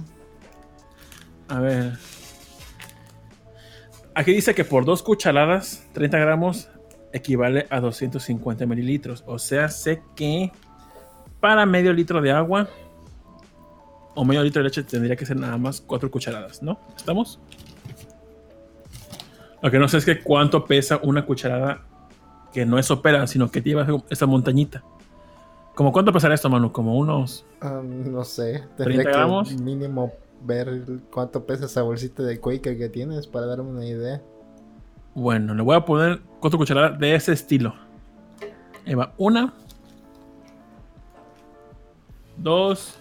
[1.47, 1.93] A ver.
[4.13, 6.69] Aquí dice que por dos cucharadas, 30 gramos,
[7.13, 9.23] equivale a 250 mililitros.
[9.27, 10.51] O sea, sé que
[11.39, 12.69] para medio litro de agua
[14.15, 16.79] o medio litro de leche tendría que ser nada más cuatro cucharadas, ¿no?
[16.95, 17.39] ¿Estamos?
[19.61, 21.85] Lo que no sé es que cuánto pesa una cucharada
[22.53, 24.83] que no es sopera, sino que lleva esa montañita.
[25.75, 26.71] ¿Como cuánto pesará esto, Manu?
[26.71, 27.45] Como unos...
[27.61, 28.53] Ah, no sé.
[28.53, 29.51] 30 Tendría que gramos.
[29.61, 34.21] mínimo ver cuánto pesa esa bolsita de Quaker que tienes para darme una idea.
[35.13, 37.73] Bueno, le voy a poner cuatro cucharadas de ese estilo.
[38.85, 39.13] Ahí va.
[39.17, 39.53] Una.
[42.37, 42.97] Dos.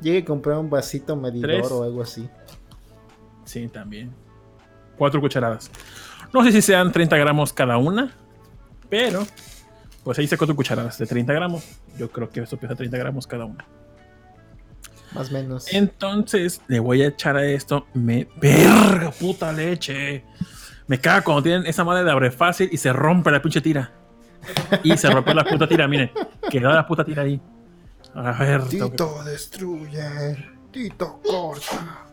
[0.00, 1.70] Llegué a comprar un vasito medidor Tres.
[1.72, 2.28] o algo así.
[3.44, 4.12] Sí, también.
[4.96, 5.70] Cuatro cucharadas.
[6.32, 8.12] No sé si sean 30 gramos cada una.
[8.88, 9.24] Pero.
[10.04, 11.64] Pues ahí hice cuatro cucharadas de 30 gramos.
[11.98, 13.64] Yo creo que esto pesa 30 gramos cada una.
[15.14, 15.72] Más o menos.
[15.72, 17.86] Entonces le voy a echar a esto.
[17.94, 18.28] Me.
[18.40, 20.24] ¡Verga, puta leche!
[20.86, 23.92] Me caga cuando tienen esa madre de abre fácil y se rompe la pinche tira.
[24.82, 26.10] Y se rompió la puta tira, miren.
[26.50, 27.40] Quedó la puta tira ahí.
[28.14, 28.62] A ver.
[28.62, 28.80] que-
[29.24, 30.36] destruye.
[30.72, 32.06] Tito corta.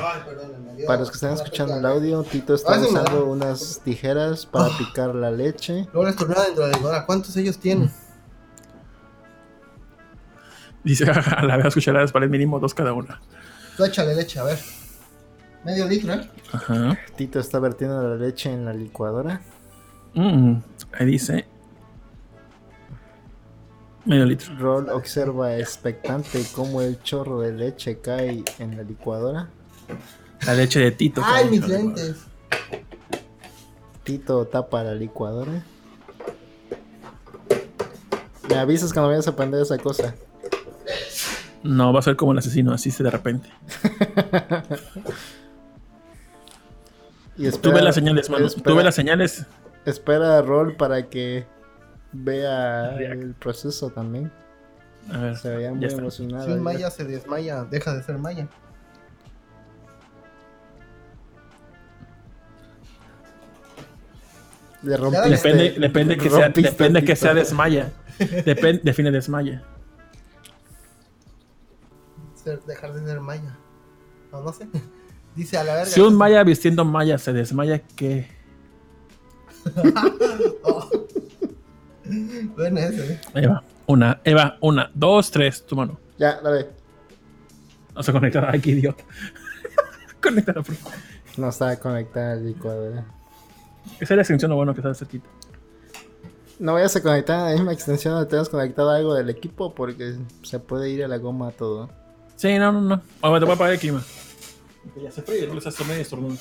[0.00, 4.68] Ay, Para los que están escuchando el audio, Tito está Ah, usando unas tijeras para
[4.76, 5.86] picar la leche.
[5.92, 7.06] Luego les tornaba dentro de la licuadora.
[7.06, 7.90] ¿Cuántos ellos tienen?
[10.84, 13.20] Dice, a la vez cucharadas valen mínimo dos cada una.
[13.76, 14.58] Tú échale leche, a ver.
[15.64, 16.28] Medio litro, ¿eh?
[16.52, 16.98] Ajá.
[17.16, 19.40] Tito está vertiendo la leche en la licuadora.
[20.14, 20.56] Mm,
[20.98, 21.46] ahí dice.
[24.04, 24.52] Medio litro.
[24.58, 29.48] Roll observa expectante cómo el chorro de leche cae en la licuadora.
[30.46, 31.22] La leche de Tito.
[31.24, 31.50] ¡Ay, cabrón.
[31.50, 32.16] mis lentes!
[34.04, 35.64] Tito tapa la licuadora.
[38.48, 40.14] Me avisas cuando vayas a aprender esa cosa.
[41.62, 43.48] No, va a ser como el asesino, así se de repente.
[47.36, 48.46] Y Tú espera, ves las señales, mano.
[48.48, 49.46] Tú espera- ves las señales.
[49.86, 51.46] Espera a Roll para que
[52.12, 54.30] vea el proceso también.
[55.10, 56.46] A ver, Se veía muy emocionado.
[56.46, 58.48] Si maya se desmaya, deja de ser maya.
[64.82, 65.28] Le rompiste.
[65.30, 67.92] Depende, depende que sea, depende que sea desmaya.
[68.44, 69.62] Depende, define desmaya.
[72.66, 73.56] Dejar de ser maya.
[74.32, 74.66] No, no sé.
[75.36, 75.90] Dice a la verga.
[75.90, 78.28] Si un maya vistiendo maya se desmaya, ¿qué?
[80.64, 80.90] Oh.
[82.04, 83.20] Ven ese.
[83.32, 83.62] Ahí va.
[83.86, 84.58] Una, ahí va.
[84.60, 85.64] Una, dos, tres.
[85.64, 85.98] Tu mano.
[86.18, 86.70] Ya, dale.
[87.94, 88.50] No se conecta.
[88.50, 89.04] Ay, qué idiota.
[90.20, 90.98] Conectada, por favor.
[91.36, 93.06] No está conectada la licuadora.
[94.00, 95.28] Esa es la extensión lo bueno que está cerquita.
[96.58, 100.16] No vayas a conectar a la misma extensión donde tengas conectado algo del equipo porque
[100.42, 101.90] se puede ir a la goma todo.
[102.36, 103.02] Sí, no, no, no.
[103.20, 104.02] Ahora te voy a apagar el clima.
[105.02, 106.36] Ya se fríe, no les hace medio estornudo.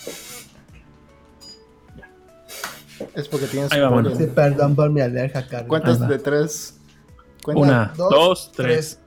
[3.16, 4.06] Es porque tienes Ahí va, polen.
[4.06, 4.16] mano.
[4.18, 5.70] Sí, perdón por mi alergia, Carlos.
[5.70, 6.78] ¿Cuántas de tres?
[7.44, 7.62] Cuenta.
[7.64, 9.00] Una, dos, dos, tres.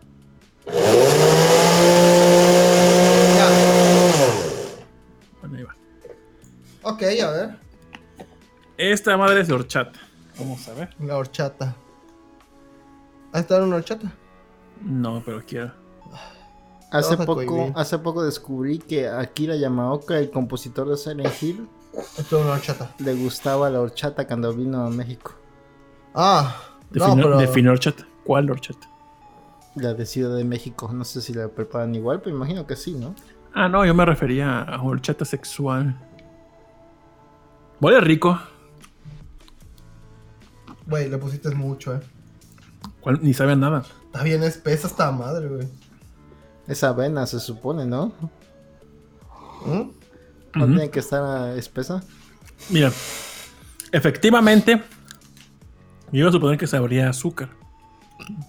[3.36, 3.48] Ya.
[5.40, 5.74] Bueno, ahí va.
[6.82, 7.63] Ok, a ver.
[8.76, 10.00] Esta madre es de horchata.
[10.38, 10.94] Vamos a ver.
[11.00, 11.74] La horchata.
[13.32, 14.12] ¿Ha estado una horchata?
[14.82, 15.72] No, pero quiero.
[16.90, 21.68] Hace poco, hace poco descubrí que Akira Yamaoka, el compositor de Silent Hill,
[22.18, 22.94] Esto es una horchata.
[22.98, 25.32] le gustaba la horchata cuando vino a México.
[26.14, 26.54] Ah,
[26.92, 27.38] no, Define, pero.
[27.38, 28.06] define horchata.
[28.24, 28.88] ¿Cuál horchata?
[29.74, 30.88] La de Ciudad de México.
[30.92, 33.14] No sé si la preparan igual, pero imagino que sí, ¿no?
[33.52, 35.96] Ah, no, yo me refería a horchata sexual.
[37.80, 38.38] Huele rico.
[40.86, 42.00] Güey, le pusiste mucho, eh.
[43.00, 43.20] ¿Cuál?
[43.22, 43.84] Ni sabe a nada.
[44.06, 45.68] Está bien espesa esta madre, güey.
[46.66, 48.12] Esa avena se supone, ¿no?
[49.66, 49.90] ¿Mm?
[50.54, 52.02] No tiene que estar ah, espesa.
[52.70, 52.92] Mira,
[53.92, 54.82] efectivamente,
[56.12, 57.50] yo iba a suponer que sabría azúcar,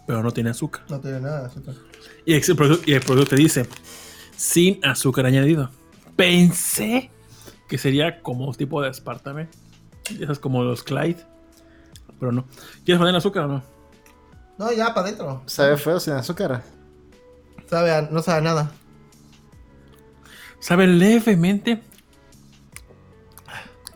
[0.06, 0.84] pero no tiene azúcar.
[0.90, 1.76] No tiene nada de azúcar.
[2.26, 2.44] Y el,
[2.86, 3.68] y el producto te dice,
[4.36, 5.72] sin azúcar añadido.
[6.16, 7.10] Pensé
[7.68, 9.50] que sería como un tipo de aspartame.
[10.20, 11.26] Esas como los Clyde.
[12.20, 12.46] Pero no.
[12.84, 13.64] ¿Quieres poner azúcar o no?
[14.58, 15.44] No, ya, para adentro.
[15.46, 16.64] Sabe feo sin azúcar.
[17.70, 18.72] Sabe a- no sabe a nada.
[20.60, 21.82] Sabe levemente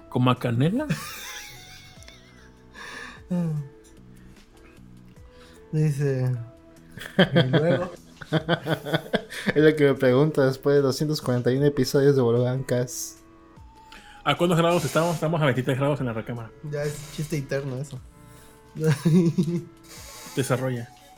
[0.09, 0.85] como a canela.
[5.71, 6.31] Dice.
[7.33, 7.91] Y luego.
[9.55, 13.18] Es lo que me pregunto después de 241 episodios de Bologancas.
[14.29, 15.15] ¿A cuántos grados estamos?
[15.15, 16.51] Estamos a 23 grados en la recámara.
[16.69, 17.99] ya es chiste interno eso.
[20.35, 20.87] Desarrolla.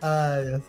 [0.00, 0.62] Ay, Dios.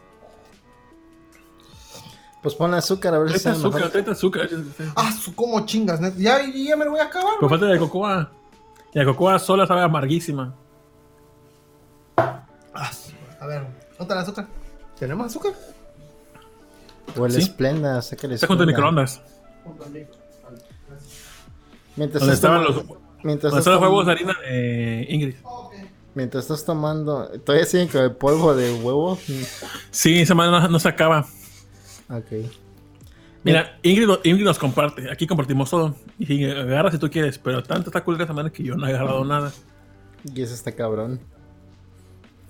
[2.43, 4.11] Pues pon azúcar a ver si sabe azúcar, mejor.
[4.11, 4.49] azúcar.
[4.95, 6.15] Ah, su como chingas, neta.
[6.19, 7.39] Ya, ya me lo voy a acabar.
[7.39, 8.31] Con falta de cocoa.
[8.93, 10.53] Y la cocoa sola sabe amarguísima.
[12.17, 12.91] Ah,
[13.39, 14.47] a ver, ¿dónde está el azúcar?
[14.99, 15.53] ¿Tenemos azúcar?
[17.17, 17.39] O el ¿Sí?
[17.39, 18.91] esplenda, sácale Está junto al esplenda.
[18.91, 19.34] microondas.
[21.95, 22.83] Mientras estás, estaban los,
[23.23, 25.35] mientras están los tom- huevos de harina de Ingrid.
[26.13, 29.17] mientras estás tomando, todavía siguen con el polvo de huevo.
[29.91, 31.25] Sí, esa manera no, no se acaba.
[32.09, 32.49] Ok.
[33.43, 35.09] Mira, Ingrid, Ingrid nos comparte.
[35.11, 35.95] Aquí compartimos todo.
[36.19, 37.37] Y si agarra si tú quieres.
[37.37, 39.51] Pero tanto está cool de esa manera que yo no he agarrado nada.
[40.23, 41.19] Y ese está cabrón.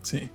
[0.02, 0.30] Sí.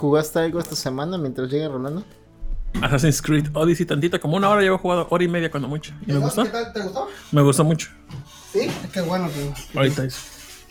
[0.00, 2.02] ¿Jugaste algo esta semana mientras llega Rolando?
[2.80, 5.92] Assassin's Creed Odyssey tantito, como una hora llevo jugado, hora y media cuando mucho.
[6.06, 6.44] Y me gustó.
[6.44, 6.72] ¿Qué tal?
[6.72, 7.08] ¿Te gustó?
[7.32, 7.90] Me gustó mucho.
[8.50, 9.78] Sí, qué bueno que.
[9.78, 10.18] Ahorita eso.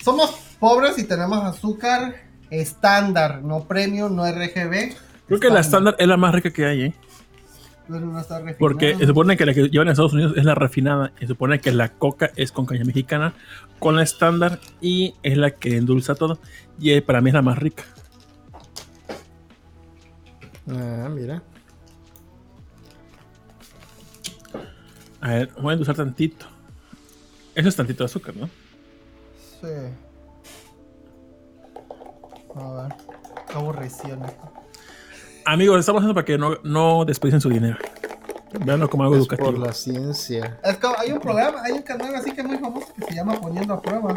[0.03, 2.15] Somos pobres y tenemos azúcar
[2.49, 4.95] estándar, no premium, no RGB.
[5.27, 6.95] Creo que la estándar es la más rica que hay, ¿eh?
[7.87, 8.57] Pero no está refinado.
[8.57, 11.11] Porque se supone que la que llevan a Estados Unidos es la refinada.
[11.17, 13.35] Y se supone que la coca es con caña mexicana,
[13.77, 16.39] con la estándar y es la que endulza todo.
[16.79, 17.83] Y para mí es la más rica.
[20.69, 21.41] Ah, mira.
[25.21, 26.45] A ver, voy a endulzar tantito.
[27.55, 28.47] Eso es tantito de azúcar, ¿no?
[29.59, 29.67] Sí.
[32.55, 32.93] A ver.
[33.55, 34.21] Aburrición.
[35.45, 37.77] Amigos, lo estamos haciendo para que no, no desperdicien su dinero.
[38.65, 39.51] Veanlo como algo Es educativo.
[39.51, 40.59] por la ciencia.
[40.63, 43.15] Es como, hay un programa, hay un canal así que es muy famoso que se
[43.15, 44.15] llama Poniendo a Prueba.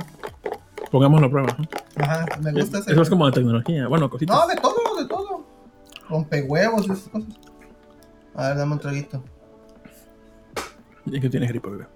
[0.91, 1.57] Pongámoslo a prueba.
[1.97, 2.93] Ajá, me gusta ese.
[2.93, 3.89] Eso es como de tecnología.
[3.89, 4.37] Bueno, cositas.
[4.37, 5.47] No, de todo, de todo.
[6.09, 7.29] Rompehuevos y esas cosas.
[8.35, 9.23] A ver, dame un traguito.
[11.13, 11.87] Es que tienes gripe, bebé.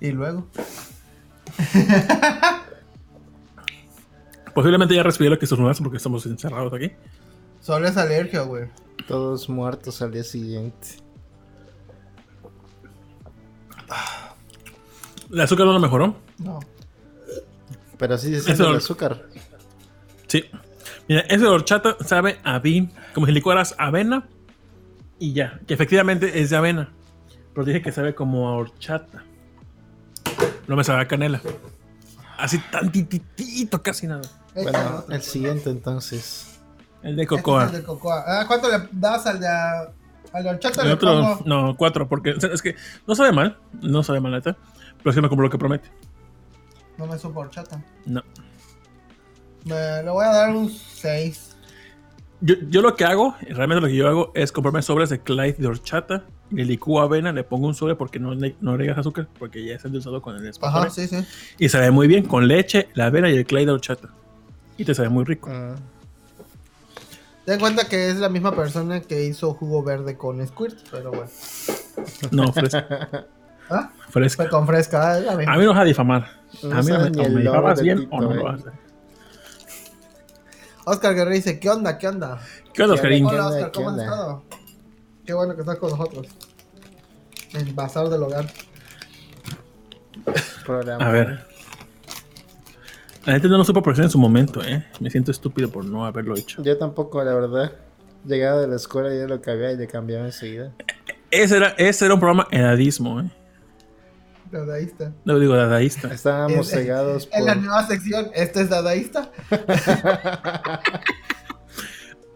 [0.00, 0.46] Y luego.
[4.54, 6.92] Posiblemente ya respiré lo que estornudaste porque estamos encerrados aquí.
[7.60, 8.68] Solo es alergia, güey.
[9.08, 10.88] Todos muertos al día siguiente.
[15.30, 16.16] El azúcar no lo mejoró.
[16.38, 16.60] No.
[17.98, 19.26] Pero sí se siente Eso- el azúcar.
[20.26, 20.44] Sí.
[21.08, 24.28] Mira, ese de horchata sabe a vin, como si licuaras avena
[25.18, 25.60] y ya.
[25.66, 26.92] Que efectivamente es de avena.
[27.54, 29.24] Pero dije que sabe como a horchata.
[30.66, 31.40] No me sabe a canela.
[32.38, 34.22] Así tantitito, casi nada.
[34.54, 36.60] Bueno, el siguiente entonces.
[37.02, 38.24] El de Este es el de cocoa.
[38.26, 40.82] Ah, ¿Cuánto le das al de al de horchata?
[40.82, 42.76] El Le otro, pongo no, cuatro, porque o sea, es que
[43.06, 44.56] no sabe mal, no sabe mal, neta.
[44.98, 45.90] Pero es que no como lo que promete.
[46.96, 47.82] No me supo horchata.
[48.06, 48.22] No.
[49.64, 51.56] Me, le voy a dar un 6.
[52.40, 55.54] Yo, yo lo que hago, realmente lo que yo hago es comprarme sobres de Clyde
[55.58, 59.28] de horchata, le licúo avena, le pongo un sobre porque no, le- no agregas azúcar,
[59.38, 60.80] porque ya es endulzado con el espacio.
[60.80, 61.24] Ajá, sí, sí.
[61.58, 64.08] Y sabe muy bien con leche, la avena y el Clyde de horchata.
[64.76, 65.48] Y te sabe muy rico.
[65.52, 65.76] Ah,
[67.44, 71.10] Ten en cuenta que es la misma persona que hizo jugo verde con Squirt, pero
[71.10, 71.30] bueno.
[72.30, 73.26] No, fresca.
[73.70, 73.90] ¿Ah?
[74.10, 74.42] fresca.
[74.44, 75.52] Fue con fresca, es la misma.
[75.54, 76.28] A mí no vas a difamar.
[76.62, 78.34] No a mí no me, me difabas bien Tito, o no eh.
[78.34, 78.72] lo haces.
[80.84, 81.98] Oscar Guerrero dice, ¿qué onda?
[81.98, 82.40] ¿Qué onda?
[82.74, 83.26] ¿Qué onda, ¿Qué Oscarín?
[83.26, 83.46] onda?
[83.46, 83.48] Hola?
[83.56, 84.04] Oscar, ¿cómo has ¿Qué onda?
[84.04, 84.42] estado?
[85.26, 86.26] Qué bueno que estás con nosotros.
[87.54, 88.46] El bazar del hogar.
[90.64, 91.06] programa.
[91.06, 91.46] A ver.
[93.24, 94.84] La gente no lo supo apreciar en su momento, ¿eh?
[94.98, 96.62] Me siento estúpido por no haberlo hecho.
[96.62, 97.72] Yo tampoco, la verdad.
[98.24, 100.72] Llegaba de la escuela y ya lo cambiaba y le cambiaba enseguida.
[101.30, 103.30] Ese era, ese era un programa edadismo, ¿eh?
[104.52, 105.12] Dadaísta.
[105.24, 106.12] No digo dadaísta.
[106.12, 107.62] Estábamos Es- cegados En la por...
[107.62, 109.30] nueva sección, ¿este es dadaísta?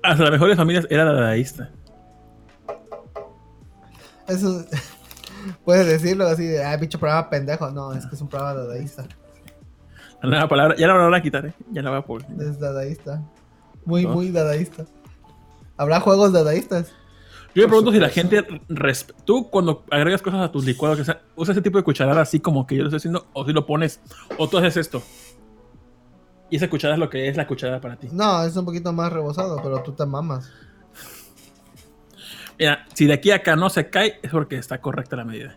[0.02, 1.70] Hasta las mejores familias era dadaísta.
[4.28, 4.64] Eso...
[5.64, 7.70] Puedes decirlo así de, ah, bicho programa pendejo.
[7.70, 9.04] No, es que es un programa dadaísta.
[10.22, 11.52] La nueva palabra, ya la van a quitar, ¿eh?
[11.70, 12.26] Ya la va a poner.
[12.40, 13.22] Es dadaísta.
[13.84, 14.10] Muy, ¿No?
[14.14, 14.86] muy dadaísta.
[15.76, 16.92] ¿Habrá juegos dadaístas?
[17.56, 18.46] Yo me pregunto si la gente.
[19.24, 22.38] Tú, cuando agregas cosas a tus licuados, que sea, ¿usas ese tipo de cucharada así
[22.38, 23.26] como que yo lo estoy haciendo?
[23.32, 23.98] ¿O si lo pones?
[24.36, 25.02] ¿O tú haces esto?
[26.50, 28.08] Y esa cucharada es lo que es la cucharada para ti.
[28.12, 30.50] No, es un poquito más rebosado, pero tú te mamas.
[32.58, 35.56] Mira, si de aquí a acá no se cae, es porque está correcta la medida.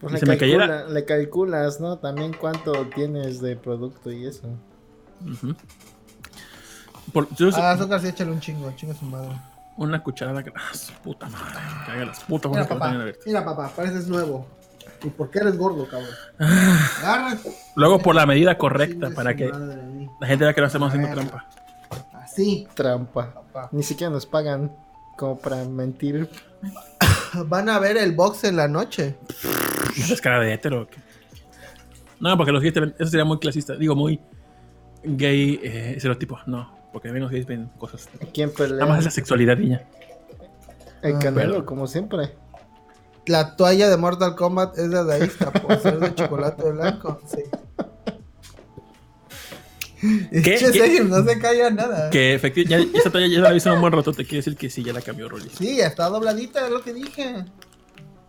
[0.00, 1.98] Pues Si le, se me cayera- le calculas, ¿no?
[1.98, 4.48] También cuánto tienes de producto y eso.
[5.24, 5.54] Ujú.
[7.12, 9.30] Por- yo Ah, azúcar sí, échale un chingo, chingo su madre.
[9.76, 10.42] Una cucharada.
[10.42, 11.54] que- Ah, su puta madre.
[11.86, 14.46] Caga las putas Mira, cosas que no papá, mira, papá, pareces nuevo.
[15.02, 16.08] ¿Y por qué eres gordo, cabrón?
[16.38, 16.88] Ah.
[17.02, 17.38] Agarra.
[17.76, 21.10] Luego por la medida correcta, para que madre, la gente vea que no estamos haciendo
[21.12, 21.46] trampa.
[22.14, 23.34] Así, Trampa.
[23.34, 23.68] papá.
[23.72, 24.72] Ni siquiera nos pagan
[25.16, 26.28] como para mentir.
[27.46, 29.16] Van a ver el box en la noche.
[29.96, 30.98] ¿Es cara de hetero o qué?
[32.20, 33.74] No, porque los gays eso sería muy clasista.
[33.76, 34.18] Digo, muy
[35.02, 36.38] gay eh, estereotipo.
[36.46, 38.08] No, porque ven los gays ven cosas.
[38.32, 38.76] ¿Quién pelea?
[38.78, 39.82] Nada más es la sexualidad, niña.
[41.02, 42.36] El Ah, canelo, pero- como siempre.
[43.26, 47.20] La toalla de Mortal Kombat es dadaísta por ser de chocolate blanco.
[47.26, 47.42] Sí.
[50.30, 50.40] ¿Qué?
[50.42, 50.58] Che, ¿Qué?
[50.58, 52.10] Sergio, no se calla nada.
[52.10, 54.12] Que efectivamente, ya, esa talla ya la en un buen rato.
[54.12, 55.50] Te quiere decir que sí, ya la cambió Rolly.
[55.50, 57.44] Sí, está dobladita, es lo que dije.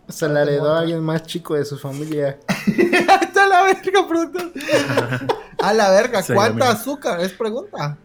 [0.08, 2.40] Se la heredó a alguien más chico de su familia.
[3.22, 4.40] está la verga, pronto.
[5.60, 7.20] A la verga, ¿cuánta azúcar?
[7.22, 7.98] Es pregunta.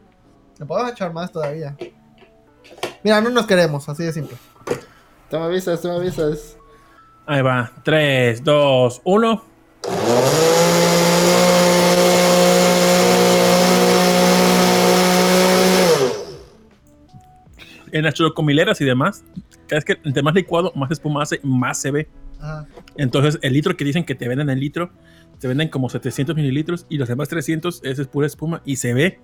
[0.60, 1.74] Le podemos echar más todavía.
[3.02, 4.36] Mira, no nos queremos, así de simple.
[5.30, 6.58] Toma avisas, toma avisas.
[7.24, 7.72] Ahí va.
[7.82, 9.44] 3, 2, 1.
[17.92, 19.24] En las chocomileras y demás,
[19.66, 22.08] cada vez que entre más licuado, más espuma hace, más se ve.
[22.38, 22.66] Ajá.
[22.98, 24.90] Entonces, el litro que dicen que te venden el litro,
[25.38, 28.92] te venden como 700 mililitros y los demás 300 esa es pura espuma y se
[28.92, 29.20] ve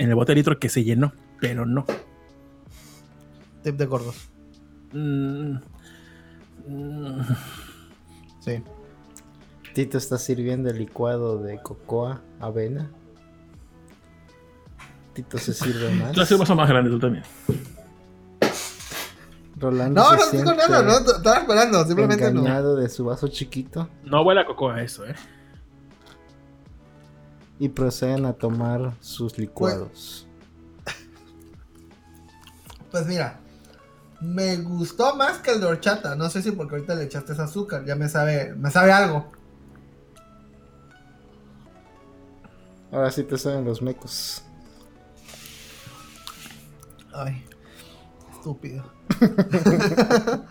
[0.00, 1.84] en el bote de litro que se llenó, pero no.
[3.62, 4.30] Tip de gordos.
[4.94, 5.56] Mm,
[6.66, 7.20] mm,
[8.40, 8.62] Sí.
[9.74, 12.90] Tito está sirviendo el licuado de cocoa, avena.
[15.12, 16.12] Tito se sirve más.
[16.12, 17.24] Tú vaso más grande, tú también.
[19.58, 22.40] Rolando No, no digo nada, no, estaba esperando, simplemente no.
[22.40, 25.14] engañado de su vaso chiquito No huele a cocoa eso, eh.
[27.60, 30.26] Y proceden a tomar sus licuados.
[32.90, 33.38] Pues mira,
[34.20, 36.16] me gustó más que el de horchata.
[36.16, 39.30] No sé si porque ahorita le echaste ese azúcar, ya me sabe, me sabe algo.
[42.90, 44.42] Ahora sí te saben los mecos.
[47.12, 47.44] Ay,
[48.32, 48.84] estúpido.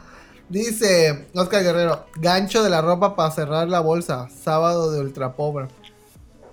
[0.50, 5.68] Dice Oscar Guerrero, gancho de la ropa para cerrar la bolsa, sábado de ultra pobre.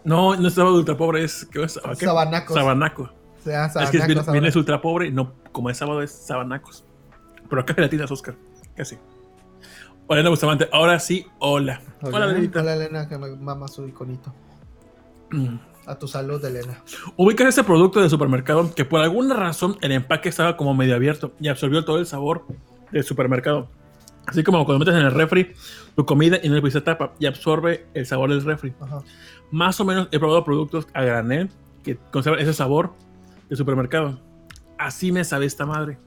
[0.07, 1.47] No, no es sábado ultra pobre, es.
[1.51, 1.79] ¿qué es?
[1.79, 2.07] ¿A qué?
[2.07, 2.55] Sabanacos.
[2.55, 3.03] Sabanaco.
[3.03, 4.59] O sea, es que sabanacos, viene, viene ahora.
[4.59, 6.85] ultra pobre, no, como es sábado es sabanacos.
[7.51, 8.37] Pero acá gelatinas, Oscar.
[8.77, 8.97] Casi.
[10.07, 10.69] Hola, Elena Bustamante.
[10.73, 11.81] Ahora sí, hola.
[12.03, 12.31] Hola, Hola.
[12.31, 12.61] Elenita.
[12.61, 14.33] Hola Elena, que me mama su iconito.
[15.33, 15.57] Mm.
[15.87, 16.83] A tu salud, Elena.
[17.17, 21.33] Ubicas ese producto de supermercado que por alguna razón el empaque estaba como medio abierto
[21.41, 22.45] y absorbió todo el sabor
[22.93, 23.69] del supermercado.
[24.27, 25.53] Así como cuando metes en el refri
[25.95, 28.75] tu comida y no le pusiste tapa y absorbe el sabor del refri.
[28.81, 29.01] Ajá.
[29.51, 31.51] Más o menos he probado productos a granel
[31.83, 32.95] que conservan ese sabor
[33.49, 34.21] del supermercado.
[34.79, 35.99] Así me sabe esta madre.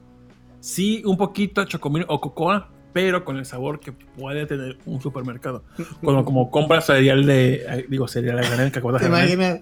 [0.59, 5.01] Sí, un poquito a chocomil o cocoa, pero con el sabor que puede tener un
[5.01, 5.63] supermercado.
[6.03, 9.61] Cuando como compras cereal de, digo, cereal a granel, que ¿Te imaginas?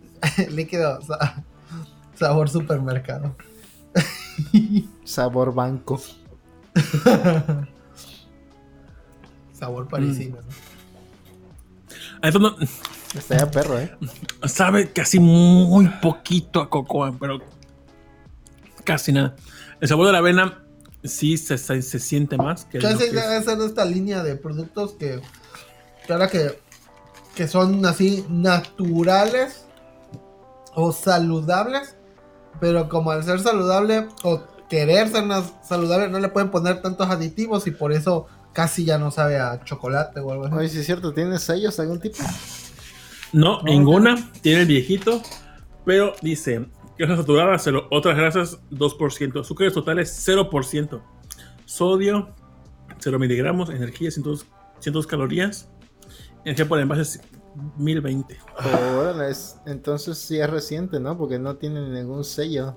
[0.50, 1.44] Líquido, sa-
[2.14, 3.36] sabor supermercado.
[5.04, 6.00] Sabor banco.
[9.52, 10.38] Sabor parisino.
[10.38, 12.28] ¿no?
[12.28, 12.56] Eso no,
[13.16, 13.90] Está ya perro, ¿eh?
[14.46, 17.40] sabe casi muy poquito a cocoa, pero
[18.84, 19.36] casi nada.
[19.80, 20.62] El sabor de la avena
[21.04, 24.36] sí se, se, se siente más que, Chance que es- debe ser esta línea de
[24.36, 25.20] productos que,
[26.06, 26.58] que ahora que,
[27.34, 29.64] que son así naturales
[30.74, 31.96] o saludables,
[32.60, 35.24] pero como al ser saludable o querer ser
[35.62, 39.62] saludable no le pueden poner tantos aditivos y por eso casi ya no sabe a
[39.64, 40.54] chocolate o algo así.
[40.54, 42.18] Oye, si es cierto, ¿tienes sellos algún tipo?
[43.32, 44.30] No, ninguna.
[44.42, 45.22] Tiene el viejito.
[45.84, 46.66] Pero dice,
[46.98, 49.40] grasas saturadas, cero, otras grasas 2%.
[49.40, 51.02] Azúcares totales 0%.
[51.64, 52.34] Sodio
[52.98, 53.70] 0 miligramos.
[53.70, 54.24] Energía 100,
[54.80, 55.68] 100 calorías.
[56.44, 57.20] Energía por envases
[57.76, 58.38] 1020.
[58.98, 61.16] Órale, es- entonces sí es reciente, ¿no?
[61.16, 62.76] Porque no tiene ningún sello.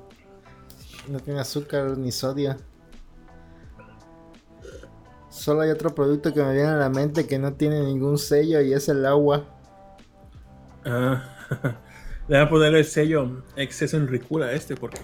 [1.10, 2.56] No tiene azúcar ni sodio.
[5.30, 8.62] Solo hay otro producto que me viene a la mente que no tiene ningún sello
[8.62, 9.46] y es el agua.
[10.86, 11.24] Ah,
[12.28, 15.02] le voy a poner el sello exceso en ricura a este porque...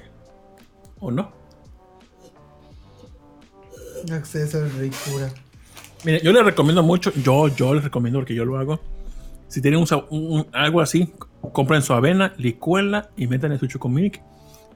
[1.00, 1.32] ¿O no?
[4.12, 5.32] Acceso a ricura.
[6.04, 8.80] Mire, yo le recomiendo mucho, yo, yo les recomiendo porque yo lo hago.
[9.48, 11.14] Si tienen un, algo así,
[11.54, 14.22] compren su avena, licuenla y metan en su chocomilk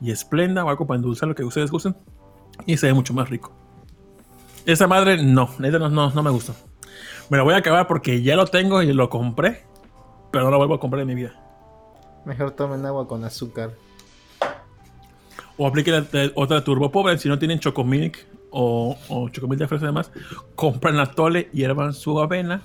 [0.02, 1.95] y esplenda o algo para endulzar lo que ustedes gusten.
[2.65, 3.53] Y se ve mucho más rico.
[4.65, 6.53] Esa madre, no, no, no, no me gusta.
[7.30, 9.64] Me la voy a acabar porque ya lo tengo y lo compré,
[10.36, 11.32] pero no lo vuelvo a comprar en mi vida.
[12.26, 13.72] Mejor tomen agua con azúcar.
[15.56, 17.18] O apliquen la- la otra turbo pobre.
[17.18, 18.18] Si no tienen chocomilk
[18.52, 20.12] o, o chocomilk de fresa y demás,
[20.56, 22.64] compran la tole, hiervan su avena,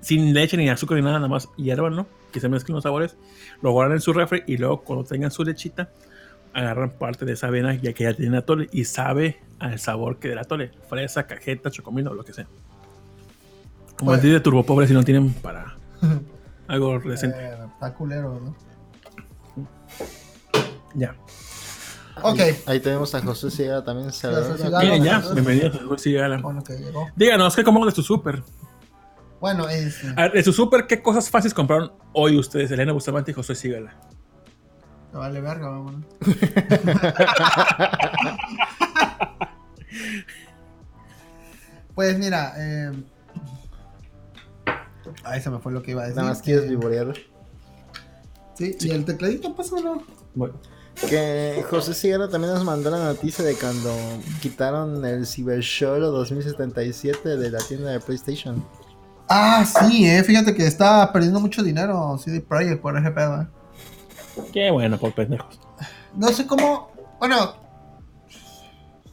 [0.00, 3.16] sin leche ni azúcar ni nada, nada más hiervanlo, que se mezclen los sabores,
[3.62, 5.90] lo guardan en su refri y luego cuando tengan su lechita,
[6.52, 10.18] agarran parte de esa avena ya que ya tienen la tole y sabe al sabor
[10.18, 12.48] que de la tole, fresa, cajeta, chocomilk o lo que sea.
[13.96, 15.76] Como el de turbo pobre si no tienen para
[16.68, 17.38] algo decente.
[17.38, 18.54] Eh, está culero, ¿no?
[20.94, 21.16] Ya.
[22.22, 22.40] Ok.
[22.66, 24.10] Ahí tenemos a José Ciega también.
[24.10, 24.80] José Ciega.
[24.80, 26.00] Miren ya, bienvenidos.
[26.00, 26.42] Sí, Alan.
[26.42, 27.08] Bueno, que llegó.
[27.16, 28.42] Díganos, ¿qué comemos de su súper?
[29.40, 30.04] Bueno, es.
[30.16, 33.54] A ver, de su súper, ¿qué cosas fáciles compraron hoy ustedes, Elena Bustamante y José
[33.54, 33.96] Sigala?
[35.12, 36.04] Me vale verga, vámonos.
[41.94, 42.92] pues mira, eh...
[45.28, 46.16] Ahí se me fue lo que iba a decir.
[46.16, 47.14] Nada más quieres vivorear.
[48.54, 50.02] Sí, y el tecladito, pásalo.
[50.34, 50.54] Bueno,
[51.08, 53.94] Que José Ciega también nos mandó la noticia de cuando
[54.40, 58.64] quitaron el Cyber Show 2077 de la tienda de PlayStation.
[59.28, 63.46] Ah, sí, eh, fíjate que está perdiendo mucho dinero CD Projekt por ese pedo, eh.
[64.52, 65.60] qué bueno por pendejos.
[66.14, 66.90] No sé cómo.
[67.20, 67.54] Bueno,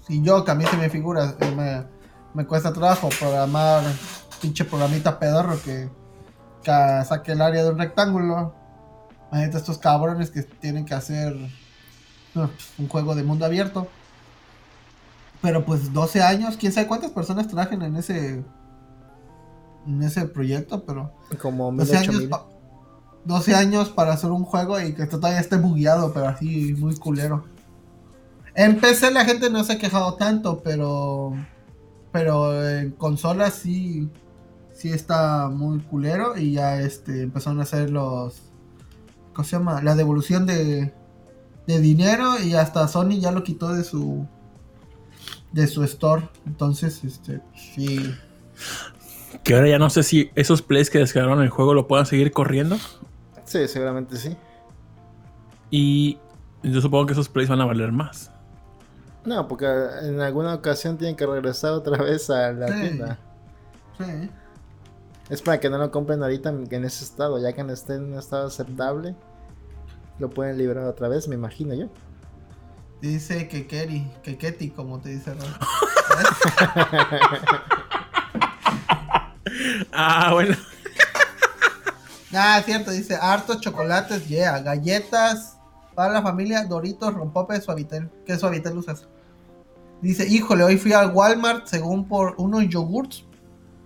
[0.08, 1.84] si yo que a mí se me figura, eh, me,
[2.34, 3.84] me cuesta trabajo programar
[4.42, 5.90] pinche programita pedorro que,
[6.66, 8.54] que saque el área de un rectángulo.
[9.32, 11.36] Imagínate estos cabrones que tienen que hacer
[12.78, 13.88] un juego de mundo abierto.
[15.42, 18.44] Pero pues 12 años, quién sabe cuántas personas trabajan en ese
[19.88, 22.30] en ese proyecto, pero Como 12 1000, años, 8000.
[22.30, 22.46] pa-
[23.26, 27.46] 12 años para hacer un juego y que todavía esté bugueado, pero así muy culero.
[28.56, 31.34] En PC la gente no se ha quejado tanto, pero
[32.12, 34.10] pero en consolas sí
[34.86, 38.44] sí está muy culero y ya este empezaron a hacer los
[39.34, 39.82] ¿cómo se llama?
[39.82, 40.94] La devolución de
[41.66, 44.28] de dinero y hasta Sony ya lo quitó de su
[45.52, 46.30] de su store.
[46.46, 48.14] Entonces, este sí
[49.42, 52.32] Que ahora ya no sé si esos plays que descargaron el juego lo puedan seguir
[52.32, 52.78] corriendo.
[53.46, 54.38] Sí, seguramente sí.
[55.72, 56.20] Y
[56.62, 58.30] yo supongo que esos plays van a valer más.
[59.26, 59.66] No, porque
[60.04, 62.74] en alguna ocasión tienen que regresar otra vez a la Sí.
[62.82, 63.18] tienda.
[63.98, 64.30] sí.
[65.30, 67.96] Es para que no lo compren ahorita en en ese estado, ya que no esté
[67.96, 69.16] en un estado aceptable.
[70.20, 71.88] Lo pueden liberar otra vez, me imagino yo.
[73.02, 75.46] Dice que Keri, que Keti, como te dice Ron.
[79.92, 80.56] Ah, bueno.
[82.38, 85.56] Ah, es cierto, dice hartos chocolates, yeah, galletas
[85.94, 88.10] para la familia, Doritos, Rompope, Suavitel.
[88.26, 89.08] ¿Qué Suavitel usas?
[90.02, 93.24] Dice, híjole, hoy fui al Walmart según por unos yogurts,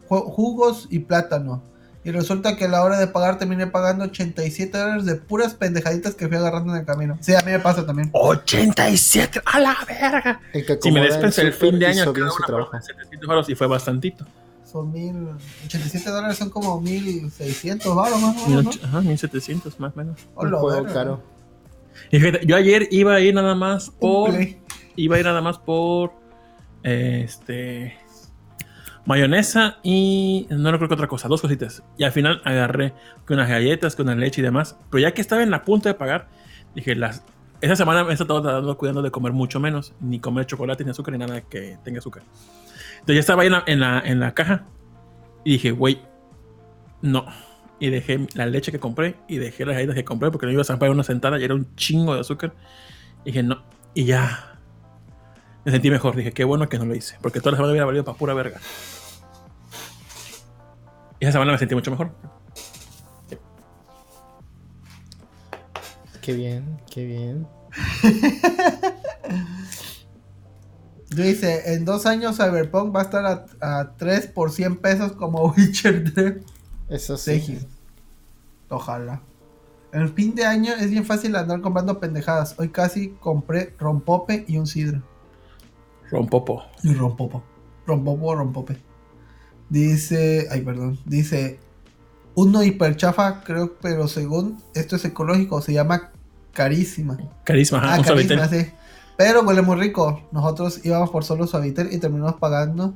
[0.10, 1.64] jugos y plátano.
[2.03, 6.15] Y resulta que a la hora de pagar terminé pagando 87 dólares de puras pendejaditas
[6.15, 7.18] que fui agarrando en el camino.
[7.19, 8.10] Sí, a mí me pasa también.
[8.14, 10.41] 87 a la verga.
[10.81, 12.69] Si me despensé el fin de año, cada bien su una trabajo.
[12.69, 14.26] fueron 700 varos y fue bastantito.
[14.64, 15.30] Son mil...
[15.65, 18.88] 87 dólares son como 1600 baros más o menos, ¿no?
[18.88, 20.19] Ajá, 1700 más o menos.
[20.36, 21.22] Un juego caro.
[22.11, 24.34] Y fíjate, yo ayer iba a ir nada más por.
[24.95, 26.14] Iba a ir nada más por.
[26.84, 27.98] Este.
[29.10, 30.45] Mayonesa y.
[30.52, 31.81] No recuerdo qué otra cosa, dos cositas.
[31.98, 32.94] Y al final agarré
[33.26, 34.77] con unas galletas, con la leche y demás.
[34.91, 36.27] Pero ya que estaba en la punta de pagar,
[36.76, 37.23] dije, las.
[37.60, 41.14] Esa semana me he estado cuidando de comer mucho menos, ni comer chocolate, ni azúcar,
[41.14, 42.22] ni nada que tenga azúcar.
[42.99, 44.65] Entonces ya estaba ahí en la, en la, en la caja
[45.44, 45.99] y dije, güey,
[47.02, 47.26] no.
[47.80, 50.61] Y dejé la leche que compré y dejé las galletas que compré porque no iba
[50.61, 52.53] a pagar una sentada y era un chingo de azúcar.
[53.23, 53.64] Y dije, no.
[53.95, 54.60] Y ya.
[55.65, 56.15] Me sentí mejor.
[56.15, 57.18] Dije, qué bueno que no lo hice.
[57.23, 58.60] Porque toda la semana hubiera valido para pura verga.
[61.19, 62.11] Y esa semana me sentí mucho mejor.
[66.21, 67.47] Qué bien, qué bien.
[71.15, 73.45] Dice, en dos años Cyberpunk va a estar a,
[73.79, 76.35] a 3 por 100 pesos como Witcher 3.
[76.89, 77.39] Eso sí.
[77.41, 77.67] Sí.
[78.69, 79.21] Ojalá.
[79.91, 82.55] En el fin de año es bien fácil andar comprando pendejadas.
[82.59, 85.01] Hoy casi compré rompope y un sidro.
[86.11, 86.63] Rompopo.
[86.83, 87.43] Y rompopo.
[87.87, 88.89] Rompopo, rompope.
[89.69, 91.59] Dice, ay perdón, dice,
[92.35, 96.11] uno hiperchafa creo, pero según esto es ecológico, se llama
[96.53, 97.17] carísima.
[97.43, 98.67] Carisma, ajá, Ah, un carísima, suavitel.
[98.67, 98.71] sí.
[99.17, 100.27] Pero huele muy rico.
[100.31, 102.93] Nosotros íbamos por solo suavitel y terminamos pagando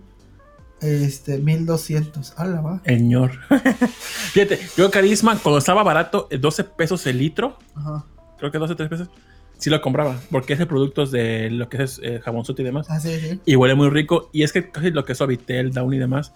[0.81, 2.33] este 1200.
[2.37, 2.81] A la va.
[2.85, 3.31] Señor.
[4.31, 8.05] Fíjate, yo carisma, cuando estaba barato, eh, 12 pesos el litro, Ajá.
[8.39, 9.09] creo que 12, 3 pesos,
[9.57, 10.17] sí lo compraba.
[10.31, 12.87] Porque es de productos de lo que es eh, jamonzote y demás.
[12.89, 13.39] Ah, sí, sí.
[13.45, 14.29] Y huele muy rico.
[14.31, 16.33] Y es que casi lo que es Suavitel, Down y demás,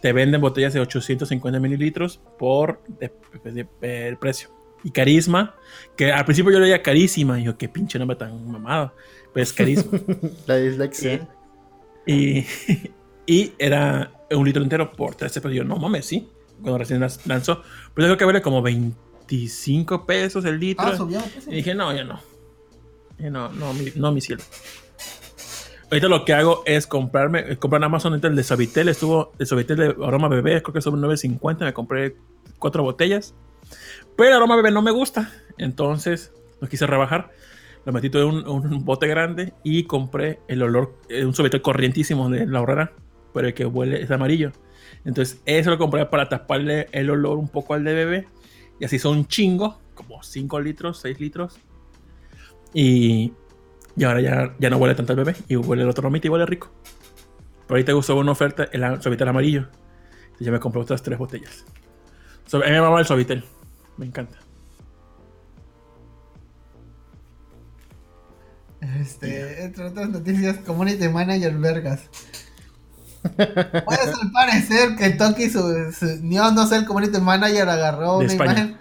[0.00, 3.66] te venden botellas de 850 mililitros por de-
[4.08, 4.48] el precio.
[4.82, 5.54] Y carisma,
[5.96, 7.38] que al principio yo lo veía carísima.
[7.38, 8.94] Y yo, qué pinche nombre tan mamado.
[9.34, 9.98] Pues carisma.
[10.46, 11.28] La dislexia.
[12.06, 12.46] y,
[13.26, 15.52] y era un litro entero por 13 pesos.
[15.54, 16.28] Y yo, no mames, sí.
[16.62, 17.62] Cuando recién lanzó.
[17.94, 20.86] Pero yo creo que vale como 25 pesos el litro.
[20.86, 21.20] Ah, subió.
[21.20, 21.46] pues.
[21.48, 22.18] Y dije, no, ya no.
[23.18, 24.42] Ya no, no, mi, no, mi cielo.
[25.90, 29.32] Ahorita lo que hago es comprarme, eh, comprar en Amazon ahorita el de Suavitel, estuvo
[29.40, 32.16] el Suavitel de aroma bebé, creo que son 9.50, me compré
[32.60, 33.34] cuatro botellas.
[34.16, 37.32] Pero el aroma bebé no me gusta, entonces lo quise rebajar.
[37.84, 42.30] Lo metí todo en un, bote grande y compré el olor, eh, un Suavitel corrientísimo
[42.30, 42.92] de la horrera,
[43.34, 44.52] pero el que huele es amarillo.
[45.04, 48.28] Entonces eso lo compré para taparle el olor un poco al de bebé.
[48.78, 51.58] Y así son un chingo, como 5 litros, 6 litros.
[52.72, 53.32] Y,
[54.00, 55.36] y ahora ya, ya no huele tanto el bebé.
[55.48, 56.70] Y huele el otro romito y huele rico.
[57.66, 59.68] Pero ahorita gustó una oferta, el suavitel amarillo.
[60.38, 61.64] Y ya me compré otras 3 botellas.
[62.46, 63.44] So, a mí me mama el suavitel.
[63.98, 64.38] Me encanta.
[69.00, 72.00] Este, entre otras noticias, Community Manager Vergas.
[73.36, 78.24] Puede al parecer que Toki, su, su- no, no sé, el Community Manager agarró De
[78.24, 78.52] una España.
[78.52, 78.76] imagen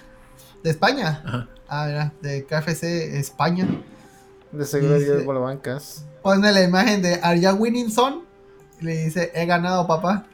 [0.63, 1.21] de España.
[1.25, 1.47] Ajá.
[1.67, 3.67] Ah, mira, de KFC España.
[4.51, 6.05] De seguro Dice- por bancas.
[6.23, 8.23] Pone la imagen de Are you winning son?
[8.81, 10.25] Y le dice, he ganado papá.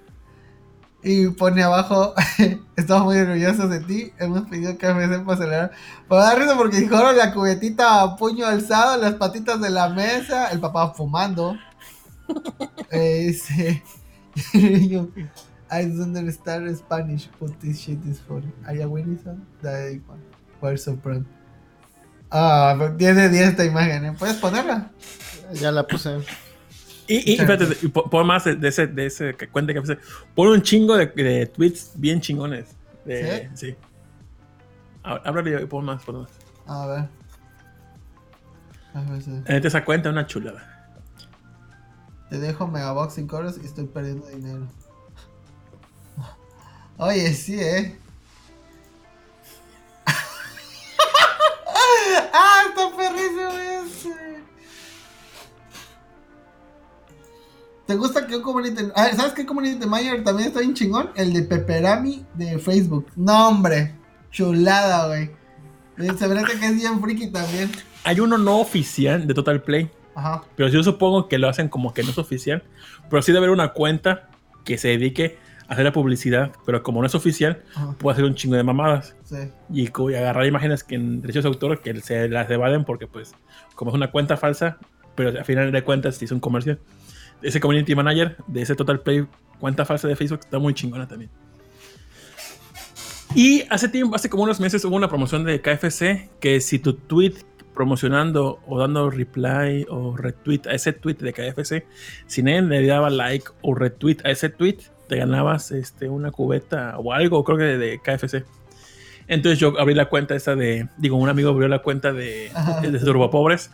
[1.04, 2.16] Y pone abajo,
[2.76, 5.72] estamos muy orgullosos de ti, hemos pedido KFC para celebrar.
[6.08, 10.48] Para dar risa porque dijeron la cubetita a puño alzado, las patitas de la mesa,
[10.52, 11.56] el papá fumando.
[12.92, 13.84] Eh, dice.
[14.90, 15.08] yo,
[15.70, 18.52] I don't understand Spanish, but this shit is funny.
[18.66, 19.46] Are you winning son?
[19.62, 20.02] Daddy,
[20.62, 21.26] We're so proud.
[22.38, 24.16] Ah, pero 10 de 10 esta imagen, ¿eh?
[24.20, 24.91] ¿Puedes ponerla?
[25.53, 26.18] Ya la puse.
[27.07, 29.98] Y, y, espérate, y pon más de ese, de ese que cuente que hace.
[30.34, 32.76] Pon un chingo de, de tweets bien chingones.
[33.06, 33.74] De, sí.
[35.03, 36.32] Há- Háblale y pon más, pon más.
[36.68, 37.10] A ver.
[38.94, 39.02] A
[39.53, 40.72] neta, esa cuenta es una chulada.
[42.30, 44.68] Te dejo Megabox sin coros y estoy perdiendo dinero.
[46.98, 47.98] Oye, sí, eh.
[52.38, 54.44] ¡Ah, está perrísimo ese!
[57.88, 58.91] ¿Te gusta que un community...
[58.94, 61.12] A ver, ¿sabes qué community manager también está bien chingón?
[61.16, 63.07] El de Peperami de Facebook.
[63.16, 63.95] No, hombre.
[64.32, 65.32] Chulada, güey.
[66.18, 67.72] Se ve que es bien friki también.
[68.03, 69.90] Hay uno no oficial de Total Play.
[70.14, 70.44] Ajá.
[70.57, 72.64] Pero yo supongo que lo hacen como que no es oficial.
[73.10, 74.30] Pero sí debe haber una cuenta
[74.66, 76.52] que se dedique a hacer la publicidad.
[76.66, 77.96] Pero como no es oficial, Ajá.
[77.98, 79.16] puede hacer un chingo de mamadas.
[79.24, 79.38] Sí.
[79.74, 83.34] Y, agarrar imágenes que en derechos de autor que se las evaden porque pues
[83.76, 84.78] como es una cuenta falsa,
[85.16, 86.80] pero al final de cuentas sí es un comercial.
[87.42, 89.28] Ese community manager de ese Total Play
[89.60, 91.30] cuenta falsa de Facebook está muy chingona también.
[93.34, 96.94] Y hace tiempo, hace como unos meses hubo una promoción de KFC que si tu
[96.94, 97.34] tweet
[97.76, 101.85] promocionando o dando reply o retweet a ese tweet de KFC,
[102.26, 104.77] si nadie le daba like o retweet a ese tweet,
[105.07, 108.43] te ganabas este, una cubeta o algo, creo que de, de KFC.
[109.27, 112.99] Entonces yo abrí la cuenta esa de, digo, un amigo abrió la cuenta de, de
[112.99, 113.72] Turbo Pobres.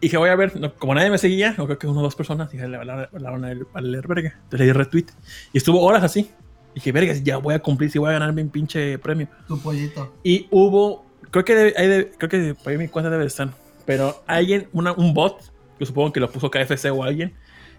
[0.00, 2.02] Y dije, voy a ver, no, como nadie me seguía, no creo que uno o
[2.02, 4.34] dos personas, dije, le van a leer verga.
[4.34, 5.06] Entonces le di retweet.
[5.52, 6.30] Y estuvo horas así.
[6.74, 9.28] Dije, verga, ya voy a cumplir, si voy a ganar mi pinche premio.
[9.46, 10.12] Tu pollito.
[10.24, 11.03] Y hubo,
[11.34, 13.48] creo que, debe- hay de- creo que por ahí mi cuenta debe de estar.
[13.84, 15.40] Pero alguien, una- un bot,
[15.78, 17.34] que supongo que lo puso KFC o alguien,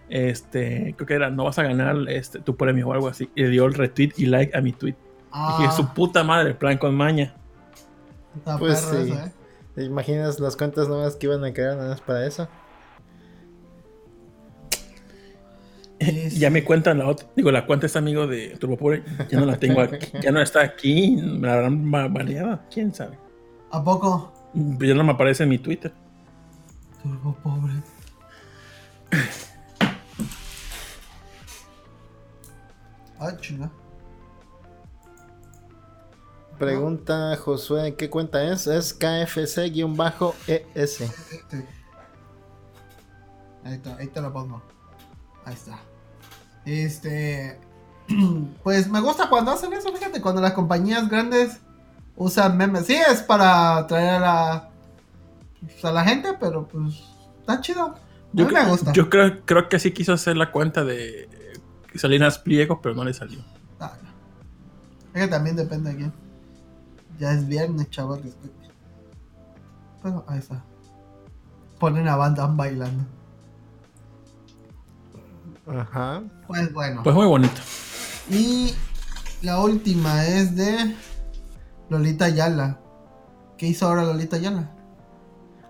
[0.10, 3.30] este, creo que era, no vas a ganar este, tu premio o algo así.
[3.34, 4.95] Y le dio el retweet y like a mi tweet.
[5.32, 7.34] Ah, Dije, su puta madre, plan con maña.
[8.36, 8.95] está Pues sí.
[8.98, 9.32] eso, eh.
[9.73, 12.48] ¿Te imaginas las cuentas nuevas que iban a crear nada más para eso?
[15.99, 16.40] Sí, sí.
[16.40, 19.45] Ya me cuentan la otra, digo, la cuenta este amigo de Turbo Pobre, ya no
[19.45, 23.18] la tengo aquí, ya no está aquí, me la habrán ba- baneado, quién sabe.
[23.71, 24.31] ¿A poco?
[24.53, 25.93] Ya no me aparece en mi Twitter.
[27.03, 27.73] Turbo pobre.
[33.19, 33.71] Ah, chinga.
[36.57, 38.67] Pregunta Josué, ¿qué cuenta es?
[38.67, 39.71] Es KFC-ES.
[41.01, 41.67] Este.
[43.63, 44.61] Ahí está, ahí te lo pongo.
[45.43, 45.79] Ahí está.
[46.65, 47.59] Este.
[48.63, 51.59] Pues me gusta cuando hacen eso, fíjate, cuando las compañías grandes
[52.15, 52.85] usan memes.
[52.85, 54.69] Sí, es para atraer a la,
[55.61, 57.03] pues, a la gente, pero pues
[57.39, 57.83] está chido.
[57.87, 57.95] A
[58.33, 58.91] Yo, mí me gusta.
[58.93, 61.29] yo creo, creo que sí quiso hacer la cuenta de
[61.95, 63.39] Salinas Pliego, pero no le salió.
[63.79, 63.93] Ah.
[65.13, 66.13] Es que también depende de quién.
[67.19, 68.21] Ya es viernes, chavos.
[68.21, 68.71] respeten.
[70.03, 70.61] Pero ahí está.
[71.79, 73.05] Ponen a banda bailando.
[75.67, 76.21] Ajá.
[76.47, 77.01] Pues bueno.
[77.03, 77.61] Pues muy bonito.
[78.29, 78.75] Y
[79.41, 80.95] la última es de
[81.90, 82.80] Lolita Yala.
[83.57, 84.72] ¿Qué hizo ahora Lolita Yala?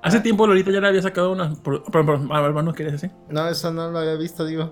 [0.01, 1.53] Hace tiempo Lolita ya le había sacado una.
[1.93, 3.11] Hermano, ¿quieres decir?
[3.29, 4.71] No, eso no lo había visto, digo.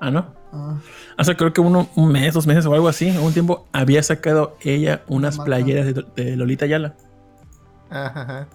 [0.00, 0.34] Ah, no.
[0.52, 0.78] Ah,
[1.16, 4.56] Hace creo que uno, un mes, dos meses o algo así, un tiempo había sacado
[4.62, 6.94] ella unas playeras de, de Lolita Yala.
[7.90, 8.48] Ajá, ajá.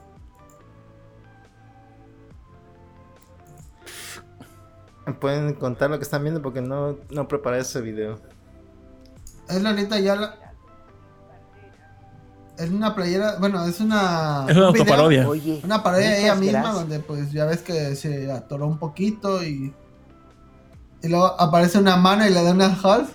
[5.20, 8.20] Pueden contar lo que están viendo porque no, no preparé ese video.
[9.50, 10.43] es Lolita Yala.
[12.58, 14.46] Es una playera, bueno, es una.
[14.48, 15.28] Es una un autoparodia.
[15.28, 16.76] Oye, Una parodia de ella misma, gracias.
[16.76, 19.74] donde pues ya ves que se atoró un poquito y.
[21.02, 23.10] Y luego aparece una mano y le da una half.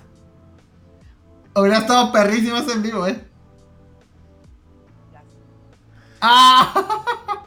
[1.55, 3.25] Hubiera estado perrísimo en vivo, eh.
[6.21, 6.75] ¡Ah!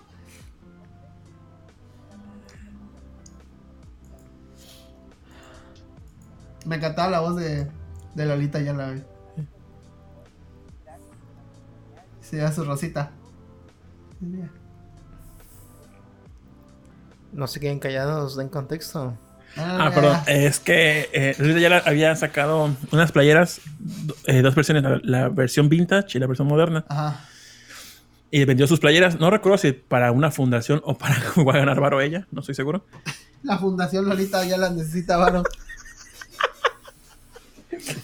[6.65, 7.69] Me encantaba la voz de,
[8.15, 9.03] de Lolita ya la vi.
[12.31, 13.11] Se llama su rosita.
[17.33, 19.17] No se queden callados, den contexto.
[19.57, 20.17] Ah, perdón.
[20.27, 23.59] Es que eh, Lolita Yala había sacado unas playeras,
[24.27, 26.85] eh, dos versiones, la, la versión vintage y la versión moderna.
[26.87, 27.25] Ajá.
[28.31, 29.19] Y vendió sus playeras.
[29.19, 32.39] No recuerdo si para una fundación o para que va a ganar varo ella, no
[32.39, 32.85] estoy seguro.
[33.43, 35.43] La fundación Lolita ya la necesita, varón.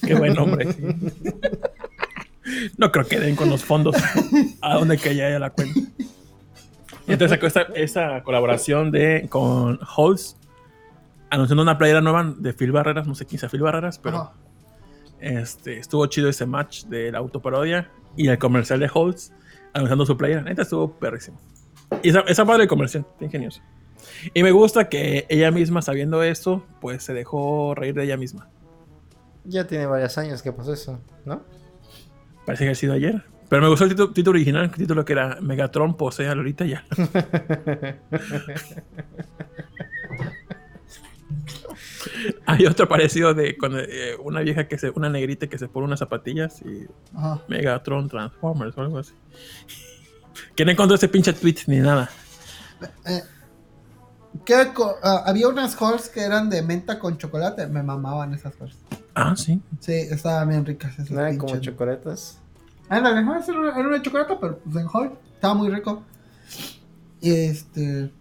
[0.06, 0.68] Qué buen nombre.
[2.78, 3.96] No creo que den con los fondos
[4.62, 5.80] a donde que ella la cuenta.
[7.08, 10.38] Y entonces sacó esta, esta colaboración de, con Halls
[11.30, 14.34] anunciando una playera nueva de Phil Barreras, no sé quién sea Phil Barreras, pero Ajá.
[15.20, 19.32] este, estuvo chido ese match de la autoparodia y el comercial de Holtz
[19.74, 20.42] anunciando su playera.
[20.42, 21.40] Neta estuvo perrísimo.
[22.04, 23.62] Y esa, esa padre de comercial, ingenioso.
[24.34, 28.50] Y me gusta que ella misma, sabiendo esto, pues se dejó reír de ella misma.
[29.46, 31.42] Ya tiene varios años que pasó eso, ¿no?
[32.48, 33.24] Parece que ha sido ayer.
[33.50, 36.66] Pero me gustó el título, título original, el título que era Megatron posee a Lolita
[36.66, 36.84] ya.
[42.46, 45.86] Hay otro parecido de cuando, eh, una vieja que se, una negrita que se pone
[45.88, 47.42] unas zapatillas y Ajá.
[47.48, 49.14] Megatron Transformers o algo así.
[50.56, 52.10] Que no encontró ese pinche tweet ni nada.
[53.06, 53.22] Eh,
[54.46, 57.68] ¿qué co- ah, había unas halls que eran de menta con chocolate.
[57.68, 58.78] Me mamaban esas halls.
[59.20, 59.60] Ah, sí.
[59.80, 61.54] Sí, estaban bien ricas esas No eran como.
[62.88, 65.12] Ándale, esa era una chocolate, pero pues en hall.
[65.34, 66.04] Estaba muy rico.
[67.20, 68.12] Y este.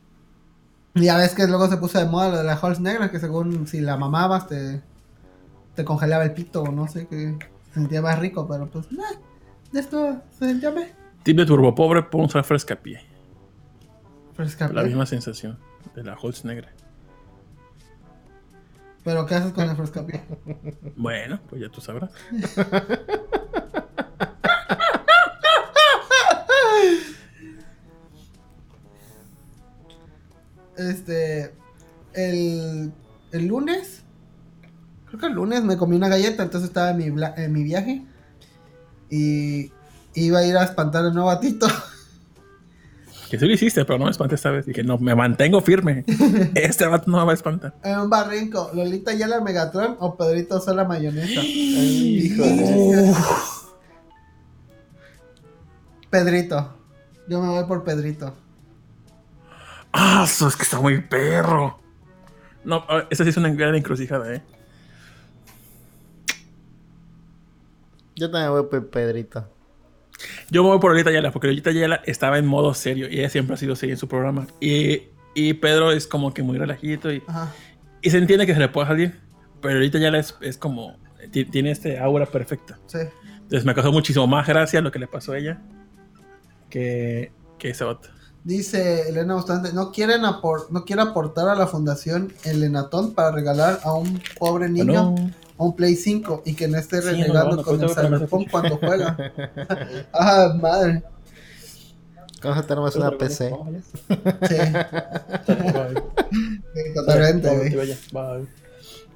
[0.95, 3.21] y Ya ves que luego se puso de moda lo de las halls negras, que
[3.21, 4.81] según si la mamabas te,
[5.75, 7.37] te congelaba el pito o no sé, que
[7.69, 9.05] se sentía más rico, pero pues, nah,
[9.73, 10.93] de esto se sentía me.
[11.25, 13.01] Tip de turbo pobre, podemos usar frescapié.
[14.33, 15.59] Fresca, La misma sensación
[15.95, 16.73] de la Holz negra.
[19.07, 20.21] Pero ¿qué haces con el frescapié?
[20.97, 22.11] Bueno, pues ya tú sabrás.
[30.77, 31.55] Este.
[32.15, 32.93] El,
[33.31, 34.03] el lunes.
[35.07, 37.05] Creo que el lunes me comí una galleta, entonces estaba en mi,
[37.37, 38.05] en mi viaje.
[39.09, 39.71] Y
[40.15, 41.69] iba a ir a espantar el nuevo gatito.
[43.31, 44.67] Que sí lo hiciste, pero no me espanté esta vez.
[44.67, 46.05] Dije, no, me mantengo firme.
[46.55, 47.75] Este vato no me va a espantar.
[47.83, 48.71] en un barrinco.
[48.75, 51.43] Lolita Yala Megatron o Pedrito Sola Mayonesa.
[51.43, 53.13] hijo de-
[56.11, 56.73] Pedrito.
[57.29, 58.33] Yo me voy por Pedrito.
[59.93, 61.81] Ah, eso es que está muy perro.
[62.65, 64.43] No, ah, esa sí es una gran encrucijada, eh.
[68.15, 69.49] Yo también voy por Pedrito.
[70.51, 73.29] Yo me voy por Lolita Yala, porque Lolita Yala estaba en modo serio y ella
[73.29, 74.47] siempre ha sido seria en su programa.
[74.61, 75.03] Y,
[75.35, 77.23] y Pedro es como que muy relajito y,
[78.03, 79.21] se entiende que se le puede salir.
[79.61, 80.97] Pero Lolita Yala es, es como.
[81.33, 82.79] ti- Tiene este aura perfecta.
[82.87, 82.99] Sí.
[83.37, 85.61] Entonces me causó muchísimo más gracia lo que le pasó a ella
[86.71, 88.09] que, que ese vato.
[88.45, 93.81] Dice Elena Bastante, no quieren no quiere aportar a la fundación el Enatón para regalar
[93.83, 97.57] a un pobre niño Bueno, un Play 5 y que no esté Sí, renegando no,
[97.57, 99.17] no, con el Cyberpunk cuando juega.
[100.13, 101.03] ah, madre.
[102.43, 103.51] ¿Cómo se tenemos una PC?
[104.49, 104.57] Sí,
[106.75, 107.97] sí, totalmente, güey.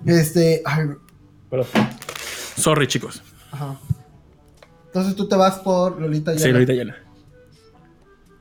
[0.07, 0.87] Este, ay,
[2.57, 3.23] Sorry, chicos.
[3.53, 3.79] ajá.
[4.87, 6.53] Entonces tú te vas por Lolita Sí, Yala.
[6.55, 6.97] Lolita Yala.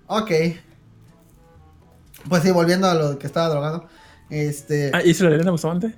[0.08, 0.32] Ok.
[2.28, 3.86] Pues sí, volviendo a lo que estaba drogado.
[4.30, 5.94] Este, Ah, ¿y si la Elena Bustamante?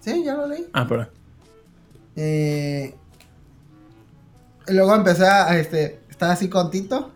[0.00, 0.66] sí, ya lo leí.
[0.72, 1.08] Ah, perdón.
[2.16, 2.94] Eh,
[4.66, 7.12] y luego empecé a, este, estaba así con Tito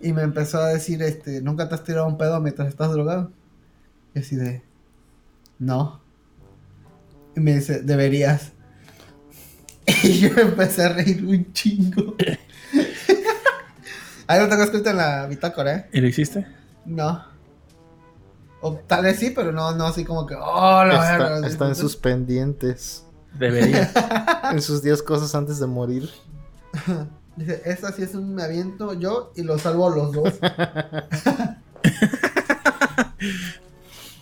[0.00, 3.30] y me empezó a decir, este, ¿nunca te has tirado un pedo mientras estás drogado?
[4.14, 4.62] Y así de,
[5.58, 6.00] no.
[7.34, 8.52] Y me dice, deberías.
[10.02, 12.16] Y yo empecé a reír un chingo.
[14.26, 15.86] Ahí lo tengo escrito en la bitácora, ¿eh?
[15.92, 16.44] ¿Y lo hiciste?
[16.84, 17.24] No.
[18.60, 21.68] O tal vez sí, pero no, no así como que, oh, la Está, verga", está
[21.68, 23.05] en sus pendientes.
[23.38, 23.90] Debería.
[24.52, 26.08] En sus 10 cosas antes de morir.
[27.36, 30.34] Dice, esta sí es un me aviento yo y lo salvo a los dos.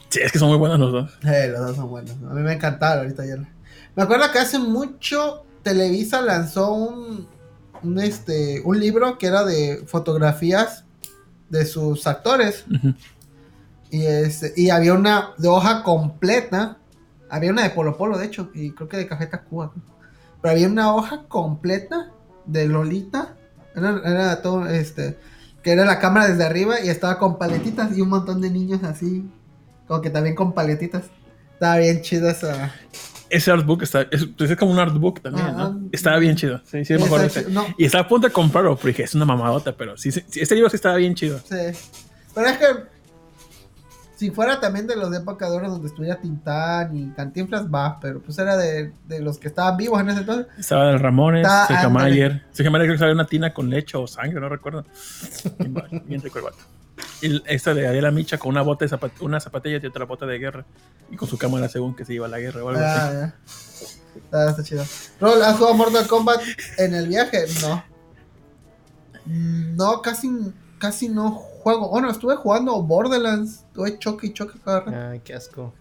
[0.09, 1.11] sí, es que son muy buenos los dos.
[1.25, 2.13] Eh, los dos son buenos.
[2.29, 3.37] A mí me encantaron ahorita ya.
[3.95, 7.29] Me acuerdo que hace mucho Televisa lanzó un,
[7.83, 10.85] un, este, un libro que era de fotografías
[11.51, 12.65] de sus actores.
[13.91, 16.79] Y, este, y había una de hoja completa.
[17.35, 19.73] Había una de Polo Polo, de hecho, y creo que de Café Tacuba.
[20.41, 22.11] Pero había una hoja completa
[22.47, 23.35] de Lolita.
[23.75, 25.19] Era, era todo, este,
[25.63, 28.85] que era la cámara desde arriba y estaba con paletitas y un montón de niños
[28.85, 29.25] así,
[29.89, 31.05] como que también con paletitas.
[31.55, 32.73] Estaba bien chido esa.
[33.31, 34.03] Ese artbook está.
[34.13, 35.89] Es, pues es como un artbook también, Ah, ¿no?
[35.93, 36.61] Estaba bien chido.
[36.65, 37.51] Sí, sí, me acuerdo ese.
[37.51, 40.55] no, Y estaba a punto de comprarlo, dije, es una mamadota, pero sí, sí, este
[40.55, 41.39] libro sí estaba bien chido.
[41.41, 41.57] sí.
[42.35, 42.67] Pero es que
[44.17, 47.99] si fuera también de los de época de oro donde estuviera Tintán y Cantinflas, va,
[48.01, 50.47] pero pues era de, de los que estaban vivos en ese entonces.
[50.59, 51.89] Estaba el Ramones, ándale.
[51.89, 52.47] Mayer.
[52.53, 54.85] Sergio Mayer creo que sabía una tina con leche o sangre, no recuerdo.
[56.07, 56.59] Bien, rico el vato.
[57.21, 60.27] Y esta de Adela Micha con una bota de zapat una zapatilla y otra bota
[60.27, 60.65] de guerra.
[61.11, 62.99] Y con su cámara según que se iba a la guerra o algo así.
[63.01, 63.35] Ah, ya.
[64.17, 64.85] Está, está chido.
[65.21, 66.41] Rol, ¿has jugado Mortal Kombat
[66.79, 67.47] en el viaje?
[67.63, 67.85] No.
[69.27, 70.29] Mm, No, casi,
[70.79, 71.89] casi no juego.
[71.91, 73.65] Bueno, estuve jugando Borderlands.
[73.69, 74.97] Estuve choque y choque cada rato.
[75.11, 75.73] Ay, qué asco.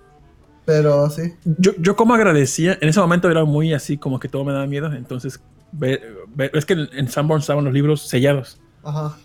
[0.65, 1.33] Pero sí.
[1.59, 4.65] Yo, yo como agradecía, en ese momento era muy así, como que todo me daba
[4.65, 5.41] miedo, entonces,
[5.73, 6.01] ve-
[6.33, 8.59] ve- es que en, en Sanborn estaban los libros sellados.
[8.81, 9.17] Ajá.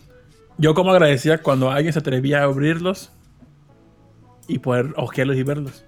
[0.59, 3.12] Yo como agradecía cuando alguien se atrevía a abrirlos
[4.48, 5.85] y poder ojearlos y verlos.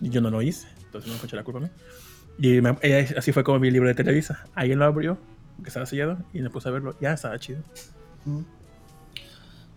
[0.00, 1.68] Y yo no lo hice, entonces no me eché la culpa a mí.
[2.40, 2.76] Y me-
[3.16, 4.44] así fue como mi libro de Televisa.
[4.56, 5.16] Alguien lo abrió,
[5.62, 6.96] que estaba sellado, y me puse a verlo.
[7.00, 7.60] Ya estaba chido.
[8.24, 8.40] Mm.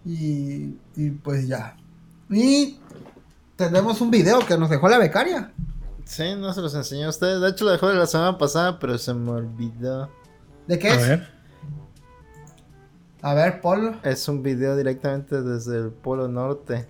[0.06, 1.76] Y, y pues ya.
[2.30, 2.80] Y
[3.56, 5.52] tenemos un video que nos dejó la becaria.
[6.06, 7.40] Sí, no se los enseñé a ustedes.
[7.42, 10.10] De hecho, lo dejó de la semana pasada, pero se me olvidó.
[10.68, 11.08] ¿De qué A es?
[11.08, 11.30] ver.
[13.22, 13.96] A ver, Polo.
[14.04, 16.88] Es un video directamente desde el Polo Norte.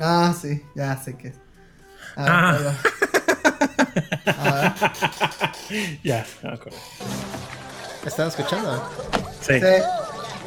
[0.00, 1.36] Ah, sí, ya sé qué es.
[2.16, 2.56] A ver, Ah.
[2.58, 2.70] Polo.
[4.38, 4.72] A ver.
[6.02, 6.78] Ya, ya me acuerdo.
[8.04, 8.82] ¿Están escuchando?
[9.40, 9.54] Sí.
[9.60, 9.66] Sí.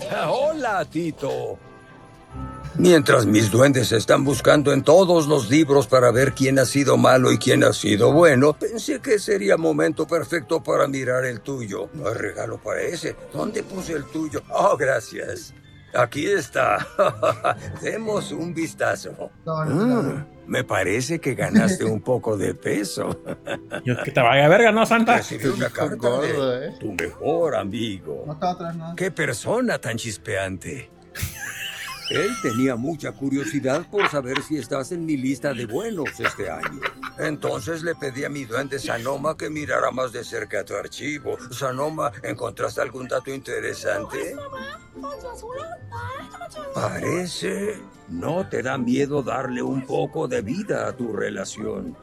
[0.29, 1.57] Hola, Tito.
[2.75, 7.31] Mientras mis duendes están buscando en todos los libros para ver quién ha sido malo
[7.31, 11.89] y quién ha sido bueno, pensé que sería momento perfecto para mirar el tuyo.
[11.93, 13.15] No hay regalo para ese.
[13.34, 14.43] ¿Dónde puse el tuyo?
[14.49, 15.55] Oh, gracias.
[15.98, 16.86] Aquí está.
[17.82, 19.32] Demos un vistazo.
[19.45, 20.14] No, no, no, no.
[20.14, 23.24] Mm, me parece que ganaste un poco de peso.
[23.84, 25.18] Yo, que te vaya a verga, ¿no, Santa?
[25.18, 26.74] Recibí una carta gordo, de eh.
[26.80, 28.24] tu mejor amigo.
[28.28, 28.95] No estaba atrás nada.
[28.95, 30.91] ¡Qué persona tan chispeante!
[32.09, 36.81] Él tenía mucha curiosidad por saber si estás en mi lista de buenos este año.
[37.19, 41.38] Entonces le pedí a mi duende Sanoma que mirara más de cerca tu archivo.
[41.51, 44.35] Sanoma, ¿encontraste algún dato interesante?
[46.73, 51.97] Parece no te da miedo darle un poco de vida a tu relación.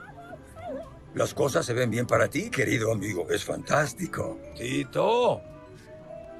[1.14, 3.30] Las cosas se ven bien para ti, querido amigo.
[3.30, 4.38] Es fantástico.
[4.56, 5.40] Tito,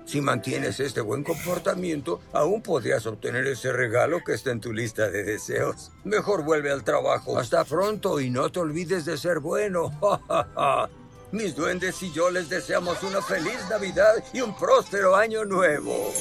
[0.04, 5.10] si mantienes este buen comportamiento, aún podrías obtener ese regalo que está en tu lista
[5.10, 5.92] de deseos.
[6.04, 7.38] Mejor vuelve al trabajo.
[7.38, 9.90] Hasta pronto y no te olvides de ser bueno.
[11.32, 16.12] Mis duendes y yo les deseamos una feliz Navidad y un próspero año nuevo.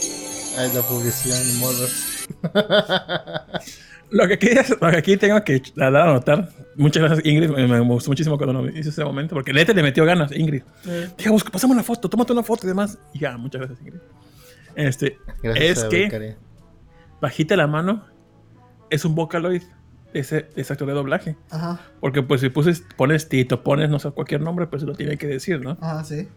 [0.58, 2.26] Ay, la publicidad en modos.
[4.10, 4.50] Lo que, aquí,
[4.80, 6.48] lo que aquí tengo que dar a notar,
[6.78, 9.84] muchas gracias Ingrid, me, me gustó muchísimo cuando nos hizo ese momento, porque neta le
[9.84, 10.64] metió ganas, Ingrid.
[11.18, 12.98] Dije, busca, pasame una foto, tómate una foto y demás.
[13.14, 14.00] Y ya, muchas gracias Ingrid.
[14.76, 16.38] Este, Gracias es a que Becaria.
[17.22, 18.06] bajita la mano
[18.90, 19.62] es un Vocaloid,
[20.14, 21.36] ese, ese actor de doblaje.
[21.52, 25.18] Ajá, Porque pues si puses, pones Tito, pones no sé cualquier nombre, pues lo tiene
[25.18, 25.78] que decir, ¿no?
[25.82, 26.28] ajá, sí.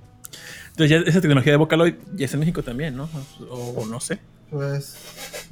[0.70, 3.08] Entonces ya esa tecnología de Vocaloid ya es en México también, ¿no?
[3.48, 4.18] O, o no sé.
[4.50, 5.48] Pues.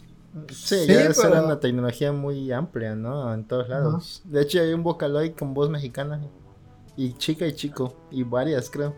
[0.53, 3.33] Sí, Sí, ya esa pero- era una tecnología muy amplia, ¿no?
[3.33, 4.23] En todos lados.
[4.25, 6.21] De hecho, hay un Vocaloid con voz mexicana.
[6.97, 7.95] Y chica y chico.
[8.11, 8.95] Y varias, creo.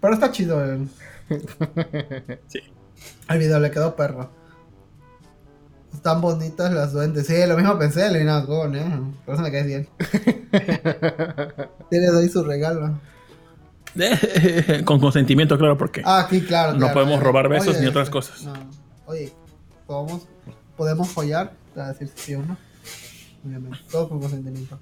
[0.00, 0.88] Pero está chido el,
[2.48, 2.60] Sí.
[3.28, 4.30] el video, le quedó perro.
[5.94, 7.26] Están bonitas las duendes.
[7.26, 9.00] Sí, lo mismo pensé, le vino con, eh.
[9.24, 9.88] Por eso me caes bien.
[11.90, 12.98] Tienes ahí su regalo.
[14.84, 16.72] Con consentimiento, claro, porque Ah, sí, claro.
[16.72, 17.26] No claro, podemos claro.
[17.26, 18.42] robar besos Oye, ni otras cosas.
[18.42, 18.52] no.
[19.06, 19.32] Oye,
[19.86, 20.22] ¿podemos,
[20.76, 22.56] podemos follar para decir si sí o no.
[23.44, 24.78] Obviamente, todo con consentimiento.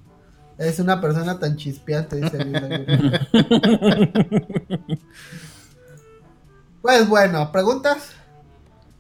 [0.59, 3.21] Es una persona tan chispeante, dice el.
[6.83, 8.11] Pues bueno, ¿preguntas?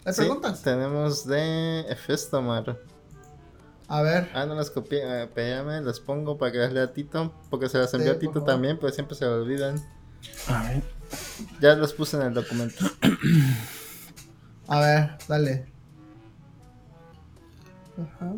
[0.05, 0.63] ¿Hay Sí, preguntas?
[0.63, 2.79] tenemos de Efestomar.
[3.89, 5.01] A ver, Ah, no las copié.
[5.03, 7.33] eh, las pongo para que las lea Tito.
[7.49, 9.77] Porque se las envió Sí, a Tito también, pero siempre se lo olvidan.
[10.49, 10.83] A ver.
[11.61, 12.85] Ya los puse en el documento.
[14.69, 15.67] a ver, dale.
[17.99, 18.35] Ajá.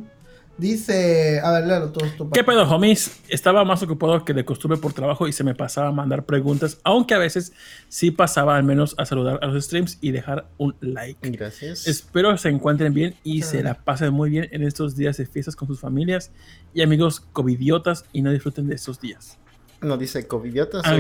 [0.59, 2.01] Dice, a ver, léelo tú.
[2.17, 3.21] tú, ¿Qué pedo, homies?
[3.29, 6.79] Estaba más ocupado que de costumbre por trabajo y se me pasaba a mandar preguntas,
[6.85, 7.53] aunque a veces
[7.89, 11.31] sí pasaba al menos a saludar a los streams y dejar un like.
[11.31, 11.89] Gracias.
[11.89, 15.57] Espero se encuentren bien y se la pasen muy bien en estos días de fiestas
[15.57, 16.31] con sus familias
[16.75, 19.39] y amigos covidiotas y no disfruten de estos días.
[19.83, 20.83] No dice covidiotas.
[20.85, 20.95] Ah,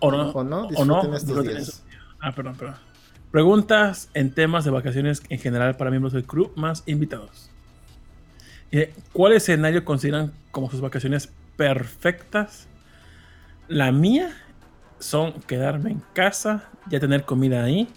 [0.00, 0.30] o no.
[0.30, 1.82] O no, o no, estos días.
[2.20, 2.76] Ah, perdón, perdón.
[3.30, 7.50] Preguntas en temas de vacaciones en general para miembros del crew más invitados.
[8.70, 12.66] Eh, ¿Cuál escenario consideran como sus vacaciones perfectas?
[13.68, 14.34] La mía
[14.98, 17.88] son quedarme en casa, ya tener comida ahí.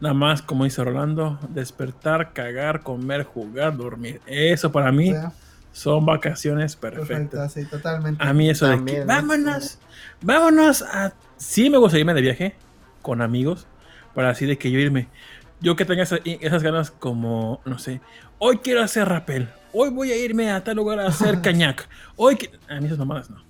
[0.00, 4.20] Nada más, como dice Rolando, despertar, cagar, comer, jugar, dormir.
[4.26, 5.32] Eso para mí O sea,
[5.76, 7.08] son vacaciones perfectas.
[7.08, 8.24] perfecta, sí, totalmente.
[8.24, 9.06] A mí eso de También, que ¿no?
[9.08, 9.78] vámonos,
[10.22, 11.12] vámonos a...
[11.36, 12.54] Sí me gusta irme de viaje
[13.02, 13.66] con amigos,
[14.14, 15.08] para así de que yo irme.
[15.60, 18.00] Yo que tenga esa- esas ganas como, no sé,
[18.38, 21.86] hoy quiero hacer rappel, hoy voy a irme a tal lugar a hacer cañac,
[22.16, 22.50] hoy que...
[22.70, 23.44] A mí esas mamadas no.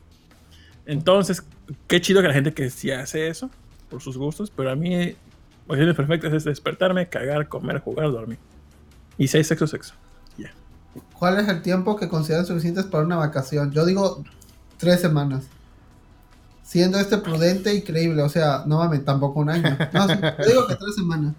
[0.85, 1.45] Entonces,
[1.87, 3.51] qué chido que la gente que sí hace eso,
[3.89, 5.15] por sus gustos, pero a mí,
[5.69, 8.39] vacaciones perfectas es despertarme, cagar, comer, jugar, dormir.
[9.17, 9.95] Y si hay sexo, sexo.
[11.19, 13.73] ¿Cuál es el tiempo que consideran suficientes para una vacación?
[13.73, 14.23] Yo digo
[14.77, 15.45] tres semanas.
[16.63, 19.77] Siendo este prudente y creíble, o sea, no mames, tampoco un año.
[19.93, 21.35] Yo digo que tres semanas.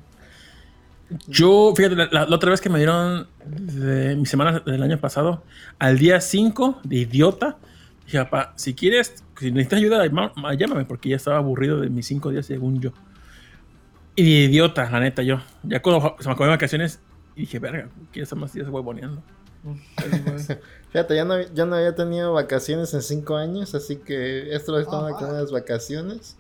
[1.27, 5.43] Yo, fíjate, la, otra vez que me dieron de mi semana del año pasado,
[5.79, 7.57] al día 5 de idiota,
[8.05, 11.89] dije, papá, si quieres, si necesitas ayuda, ma- ma- llámame, porque ya estaba aburrido de
[11.89, 12.91] mis cinco días según yo.
[14.17, 15.39] Y de idiota, la neta, yo.
[15.63, 16.99] Ya cuando se me acabó vacaciones,
[17.35, 19.21] dije, verga, quiero estar más días huevoneando.
[20.91, 24.79] Fíjate, ya no, yo no había tenido vacaciones en cinco años, así que esto lo
[24.79, 26.35] estaba con unas vacaciones.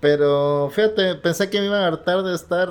[0.00, 2.68] Pero fíjate, pensé que me iba a hartar de estar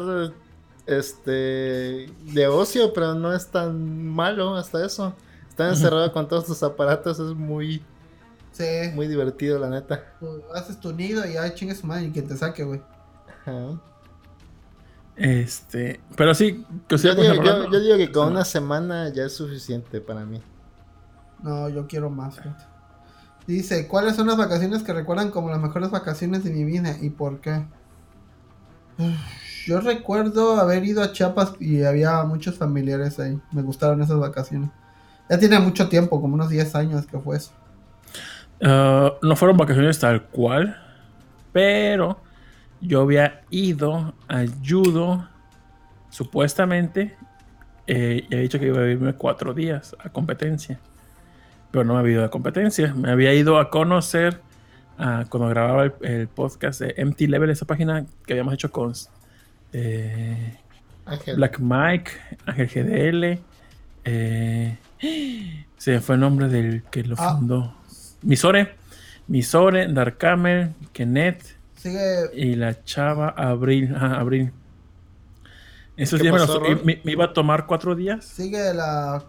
[0.86, 5.14] este de ocio, pero no es tan malo hasta eso.
[5.50, 7.82] Estar encerrado con todos tus aparatos es muy,
[8.52, 8.64] Sí,
[8.94, 10.16] muy divertido, la neta.
[10.54, 12.82] haces tu nido y ya chingue su madre y quien te saque, güey.
[13.42, 13.82] Ajá.
[15.18, 19.24] Este, pero sí, Yo, digo, están yo- hablando- yo digo que con una semana ya
[19.26, 20.42] es suficiente para mí.
[21.42, 22.64] No, yo quiero más, gente.
[23.48, 27.12] Dice, ¿cuáles son las vacaciones que recuerdan como las mejores vacaciones de mi vida y
[27.12, 27.66] por qué?
[28.98, 29.06] Uf,
[29.68, 33.40] Yo recuerdo haber ido a Chiapas y había muchos familiares ahí.
[33.52, 34.70] Me gustaron esas vacaciones.
[35.30, 37.52] Ya tiene mucho tiempo, como unos 10 años que fue eso.
[38.62, 40.78] Ah, no fueron vacaciones tal cual,
[41.52, 42.18] pero
[42.82, 45.28] yo había ido a judo,
[46.10, 47.16] supuestamente,
[47.88, 50.80] eh, y había dicho que iba a irme cuatro días a competencia,
[51.72, 52.94] pero no me había ido a competencia.
[52.94, 54.40] Me había ido a conocer
[54.98, 58.94] cuando grababa el, el podcast de MT Level, esa página que habíamos hecho con
[59.74, 60.58] eh.
[61.36, 62.12] Black Mike,
[62.46, 63.40] Ángel GDL.
[64.06, 64.78] eh,
[65.78, 67.36] se fue el nombre del que lo Ah.
[67.36, 67.76] fundó.
[68.22, 68.76] Misore.
[69.28, 71.55] Misore, Darkamer, Kenneth
[71.86, 73.94] Sigue, y la chava Abril.
[73.96, 74.52] Ajá, Abril.
[75.98, 78.26] Esos ¿Qué días me, los- me- me iba a tomar cuatro días.
[78.26, 79.24] sigue la...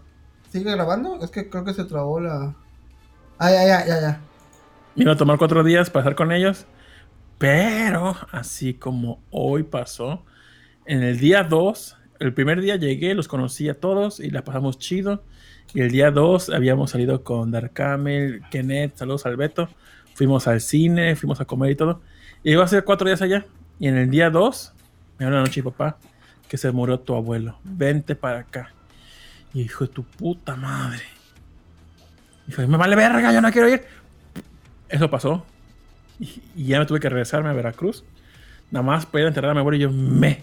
[0.51, 1.19] ¿Sigue grabando?
[1.23, 2.55] Es que creo que se trabó la...
[3.37, 4.21] Ah, ya, ya, ya, ya.
[4.95, 6.65] Me iba a tomar cuatro días para estar con ellos.
[7.37, 10.25] Pero, así como hoy pasó,
[10.87, 14.79] en el día 2, el primer día llegué, los conocí a todos y la pasamos
[14.79, 15.21] chido.
[15.75, 19.69] Y el día 2 habíamos salido con Dark Camel, Kenneth, saludos al Beto.
[20.15, 22.01] Fuimos al cine, fuimos a comer y todo.
[22.47, 23.45] Y iba a ser cuatro días allá.
[23.77, 24.71] Y en el día 2,
[25.19, 25.97] me habla la noche, papá,
[26.47, 27.59] que se murió tu abuelo.
[27.65, 28.71] Vente para acá.
[29.53, 31.03] Y hijo de tu puta madre.
[32.45, 33.83] Dijo, me vale verga, yo no quiero ir.
[34.87, 35.45] Eso pasó.
[36.21, 38.05] Y, y ya me tuve que regresarme a Veracruz.
[38.71, 40.41] Nada más para ir a enterrar a mi abuela y yo me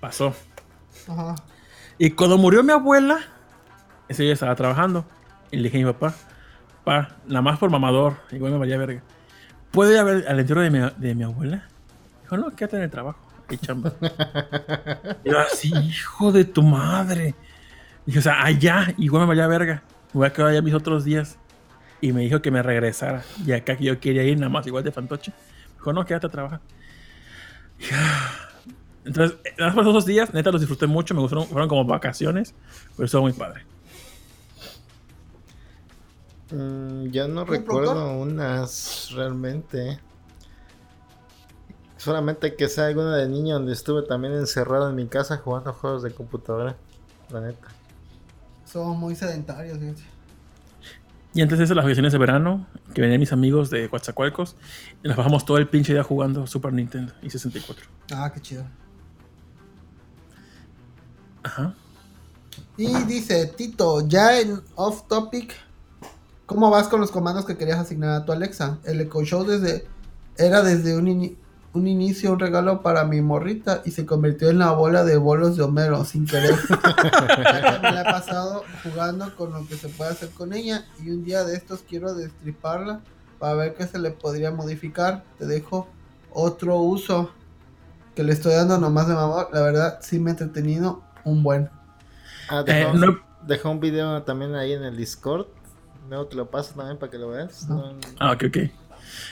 [0.00, 0.34] pasó.
[1.06, 1.36] Ajá.
[1.96, 3.20] Y cuando murió mi abuela,
[4.08, 5.04] ese día estaba trabajando.
[5.52, 6.12] Y le dije a mi papá,
[6.82, 9.00] pa, nada más por mamador, igual me valía verga.
[9.74, 11.64] ¿Puedo ir a ver al entierro de mi, de mi abuela?
[12.22, 13.18] Dijo, no, quédate en el trabajo.
[13.50, 13.92] Y chamba.
[15.24, 17.34] yo así, hijo de tu madre.
[18.06, 19.82] Dije, o sea, allá, igual me valía verga.
[20.12, 21.38] Me voy a quedar allá mis otros días.
[22.00, 23.24] Y me dijo que me regresara.
[23.44, 25.32] Y acá que yo quería ir, nada más, igual de fantoche.
[25.74, 26.60] Dijo, no, quédate a trabajar.
[27.78, 28.30] Dije, "Ah".
[29.04, 29.36] Entonces,
[29.74, 31.14] por esos días, neta, los disfruté mucho.
[31.14, 32.54] Me gustaron, fueron como vacaciones.
[32.96, 33.64] Pero estuvo muy padre.
[36.50, 38.16] Mm, yo no ¿Un recuerdo productor?
[38.28, 39.98] unas realmente.
[41.96, 46.02] Solamente que sea alguna de niño donde estuve también encerrado en mi casa jugando juegos
[46.02, 46.76] de computadora.
[47.30, 47.68] La neta.
[48.66, 50.02] Somos muy sedentarios, fíjate.
[51.32, 54.54] Y antes de eso, las vacaciones de verano, que venían mis amigos de Coatzacoalcos,
[55.02, 57.86] y nos bajamos todo el pinche día jugando Super Nintendo y 64.
[58.12, 58.64] Ah, qué chido.
[61.42, 61.74] Ajá.
[62.76, 65.54] Y dice, Tito, ya en off topic,
[66.46, 68.78] ¿cómo vas con los comandos que querías asignar a tu Alexa?
[68.84, 69.86] El Echo Show desde,
[70.36, 71.36] era desde un,
[71.72, 75.56] un inicio un regalo para mi morrita y se convirtió en la bola de bolos
[75.56, 76.54] de Homero sin querer.
[77.82, 81.24] me la he pasado jugando con lo que se puede hacer con ella y un
[81.24, 83.00] día de estos quiero destriparla
[83.38, 85.24] para ver qué se le podría modificar.
[85.38, 85.88] Te dejo
[86.32, 87.30] otro uso
[88.14, 89.48] que le estoy dando nomás de mamá.
[89.52, 91.68] La verdad, sí me he entretenido un buen.
[92.48, 95.46] Ah, Eh, dejó, no- dejó un video también ahí en el Discord.
[96.08, 97.68] Luego te lo paso también para que lo veas.
[97.68, 98.58] No- Ah, ok, ok.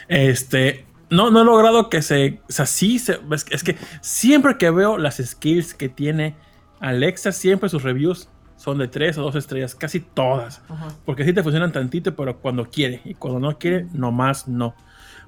[0.09, 0.87] Este.
[1.11, 2.41] No, no he logrado que se.
[2.49, 2.99] O sea, sí.
[2.99, 6.35] Se, es, que- es que siempre que veo las skills que tiene
[6.81, 9.75] Alexa, siempre sus reviews son de 3 o 2 estrellas.
[9.75, 10.63] Casi todas.
[11.05, 13.03] Porque sí te funcionan tantito, pero cuando quiere.
[13.05, 14.75] Y cuando no quiere, nomás no.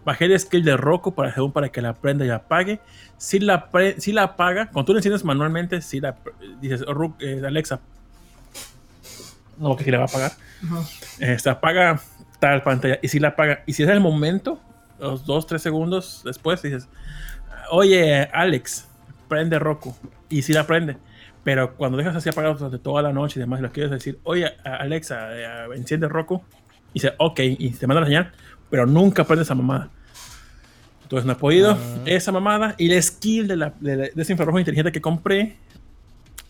[0.04, 2.80] Bajé el skill de Roku para, según para que la prenda y apague.
[3.16, 6.16] Si la, pre- si la apaga, cuando tú la enciendes manualmente, si la
[6.60, 7.80] dices, "Oh, Ru- eh, Alexa,
[9.59, 10.32] no, que si la va a apagar.
[11.18, 12.01] Este, apaga
[12.39, 12.98] tal pantalla.
[13.02, 14.60] Y si la apaga, y si es el momento,
[14.98, 16.89] los 2, 3 segundos después, dices,
[17.70, 18.89] oye, Alex,
[19.28, 19.94] prende Roku.
[20.28, 20.97] Y si la prende.
[21.43, 24.18] Pero cuando dejas así apagado durante toda la noche y demás, y lo quieres decir,
[24.24, 26.43] oye, Alexa, eh, enciende Roku,
[26.93, 28.32] y dice, ok, y te manda la señal,
[28.70, 29.90] pero nunca prende esa mamada.
[31.02, 31.76] Entonces no he podido.
[32.06, 35.56] Esa mamada y el skill de, la, de, la- de ese infrarrojo inteligente que compré,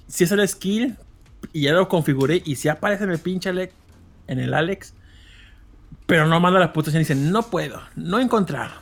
[0.06, 0.96] si es el skill,
[1.52, 3.74] y ya lo configuré, y si aparece en el pinche Alex,
[4.26, 4.94] en el Alex,
[6.06, 8.72] pero no manda la puta señal y dice, no puedo, no he encontrado.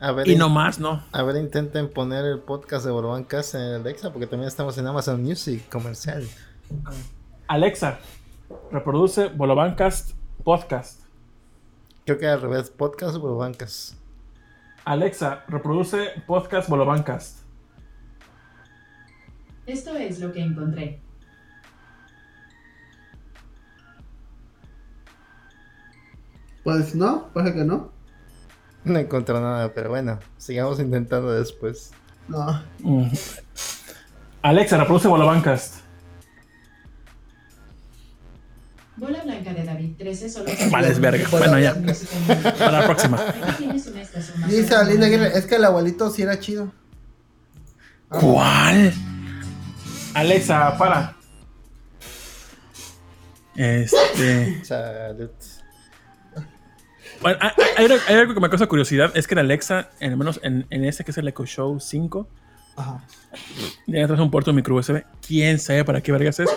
[0.00, 1.02] A ver, Y nomás no.
[1.10, 4.86] a ver, intenten poner el podcast de Borobancas en el Alexa, porque también estamos en
[4.86, 6.26] Amazon Music comercial.
[7.48, 7.98] Alexa,
[8.70, 10.12] reproduce Bolobancast
[10.44, 11.02] Podcast.
[12.04, 13.96] Creo que al revés, podcast Borobancas.
[14.84, 17.40] Alexa, reproduce Podcast Bolobancast.
[19.66, 21.00] Esto es lo que encontré.
[26.68, 27.90] Pues no, parece que no.
[28.84, 31.92] No encontré nada, pero bueno, sigamos intentando después.
[32.28, 32.62] No.
[32.80, 33.06] Mm.
[34.42, 35.76] Alexa, reproduce Bolobancast.
[38.96, 40.50] Bola blanca de David 13 solo.
[40.70, 41.26] Vale, es verga.
[41.30, 41.74] Bueno, ya.
[42.58, 43.18] Para la próxima.
[44.46, 46.70] Dice Aline Aguirre, es que el abuelito sí era chido.
[48.10, 48.92] ¿Cuál?
[50.12, 51.16] Alexa, para.
[53.56, 54.62] Este.
[54.66, 55.30] Salud.
[57.20, 57.38] Bueno,
[57.76, 59.10] hay, hay- algo que me causa curiosidad.
[59.16, 61.80] Es que en Alexa, en, al menos en, en ese que es el Echo Show
[61.80, 62.28] 5,
[62.76, 63.02] Ajá.
[63.86, 65.02] ya un puerto micro USB.
[65.26, 66.48] ¿Quién sabe para qué vergas es?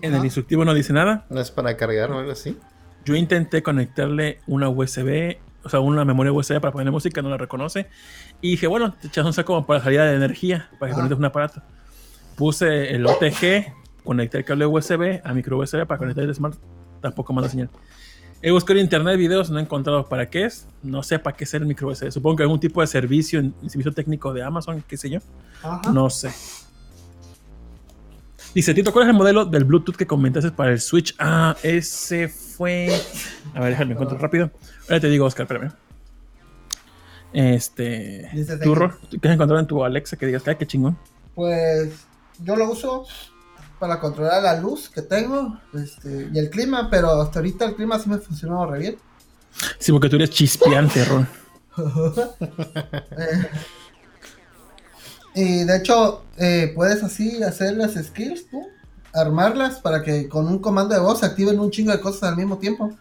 [0.00, 1.24] En el instructivo no dice nada.
[1.30, 2.56] ¿No es para cargar o algo así?
[3.04, 7.36] Yo intenté conectarle una USB, o sea, una memoria USB para poner música, no la
[7.36, 7.88] reconoce.
[8.40, 10.94] Y dije, bueno, te echas un saco como para salida de energía, para que Ajá.
[10.96, 11.62] conectes un aparato.
[12.36, 13.72] Puse el OTG,
[14.04, 16.56] conecté el cable USB a micro USB para conectar el Smart,
[17.00, 17.70] tampoco manda señal.
[18.44, 20.66] He buscado en internet videos, no he encontrado para qué es.
[20.82, 22.10] No sé para qué es el micro USB.
[22.10, 25.20] Supongo que algún tipo de servicio, servicio técnico de Amazon, qué sé yo.
[25.62, 25.92] Ajá.
[25.92, 26.32] No sé.
[28.52, 31.14] Dice, Tito, ¿cuál es el modelo del Bluetooth que comentaste para el Switch?
[31.18, 32.88] Ah, ese fue.
[33.54, 34.50] A ver, déjame encuentro rápido.
[34.88, 35.72] Ahora te digo, Oscar, espérame.
[37.32, 38.28] Este.
[38.34, 40.98] ¿Qué has encontrado en tu Alexa que digas, "Ay, qué chingón?
[41.34, 42.04] Pues
[42.40, 43.06] yo lo uso
[43.82, 47.98] para controlar la luz que tengo este, y el clima, pero hasta ahorita el clima
[47.98, 48.96] sí me funcionó re bien.
[49.80, 51.28] Sí, porque tú eres chispeante, Ron.
[53.16, 53.50] Eh,
[55.34, 58.64] y de hecho, eh, puedes así hacer las skills, tú,
[59.12, 62.36] armarlas para que con un comando de voz se activen un chingo de cosas al
[62.36, 62.92] mismo tiempo.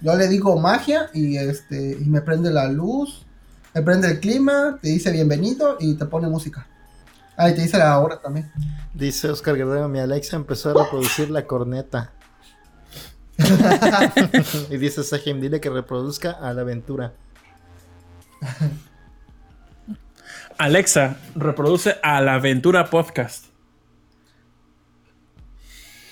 [0.00, 3.26] Yo le digo magia y este y me prende la luz,
[3.74, 6.66] me prende el clima, te dice bienvenido y te pone música.
[7.36, 8.50] Ah, y te dice la hora también.
[8.92, 12.12] Dice Oscar Guerrero, mi Alexa empezó a reproducir la corneta.
[14.70, 17.12] y dice Sahim, dile que reproduzca a la aventura.
[20.58, 23.46] Alexa, reproduce a la aventura podcast.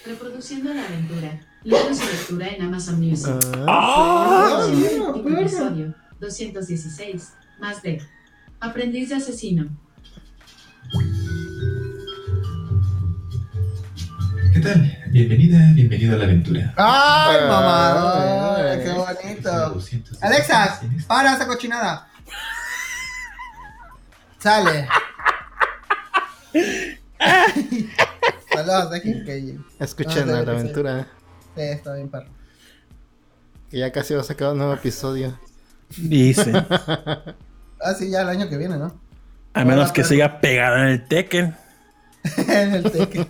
[0.05, 1.41] Reproduciendo la aventura.
[1.63, 3.33] Libros y lectura en Amazon Music.
[3.69, 4.67] Ah,
[5.23, 5.41] perra.
[5.41, 7.35] episodio 216.
[7.61, 8.03] Más de
[8.59, 9.69] Aprendiz de asesino.
[14.63, 14.99] Tal?
[15.09, 16.75] Bienvenida, bienvenido a la aventura.
[16.77, 18.57] ¡Ay, mamá!
[18.57, 19.51] ay, ¡Qué bonito!
[19.51, 22.09] 216 Alexa, este- para esa cochinada.
[24.39, 24.89] Sale.
[28.53, 31.07] Saludos, dejen que Escuchen Ah, a sí, la aventura,
[31.55, 32.29] Sí, está bien, perro.
[33.71, 35.39] que ya casi va a sacar un nuevo episodio.
[35.97, 36.53] Dice.
[37.85, 39.01] Ah, sí, ya el año que viene, ¿no?
[39.55, 40.09] A menos Hola, que perro.
[40.09, 41.57] siga pegada en el Tekken.
[42.49, 43.27] en el Tekken.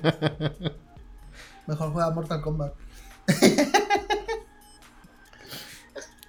[1.66, 2.72] Mejor juega Mortal Kombat.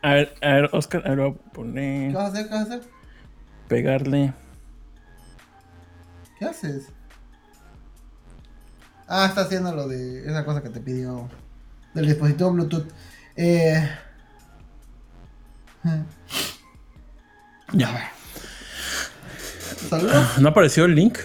[0.02, 2.14] A ver, a ver, Oscar, a ver, voy a ¿Qué poner.
[2.14, 2.48] vas a hacer?
[2.48, 2.82] ¿Qué vas a hacer?
[3.68, 4.34] Pegarle.
[6.38, 6.88] ¿Qué haces?
[9.08, 11.30] Ah, está haciendo lo de esa cosa que te pidió
[11.94, 12.88] del dispositivo Bluetooth.
[13.36, 13.90] Eh...
[17.74, 18.12] Ya.
[19.90, 20.38] Saludos.
[20.40, 21.18] ¿No apareció el link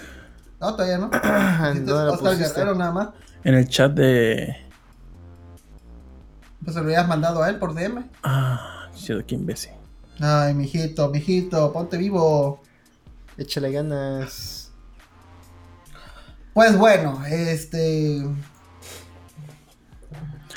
[0.60, 1.10] No, todavía no.
[1.10, 2.54] ¿Dónde Dijiste la Oscar pusiste?
[2.60, 3.08] Guerrero nada más.
[3.48, 4.54] En el chat de.
[6.62, 8.04] Pues se lo habías mandado a él por DM.
[8.22, 9.72] Ah, chido, qué imbécil.
[10.20, 12.60] Ay, mijito, mijito, ponte vivo.
[13.38, 14.70] Échale ganas.
[16.52, 18.22] Pues bueno, este.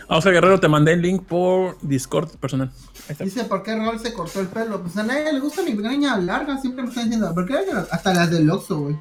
[0.09, 2.73] Ah, Oscar Guerrero, te mandé el link por Discord personal.
[3.19, 4.81] Dice, ¿por qué Rol se cortó el pelo?
[4.81, 7.55] Pues a nadie le gusta mi greña larga, siempre me están diciendo, ¿por qué
[7.89, 8.97] hasta las del Oxxo, güey?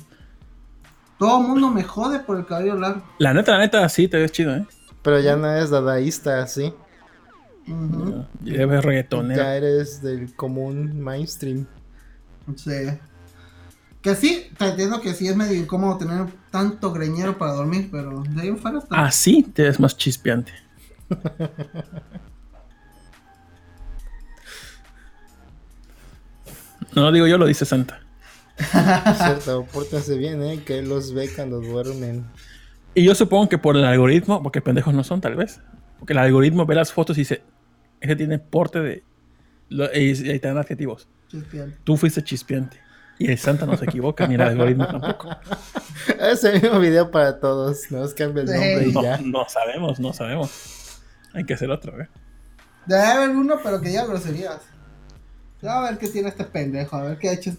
[1.20, 3.02] Todo el mundo me jode por el cabello largo.
[3.18, 4.66] La neta, la neta, sí, te ves chido, ¿eh?
[5.02, 6.72] Pero ya no es dadaísta, ¿sí?
[7.68, 9.42] Ujú, Ya ves reggaetonero.
[9.42, 11.66] Ya eres del común mainstream.
[12.56, 12.70] Sí.
[14.00, 18.22] Que sí, te entiendo que sí es medio incómodo tener tanto greñero para dormir, pero
[18.26, 19.04] de ahí en fuera está.
[19.04, 20.52] Así te ves más chispeante.
[26.92, 28.00] No lo digo yo, lo dice Santa.
[29.16, 30.62] Cierto, pórtense bien, ¿eh?
[30.64, 32.26] Que los ve cuando duermen.
[32.94, 35.60] Y yo supongo que por el algoritmo, porque pendejos no son, tal vez.
[35.98, 37.42] Porque el algoritmo ve las fotos y dice:
[38.00, 39.04] Ese tiene porte de.
[39.68, 41.08] lo- y, y ahí te dan adjetivos.
[41.28, 41.78] Chispeante.
[41.84, 42.78] Tú fuiste chispeante.
[43.18, 45.28] Y el Santa no se equivoca, ni el algoritmo tampoco.
[46.18, 47.90] Es el mismo video para todos.
[47.90, 48.54] No os cambia el Sí.
[48.54, 49.18] nombre y No, ya.
[49.18, 51.00] no sabemos, no sabemos.
[51.34, 52.08] Hay que hacer otro, ¿eh?
[52.86, 54.60] Debe haber uno, pero que diga groserías.
[55.60, 57.52] Ya a ver qué tiene este pendejo, a ver qué ha hecho.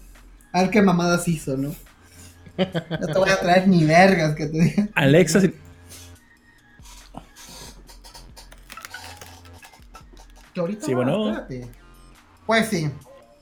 [0.52, 1.74] A ver qué mamadas hizo, ¿no?
[2.58, 4.90] No te voy a traer ni vergas que te digan.
[4.94, 5.54] Alexa, si-
[10.52, 11.28] Que ahorita Sí, va, bueno.
[11.30, 11.68] espérate.
[12.46, 12.90] Pues sí.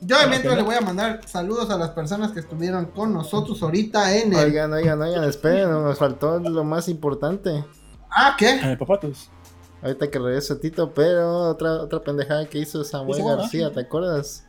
[0.01, 3.63] Yo de mientras le voy a mandar saludos a las personas que estuvieron con nosotros
[3.63, 4.39] ahorita en el.
[4.47, 7.65] Oigan, oigan, oigan, esperen, nos faltó lo más importante.
[8.11, 8.61] Ah, ¿qué?
[8.61, 9.29] a papatos.
[9.83, 13.23] Ahorita que regreso Tito, pero otra, otra pendejada que hizo Samuel.
[13.25, 14.45] García, ¿te acuerdas?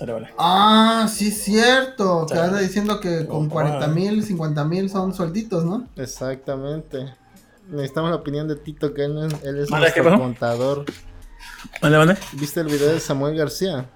[0.00, 0.28] Sale, vale.
[0.38, 2.24] Ah, sí, es cierto.
[2.26, 2.46] Que Chale.
[2.46, 3.94] anda diciendo que con Oh, 40 wow.
[3.94, 5.86] mil, 50 mil son suelditos, ¿no?
[5.96, 7.12] Exactamente.
[7.68, 10.86] Necesitamos la opinión de Tito, que él, es- él es Vale, ¿qué nuestro contador.
[11.82, 12.16] Vale, vale.
[12.32, 13.90] ¿Viste el video de Samuel García?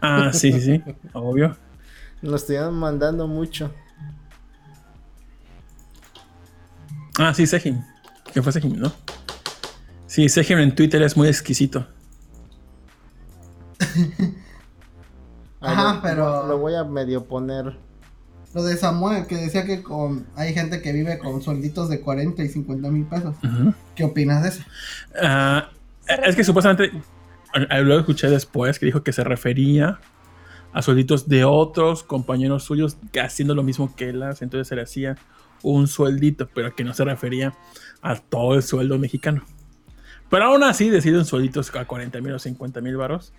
[0.00, 0.82] Ah, sí, sí, sí.
[1.12, 1.56] Obvio.
[2.20, 3.72] Nos estuvieron mandando mucho.
[7.16, 7.80] Ah, sí, Sejim.
[8.32, 8.92] ¿Qué fue Sejim, no?
[10.08, 11.86] Sí, Sejim en Twitter es muy exquisito.
[15.60, 17.76] Ajá, lo- pero- Lo, voy a medio poner.
[18.54, 22.42] Lo de Samuel, que decía que con hay gente que vive con suelditos de 40
[22.42, 23.36] y 50 mil pesos.
[23.94, 24.62] ¿Qué opinas de eso?
[25.20, 25.68] Ah,
[26.26, 26.90] es que supuestamente,
[27.82, 29.98] lo escuché después, que dijo que se refería
[30.72, 34.76] a suelditos de otros compañeros suyos que haciendo lo mismo que él hace, entonces se
[34.76, 35.16] le hacía
[35.62, 37.52] un sueldito, pero que no se refería
[38.00, 39.42] a todo el sueldo mexicano.
[40.30, 43.32] Pero aún así, deciden suelditos a 40 mil o 50 mil baros.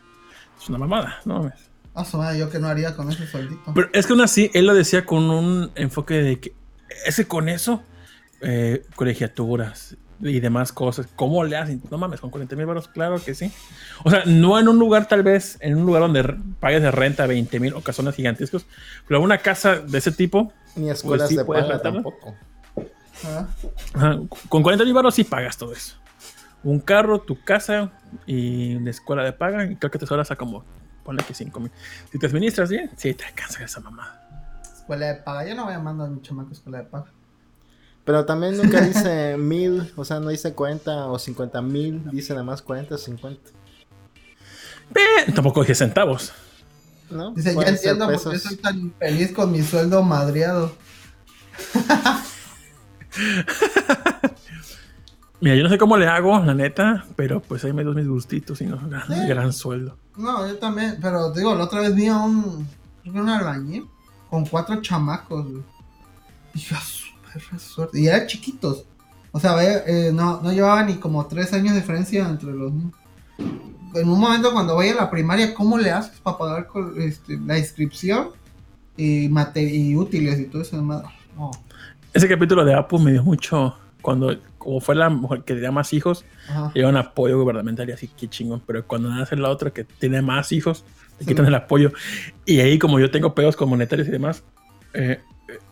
[0.61, 1.51] Es una mamada, ¿no?
[1.93, 3.73] Ah, su madre, yo que no haría con ese sueldito.
[3.73, 6.53] Pero es que aún así, él lo decía con un enfoque de que
[7.05, 7.81] ese con eso,
[8.41, 11.81] eh, colegiaturas y demás cosas, ¿cómo le hacen?
[11.89, 13.51] No mames, con 40 mil baros, claro que sí.
[14.03, 17.25] O sea, no en un lugar tal vez, en un lugar donde pagues de renta
[17.25, 18.65] 20 mil o casones gigantescos,
[19.07, 22.03] pero una casa de ese tipo, Ni escuelas sí de puedes paga rentarla.
[22.03, 22.35] tampoco.
[23.25, 23.47] Ah,
[23.93, 25.95] ajá, con 40 mil baros sí pagas todo eso.
[26.63, 27.91] Un carro, tu casa
[28.25, 30.65] y la escuela de paga, y creo que te sobras a como,
[31.09, 31.71] ponle que 5 mil.
[32.11, 34.61] Si te administras bien, sí te alcanza esa mamada.
[34.61, 35.43] escuela de paga.
[35.43, 37.07] Yo no voy a mandar a mi chamaco a escuela de paga.
[38.05, 42.43] Pero también nunca dice mil, o sea, no dice 40 o 50 mil, dice nada
[42.43, 43.49] más 40 o 50.
[44.93, 46.31] Eh, tampoco dije centavos.
[47.09, 47.31] ¿No?
[47.31, 48.43] Dice, ser entiendo por qué pesos.
[48.43, 50.71] soy tan feliz con mi sueldo madreado.
[55.41, 58.07] Mira, yo no sé cómo le hago, la neta, pero pues ahí me doy mis
[58.07, 59.27] gustitos y no gran, Sí.
[59.27, 59.97] gran sueldo.
[60.17, 62.67] No, yo también, pero digo, la otra vez vi a un,
[63.01, 63.85] creo que un albañil
[64.29, 65.63] con cuatro chamacos, güey.
[66.53, 67.99] Y yo, a su perra suerte.
[68.01, 68.85] Y eran chiquitos.
[69.31, 72.93] O sea, eh, no, no llevaba ni como tres años de diferencia entre los niños.
[73.95, 77.37] En un momento cuando vaya a la primaria, ¿cómo le haces para pagar con, este,
[77.39, 78.29] la inscripción
[78.97, 80.81] y, mate y útiles y todo eso?
[80.81, 81.51] No.
[82.13, 85.91] Ese capítulo de Apu me dio mucho cuando, como fue la mujer que tenía más
[85.93, 86.71] hijos, Ajá.
[86.75, 88.61] llevan apoyo gubernamental y así, qué chingón.
[88.67, 90.85] Pero cuando nace la otra que tiene más hijos,
[91.17, 91.31] le Sí.
[91.31, 91.91] quitan el apoyo.
[92.45, 94.43] Y ahí, como yo tengo pedos con monetarios y demás,
[94.93, 95.19] eh,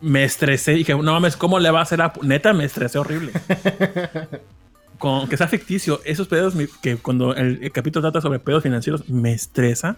[0.01, 0.71] me estresé.
[0.71, 2.23] Dije, no mames, ¿cómo le va a hacer Apu?
[2.23, 3.31] Neta, me estresé horrible.
[4.97, 9.07] con que sea ficticio, esos pedos que cuando el, el capítulo trata sobre pedos financieros,
[9.09, 9.97] me estresa.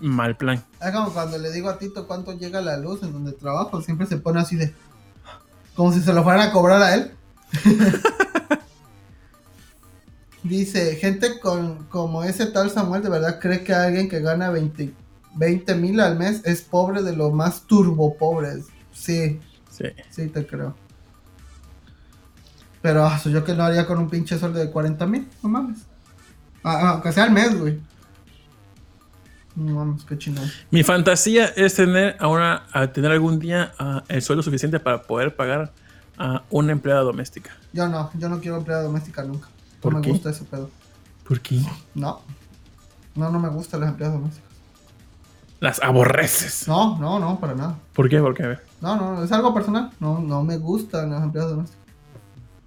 [0.00, 0.62] Mal plan.
[0.80, 4.06] Es como cuando le digo a Tito cuánto llega la luz en donde trabajo, siempre
[4.06, 4.72] se pone así de.
[5.74, 7.12] Como si se lo fueran a cobrar a él.
[10.42, 15.74] Dice: Gente con, como ese tal Samuel, de verdad cree que alguien que gana 20
[15.76, 18.66] mil al mes es pobre de los más turbo pobres.
[18.92, 19.84] Sí, Sí.
[20.10, 20.76] sí, te creo.
[22.82, 25.78] Pero ah, yo que no haría con un pinche sueldo de 40 mil, no mames.
[26.64, 27.80] Ah, ah, aunque sea al mes, güey.
[29.54, 30.50] No mames, qué chingón.
[30.70, 35.36] Mi fantasía es tener ahora a tener algún día ah, el sueldo suficiente para poder
[35.36, 35.72] pagar
[36.18, 37.50] a una empleada doméstica.
[37.72, 39.48] Yo no, yo no quiero empleada doméstica nunca.
[39.48, 40.10] No ¿Por me qué?
[40.10, 40.70] gusta ese pedo.
[41.26, 41.60] ¿Por qué?
[41.94, 42.20] No.
[43.14, 44.50] No, no me gustan las empleadas domésticas.
[45.60, 46.66] Las aborreces.
[46.66, 47.76] No, no, no, para nada.
[47.92, 48.18] ¿Por qué?
[48.20, 48.64] Porque a ver.
[48.80, 49.90] No, no, es algo personal.
[50.00, 51.82] No, no me gustan las empleadas domésticas.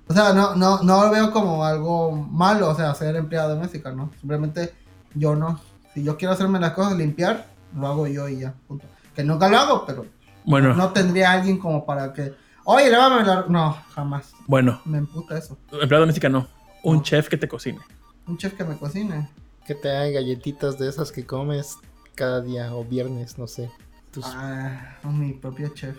[0.07, 3.91] O sea, no, no, no lo veo como algo malo, o sea, ser empleada doméstica,
[3.91, 4.11] ¿no?
[4.19, 4.73] Simplemente
[5.15, 5.59] yo no.
[5.93, 8.85] Si yo quiero hacerme las cosas, limpiar, lo hago yo y ya, punto.
[9.15, 10.05] Que nunca lo hago, pero
[10.45, 12.33] Bueno, no tendría alguien como para que.
[12.65, 13.45] Oye, lávame la.
[13.47, 14.33] No, jamás.
[14.47, 15.57] bueno, Me emputa eso.
[15.71, 16.47] empleada doméstica no.
[16.83, 17.03] Un No.
[17.03, 17.79] chef que te cocine.
[18.27, 19.29] Un chef que me cocine.
[19.65, 21.77] Que te hagan galletitas de esas que comes
[22.15, 23.69] cada día o viernes, no sé.
[24.11, 25.97] Tus- Ah, mi propio chef.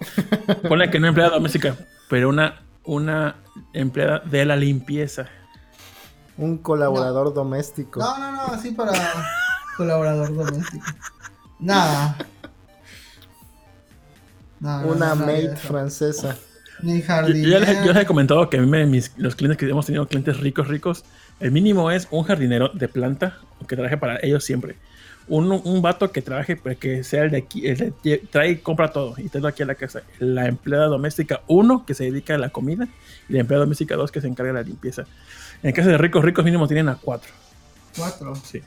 [0.68, 1.76] Ponle que no empleada doméstica,
[2.10, 3.36] pero una, una
[3.72, 5.26] empleada de la limpieza.
[6.36, 8.00] Un colaborador doméstico.
[8.00, 8.92] No, no, no, así para
[9.76, 10.84] colaborador doméstico.
[11.60, 12.16] Nada.
[14.64, 15.68] No, Una no, maid eso.
[15.68, 16.36] francesa.
[16.82, 17.48] Ni jardinero.
[17.50, 19.86] yo les, yo les he comentado que a mí me- mis, los clientes que hemos
[19.86, 21.04] tenido, clientes ricos, ricos,
[21.38, 23.38] el mínimo es un jardinero de planta
[23.68, 24.76] que trabaje para ellos siempre.
[25.28, 28.56] Un, un vato que trabaje, pues, que sea el de aquí, el de- trae y
[28.56, 30.02] compra todo y trae aquí a la casa.
[30.18, 32.88] La empleada doméstica, uno, que se dedica a la comida,
[33.28, 35.02] y la empleada doméstica, dos, que se encarga de la limpieza.
[35.62, 37.30] En el caso de ricos, ricos, mínimo tienen a cuatro.
[37.96, 38.34] Cuatro.
[38.36, 38.60] Sí.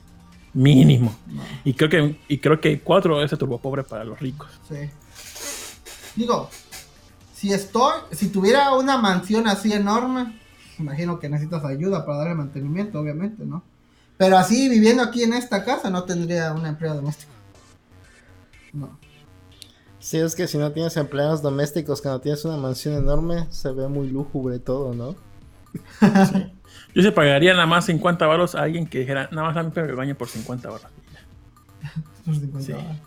[0.54, 1.16] Mínimo.
[1.28, 4.48] No, Y creo que, y creo que cuatro es el turbo pobre para los ricos.
[4.68, 4.90] sí.
[6.18, 6.50] Digo,
[7.34, 10.38] si estoy, si tuviera una mansión así enorme,
[10.80, 13.64] imagino que necesitas ayuda para darle mantenimiento, obviamente, ¿no?
[14.18, 17.32] Pero así viviendo aquí en esta casa no tendría una empleada doméstica.
[18.74, 18.98] No.
[20.00, 23.88] Sí, es que si no tienes empleados domésticos, cuando tienes una mansión enorme, se ve
[23.88, 25.16] muy lúgubre todo, ¿no?
[26.96, 29.96] Yo se pagaría nada más 50 baros a alguien que dijera, nada más lámpame el
[29.96, 30.88] baño por 50 baros.
[32.26, 32.72] Por 50 Sí.
[32.74, 32.98] dólares.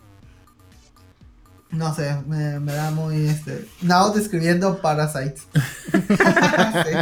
[1.71, 3.65] No sé, me, me da muy este.
[3.81, 5.47] Now describiendo Parasites.
[5.93, 6.97] sí.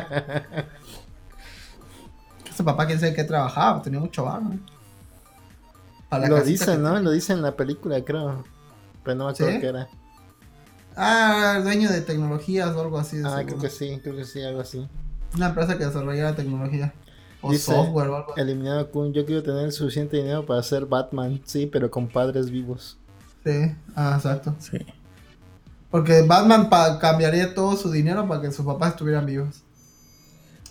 [2.52, 4.26] Ese papá quién sabe qué trabajaba, tenía mucho.
[6.10, 7.00] Para la Lo dicen, que- ¿no?
[7.00, 8.44] Lo dicen en la película, creo.
[9.04, 9.60] Pero no me acuerdo ¿Sí?
[9.60, 9.88] qué era.
[10.96, 13.18] Ah, dueño de tecnologías o algo así.
[13.18, 13.46] de Ah, seguro.
[13.48, 14.88] creo que sí, creo que sí, algo así.
[15.36, 16.94] Una empresa que desarrollara tecnología.
[17.42, 18.42] O Dice- software o algo así.
[18.42, 22.98] Eliminado Kun, yo quiero tener suficiente dinero para ser Batman, sí, pero con padres vivos.
[23.52, 24.56] Sí, ah, exacto.
[24.60, 24.78] Sí.
[25.90, 29.64] Porque Batman pa- cambiaría todo su dinero para que sus papás estuvieran vivos.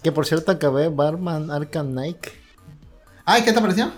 [0.03, 2.27] Que por cierto acabé Batman Arkham Knight.
[3.25, 3.91] Ay, ¿qué te pareció?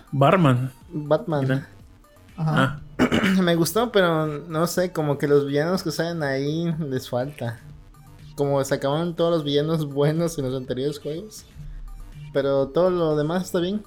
[0.92, 1.42] Batman.
[1.42, 1.68] Mira.
[2.36, 2.80] Ajá.
[2.98, 3.10] Ah,
[3.42, 7.60] Me gustó, pero no sé, como que los villanos que salen ahí les falta.
[8.34, 11.44] Como se acabaron todos los villanos buenos en los anteriores juegos.
[12.32, 13.82] Pero todo lo demás está bien.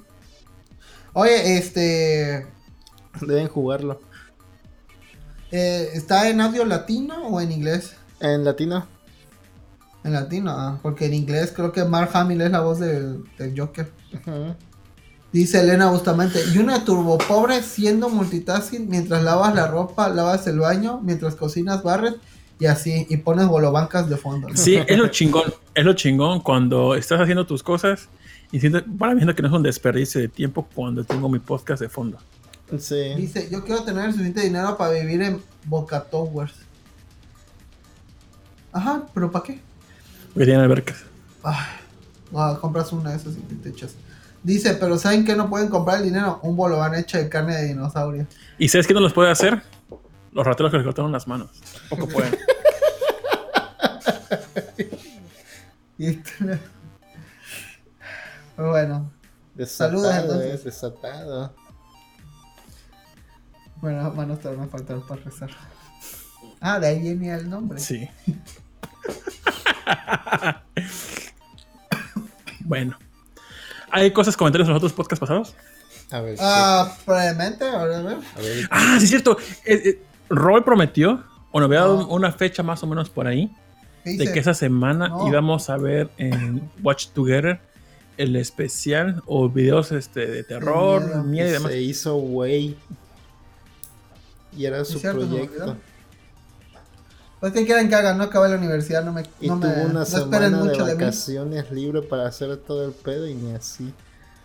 [1.13, 2.47] Oye, este.
[3.21, 3.99] Deben jugarlo.
[5.53, 7.95] Eh, ¿Está en audio latino o en inglés?
[8.19, 8.87] En latino.
[10.03, 13.57] En latino, ah, porque en inglés creo que Mark Hamill es la voz del, del
[13.57, 13.89] Joker.
[15.31, 20.59] Dice Elena Bustamante, y una turbo pobre siendo multitasking mientras lavas la ropa, lavas el
[20.59, 22.15] baño, mientras cocinas, barres
[22.59, 24.49] y así, y pones bolobancas de fondo.
[24.49, 24.57] ¿no?
[24.57, 25.53] Sí, es lo chingón.
[25.75, 28.09] Es lo chingón cuando estás haciendo tus cosas
[28.51, 31.39] y siento, para mí siento que no es un desperdicio de tiempo cuando tengo mi
[31.39, 32.17] podcast de fondo.
[32.79, 33.13] Sí.
[33.15, 36.53] Dice, yo quiero tener suficiente dinero para vivir en Boca Towers.
[38.71, 39.59] Ajá, pero ¿para qué?
[40.33, 41.03] Porque tienen albercas.
[41.43, 41.55] Ay,
[42.35, 43.93] ah, compras una de esas y te echas.
[44.41, 46.39] Dice, pero ¿saben qué no pueden comprar el dinero?
[46.41, 48.25] Un bolobán hecho de carne de dinosaurio.
[48.57, 49.61] ¿Y sabes qué no los puede hacer?
[50.31, 51.51] Los rateros que les cortaron las manos.
[51.89, 52.35] Poco pueden.
[55.97, 56.17] Y-
[58.55, 59.11] Pero bueno,
[59.55, 60.53] Desatado, Saludos, entonces.
[60.55, 61.53] es desatado.
[63.83, 65.49] Bueno, manos te van a faltar para rezar.
[66.61, 67.79] Ah, de ahí viene el nombre.
[67.79, 68.07] Sí.
[72.61, 72.97] bueno.
[73.91, 75.53] ¿Hay cosas, comentarios en los otros podcasts pasados?
[76.11, 76.37] A ver.
[76.39, 78.17] Ah, probablemente, ahora a ver.
[78.37, 78.67] A ver.
[78.71, 79.37] Ah, sí, es cierto.
[79.65, 82.07] Eh, eh, Roy prometió, o nos había dado Ah.
[82.07, 83.51] una fecha más o menos por ahí,
[84.05, 85.27] ¿Qué de que esa semana No.
[85.27, 87.59] íbamos a ver en Watch Together
[88.17, 91.23] el especial o videos este, de terror, miedo.
[91.23, 91.71] miedo, y demás.
[91.71, 92.77] Se hizo güey.
[94.55, 95.77] Y era su cierto, me proyecto.
[97.39, 99.83] Pues que quieren que haga, no acabé la universidad, no me, Y no me tuvo
[99.83, 103.35] una no esperen semana de mucho de, vacaciones libre para hacer todo el pedo y
[103.35, 103.93] ni así.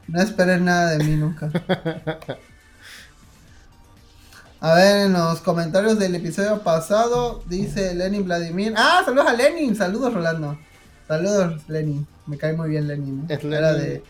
[0.08, 1.50] No esperen nada de mí nunca.
[4.60, 8.74] A ver, en los comentarios del episodio pasado dice Lenin Vladimir.
[8.76, 9.76] Ah, saludos a Lenin.
[9.76, 10.58] Saludos, Rolando.
[11.06, 12.04] Saludos, Lenin.
[12.26, 13.26] Me cae muy bien Lenin.
[13.28, 13.34] ¿eh?
[13.34, 14.02] Es Era Lenin de,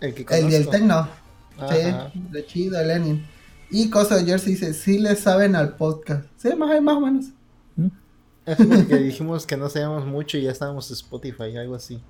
[0.00, 0.68] El que el del.
[0.68, 1.08] Tecno.
[1.58, 2.10] Ajá.
[2.12, 3.26] Sí, de chido, Lenin.
[3.76, 6.26] Y Cosa de Jersey dice, sí le saben al podcast.
[6.36, 7.26] Sí, más, más o menos.
[8.46, 12.00] Es porque dijimos que no sabíamos mucho y ya estábamos en Spotify, algo así.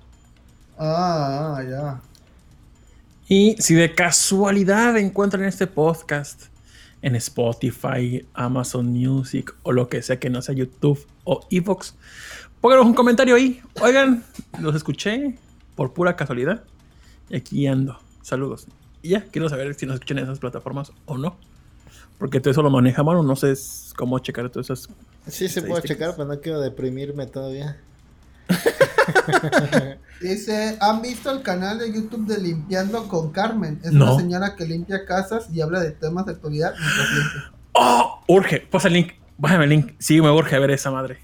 [0.77, 2.01] Ah, ah, ya.
[3.27, 6.43] Y si de casualidad encuentran este podcast
[7.01, 11.95] en Spotify, Amazon Music o lo que sea que no sea YouTube o Evox,
[12.61, 13.59] pónganos un comentario ahí.
[13.81, 14.23] Oigan,
[14.59, 15.39] los escuché
[15.75, 16.63] por pura casualidad
[17.27, 17.99] y aquí ando.
[18.21, 18.67] Saludos.
[19.01, 21.39] Y ya, quiero saber si nos escuchan en esas plataformas o no.
[22.17, 23.53] Porque todo eso lo maneja mano, no sé
[23.97, 24.89] cómo checar todas esas.
[25.27, 27.77] Sí, se puede checar, pero no quiero deprimirme todavía.
[30.21, 33.79] Dice, ¿han visto el canal de YouTube de Limpiando con Carmen?
[33.83, 34.05] Es No.
[34.13, 37.51] una señora que limpia casas y habla de temas de actualidad mientras limpia.
[37.73, 38.21] ¡Oh!
[38.27, 39.13] Urge, pasa el link.
[39.37, 39.93] Bájame el link.
[39.99, 41.19] Sí, me urge ver esa madre.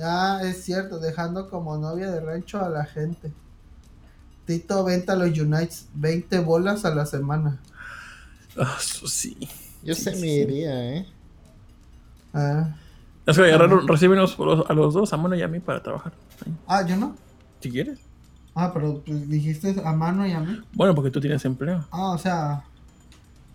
[0.00, 3.32] Ah, es cierto, dejando como novia de rancho a la gente.
[4.46, 7.60] Tito venta a los Unites 20 bolas a la semana.
[8.56, 9.36] Ah, eso sí.
[9.84, 11.06] Yo se me iría, ¿eh?
[12.32, 12.74] Ah,
[13.26, 16.12] Es que agarraron, recíbenos los- a los dos, a Mono y a mí, para trabajar.
[16.44, 17.14] Ahí, ah, yo no.
[17.60, 17.98] Si quieres.
[18.54, 20.60] Ah, pero pues, dijiste a mano y a mí.
[20.74, 21.84] Bueno, porque tú tienes empleo.
[21.90, 22.64] Ah, o sea,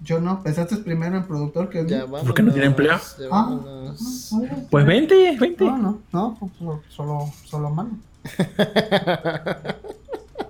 [0.04, 0.42] yo no.
[0.44, 1.86] Pensaste primero en productor que?
[1.88, 2.06] Ya.
[2.06, 2.94] ¿Por qué no tiene empleo?
[2.96, 3.00] Ah,
[3.32, 5.66] ah, ah, Pues vente, vente.
[5.66, 6.52] No, no, no, pues,
[6.90, 7.98] solo- solo, mano.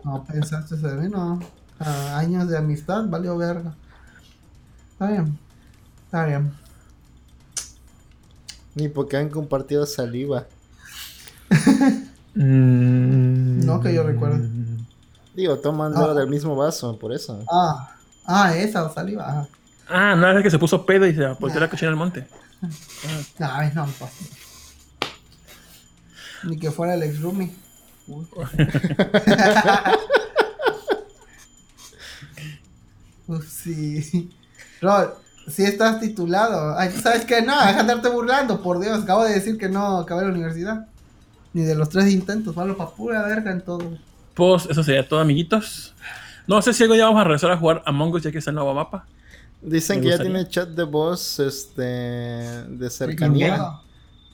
[0.04, 1.40] No pensaste en mí, no.
[1.80, 3.74] Ah, años de amistad, valió verga.
[4.94, 5.38] Está bien,
[6.10, 6.52] está bien.
[8.76, 10.46] Ni porque han compartido saliva.
[12.36, 13.66] Mm.
[13.66, 14.48] No que yo recuerde.
[15.36, 16.14] Digo, toman Ah.
[16.14, 17.44] del mismo vaso, por eso.
[17.52, 17.92] Ah,
[18.26, 19.26] ah, esa saliva.
[19.28, 19.48] Ah.
[19.90, 22.28] Ah, no, es que se puso pedo y se volteó la cochina al monte.
[23.40, 24.12] Ay, no, pues.
[26.44, 27.52] Ni que fuera el ex roomie.
[33.28, 34.32] Uf, sí.
[34.82, 35.14] Rol,
[35.50, 36.78] si estás titulado.
[36.78, 37.42] Ay, ¿sabes qué?
[37.42, 39.04] No, deja de andarte burlando, por Dios.
[39.04, 40.88] Acabo de decir que no acabé la universidad.
[41.54, 43.98] Ni de los tres intentos, malo pa' pura verga en todo.
[44.36, 45.94] Pues eso sería todo, amiguitos.
[46.48, 48.52] No sé si algo ya vamos a regresar a jugar Among Us ya que está
[48.52, 49.06] el nuevo mapa.
[49.62, 53.80] Dicen Me que ya tiene chat de voz este de cercanía.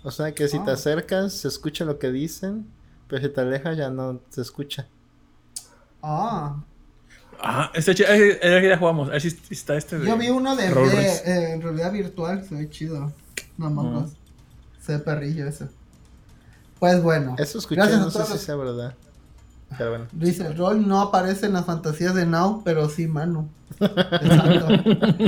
[0.04, 0.76] O sea que si te Ah.
[0.76, 2.68] acercas se escucha lo que dicen,
[3.08, 4.86] pero si te alejas ya no se escucha.
[6.04, 6.58] Ah,
[7.42, 9.10] Ah, este ch- eh, eh, que ya jugamos.
[9.10, 10.08] A ver si si está este de.
[10.08, 13.12] yo vi uno de, Roll de- eh, en realidad virtual, se ve chido.
[13.58, 14.12] No mames.
[14.12, 14.16] Mm.
[14.86, 15.68] Se ve perrillo eso.
[16.80, 17.36] Pues bueno.
[17.38, 18.94] Eso escuché, Gracias a no sé todos si los- sea verdad.
[19.78, 20.06] Pero bueno.
[20.12, 23.50] Dice, Rol no aparece en las fantasías de Now, pero sí Manu.
[23.80, 24.68] Exacto.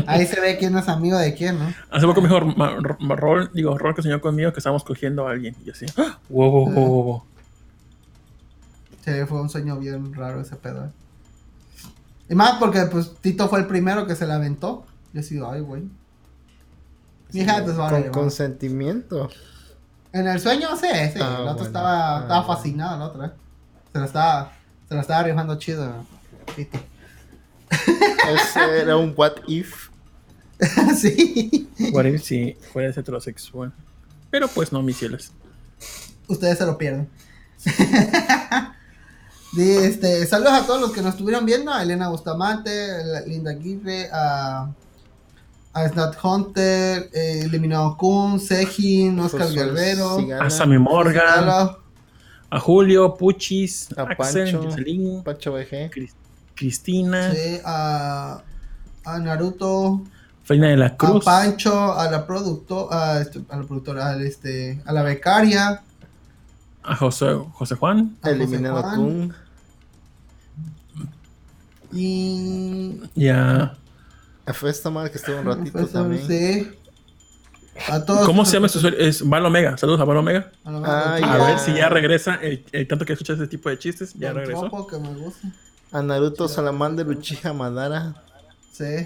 [0.06, 1.74] Ahí se ve quién es amigo de quién, ¿no?
[1.90, 5.28] Hace poco me dijo Ma- Ma- Rol, digo, Rol que soñó conmigo que estábamos cogiendo
[5.28, 5.56] a alguien.
[5.66, 5.86] Y así.
[5.98, 6.20] ¡ah!
[6.30, 7.24] Wow, wow, wow, wow, wow.
[9.04, 10.86] Sí, fue un sueño bien raro ese pedo.
[10.86, 10.90] ¿eh?
[12.30, 14.86] Y más porque pues Tito fue el primero que se la aventó.
[15.14, 15.84] Yo sí, ay, güey.
[17.34, 19.30] Hija, pues vale, Con consentimiento.
[20.14, 21.20] En el sueño, sí, sí.
[21.22, 21.64] Ah, el otro bueno.
[21.64, 23.32] estaba, Ah, estaba fascinado, el otro, ¿eh?
[23.92, 24.52] Se lo estaba,
[24.88, 26.06] se lo estaba rifando chido,
[26.56, 26.80] Tito.
[28.30, 29.90] Ese era un what if.
[30.98, 31.70] sí.
[31.92, 33.74] What if si fuera heterosexual.
[34.30, 35.32] Pero pues no, mis cielos.
[36.28, 37.10] Ustedes se lo pierden.
[39.54, 43.52] Di, este, saludos a todos los que nos estuvieron viendo, a Elena Bustamante, a Linda
[43.52, 44.70] Aguirre, a,
[45.74, 51.50] a Snat Hunter, eh, Eliminado Kun, Sejin, Oscar Guerrero, A Sammy Morgan,
[52.50, 55.24] a Julio, Puchis, A Axel, Pancho.
[55.24, 55.90] Pancho BG.
[55.92, 56.16] Cris-
[56.56, 58.42] Cristina, sí, a,
[59.06, 60.02] a Naruto,
[60.44, 64.26] Felina de la a Cruz, Pancho, a la producto, a, este, a la productora, al,
[64.26, 65.84] este, a la becaria,
[66.88, 69.34] a José, José Juan, a José Eliminado Juan, Kun.
[71.92, 73.76] y y a...
[74.54, 76.26] Festamar que estuvo un ratito también.
[76.26, 76.72] sí.
[77.90, 78.26] A todos.
[78.26, 78.98] ¿Cómo se llama su usuario?
[79.00, 79.78] Es Val Omega.
[79.78, 80.50] Saludos a Val Omega.
[80.66, 81.38] A, Ah, Ya.
[81.46, 82.36] ver si ya regresa.
[82.36, 84.62] El, el tanto que escucha ese tipo de chistes, ya Don regresó.
[84.62, 85.50] Tropo, que me gusta.
[85.92, 88.16] A Naruto Salamander Uchiha Madara.
[88.72, 89.06] Sí.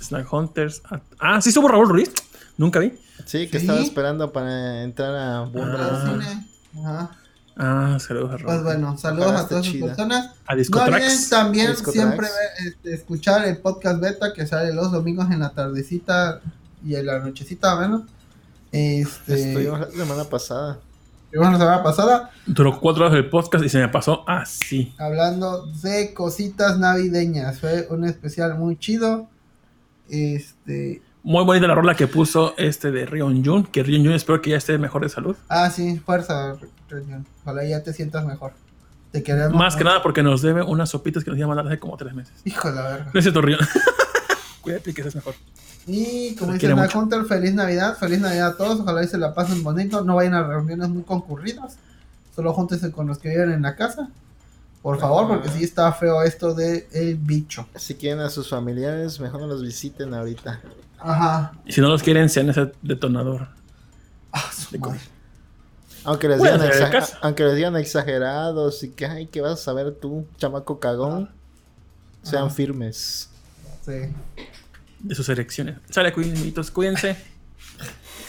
[0.00, 0.82] Snack Hunters.
[0.90, 2.10] a- Ah, sí estuvo Raúl Ruiz.
[2.56, 2.92] Nunca vi.
[3.24, 3.66] Sí, que Sí.
[3.66, 5.38] estaba esperando para entrar a.
[5.42, 6.04] Al Ah.
[6.22, 6.46] cine.
[6.84, 7.10] Ajá.
[7.56, 8.44] Ah, saludos a Raúl.
[8.46, 9.86] Pues bueno, saludos a todas chida.
[9.88, 10.30] personas.
[10.46, 12.26] a No olviden también Disco siempre
[12.66, 16.40] este, escuchar el podcast beta que sale los domingos en la tardecita
[16.84, 18.02] y en la nochecita, menos.
[18.72, 20.78] Este, Estuvimos la semana pasada.
[21.26, 24.94] estuvimos la semana pasada Duró cuatro horas el podcast y se me pasó así.
[24.98, 27.60] hablando de cositas navideñas.
[27.60, 29.28] Fue un especial muy chido.
[30.08, 33.64] Este, Muy bonita la rola que puso este de Rion Jun.
[33.64, 35.36] Que Rion Jun espero que ya esté mejor de salud.
[35.48, 36.56] ah, sí, fuerza,
[36.88, 37.26] Reñón.
[37.42, 38.52] Ojalá ya te sientas mejor.
[39.12, 39.54] Te queremos.
[39.54, 41.96] Más que nada porque nos debe unas sopitas que nos iba a mandar hace como
[41.96, 42.34] tres meses.
[42.44, 43.10] Hijo de la verga.
[43.12, 43.60] No es cierto, Rion.
[44.62, 45.34] Cuídate que seas mejor.
[45.86, 46.98] Y como dice mucho.
[46.98, 50.34] Hunter, feliz Navidad, feliz Navidad a todos, ojalá y se la pasen bonito, no vayan
[50.34, 51.76] a reuniones muy concurridas,
[52.34, 54.08] solo júntense con los que viven en la casa,
[54.80, 57.66] por favor, porque sí está feo esto de el bicho.
[57.74, 60.60] Si quieren a sus familiares, mejor no los visiten ahorita.
[61.04, 61.52] Ajá.
[61.66, 63.48] Y si no los quieren, sean ese detonador.
[64.32, 65.00] Ah, su madre.
[66.04, 66.60] Aunque les, digan
[67.20, 71.30] aunque les exagerados y que, ay, ¿qué vas a saber tú, chamaco cagón?
[72.22, 72.54] Sean Ajá.
[72.54, 73.28] firmes.
[73.84, 73.92] Sí.
[75.00, 75.76] de sus elecciones.
[75.90, 77.16] Sale, cuiditos, cuídense.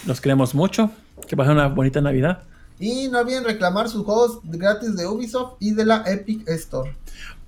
[0.05, 0.91] Los queremos mucho.
[1.27, 2.43] Que pasen una bonita Navidad.
[2.79, 6.95] Y no olviden reclamar sus juegos gratis de Ubisoft y de la Epic Store.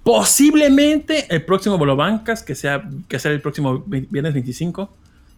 [0.04, 4.90] Posiblemente el próximo Bolobancas, que sea, que sea el próximo vi- viernes 25,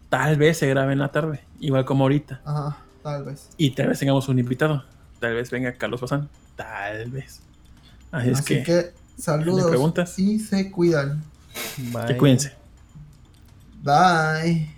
[0.09, 2.41] tal vez se grabe en la tarde, igual como ahorita.
[2.45, 3.49] Ajá, tal vez.
[3.57, 4.83] Y tal vez tengamos un invitado.
[5.19, 6.29] Tal vez venga Carlos Bazán.
[6.55, 7.41] Tal vez.
[8.11, 10.17] Así es que, que, saludos ¿me preguntas?
[10.19, 11.23] y se cuidan.
[11.75, 12.17] que Bye.
[12.17, 12.53] cuídense.
[13.83, 14.77] Bye.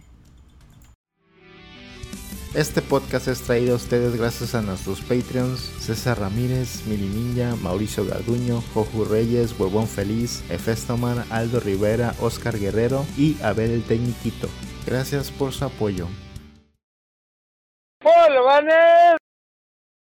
[2.55, 8.05] Este podcast es traído a ustedes gracias a nuestros Patreons César Ramírez, Mili Ninja, Mauricio
[8.05, 14.49] Garduño, Joju Reyes, Huevón Feliz, Efestoman, Aldo Rivera, Oscar Guerrero y Abel el Tecniquito.
[14.89, 16.07] Gracias por su apoyo.
[18.03, 19.18] ¡Hola,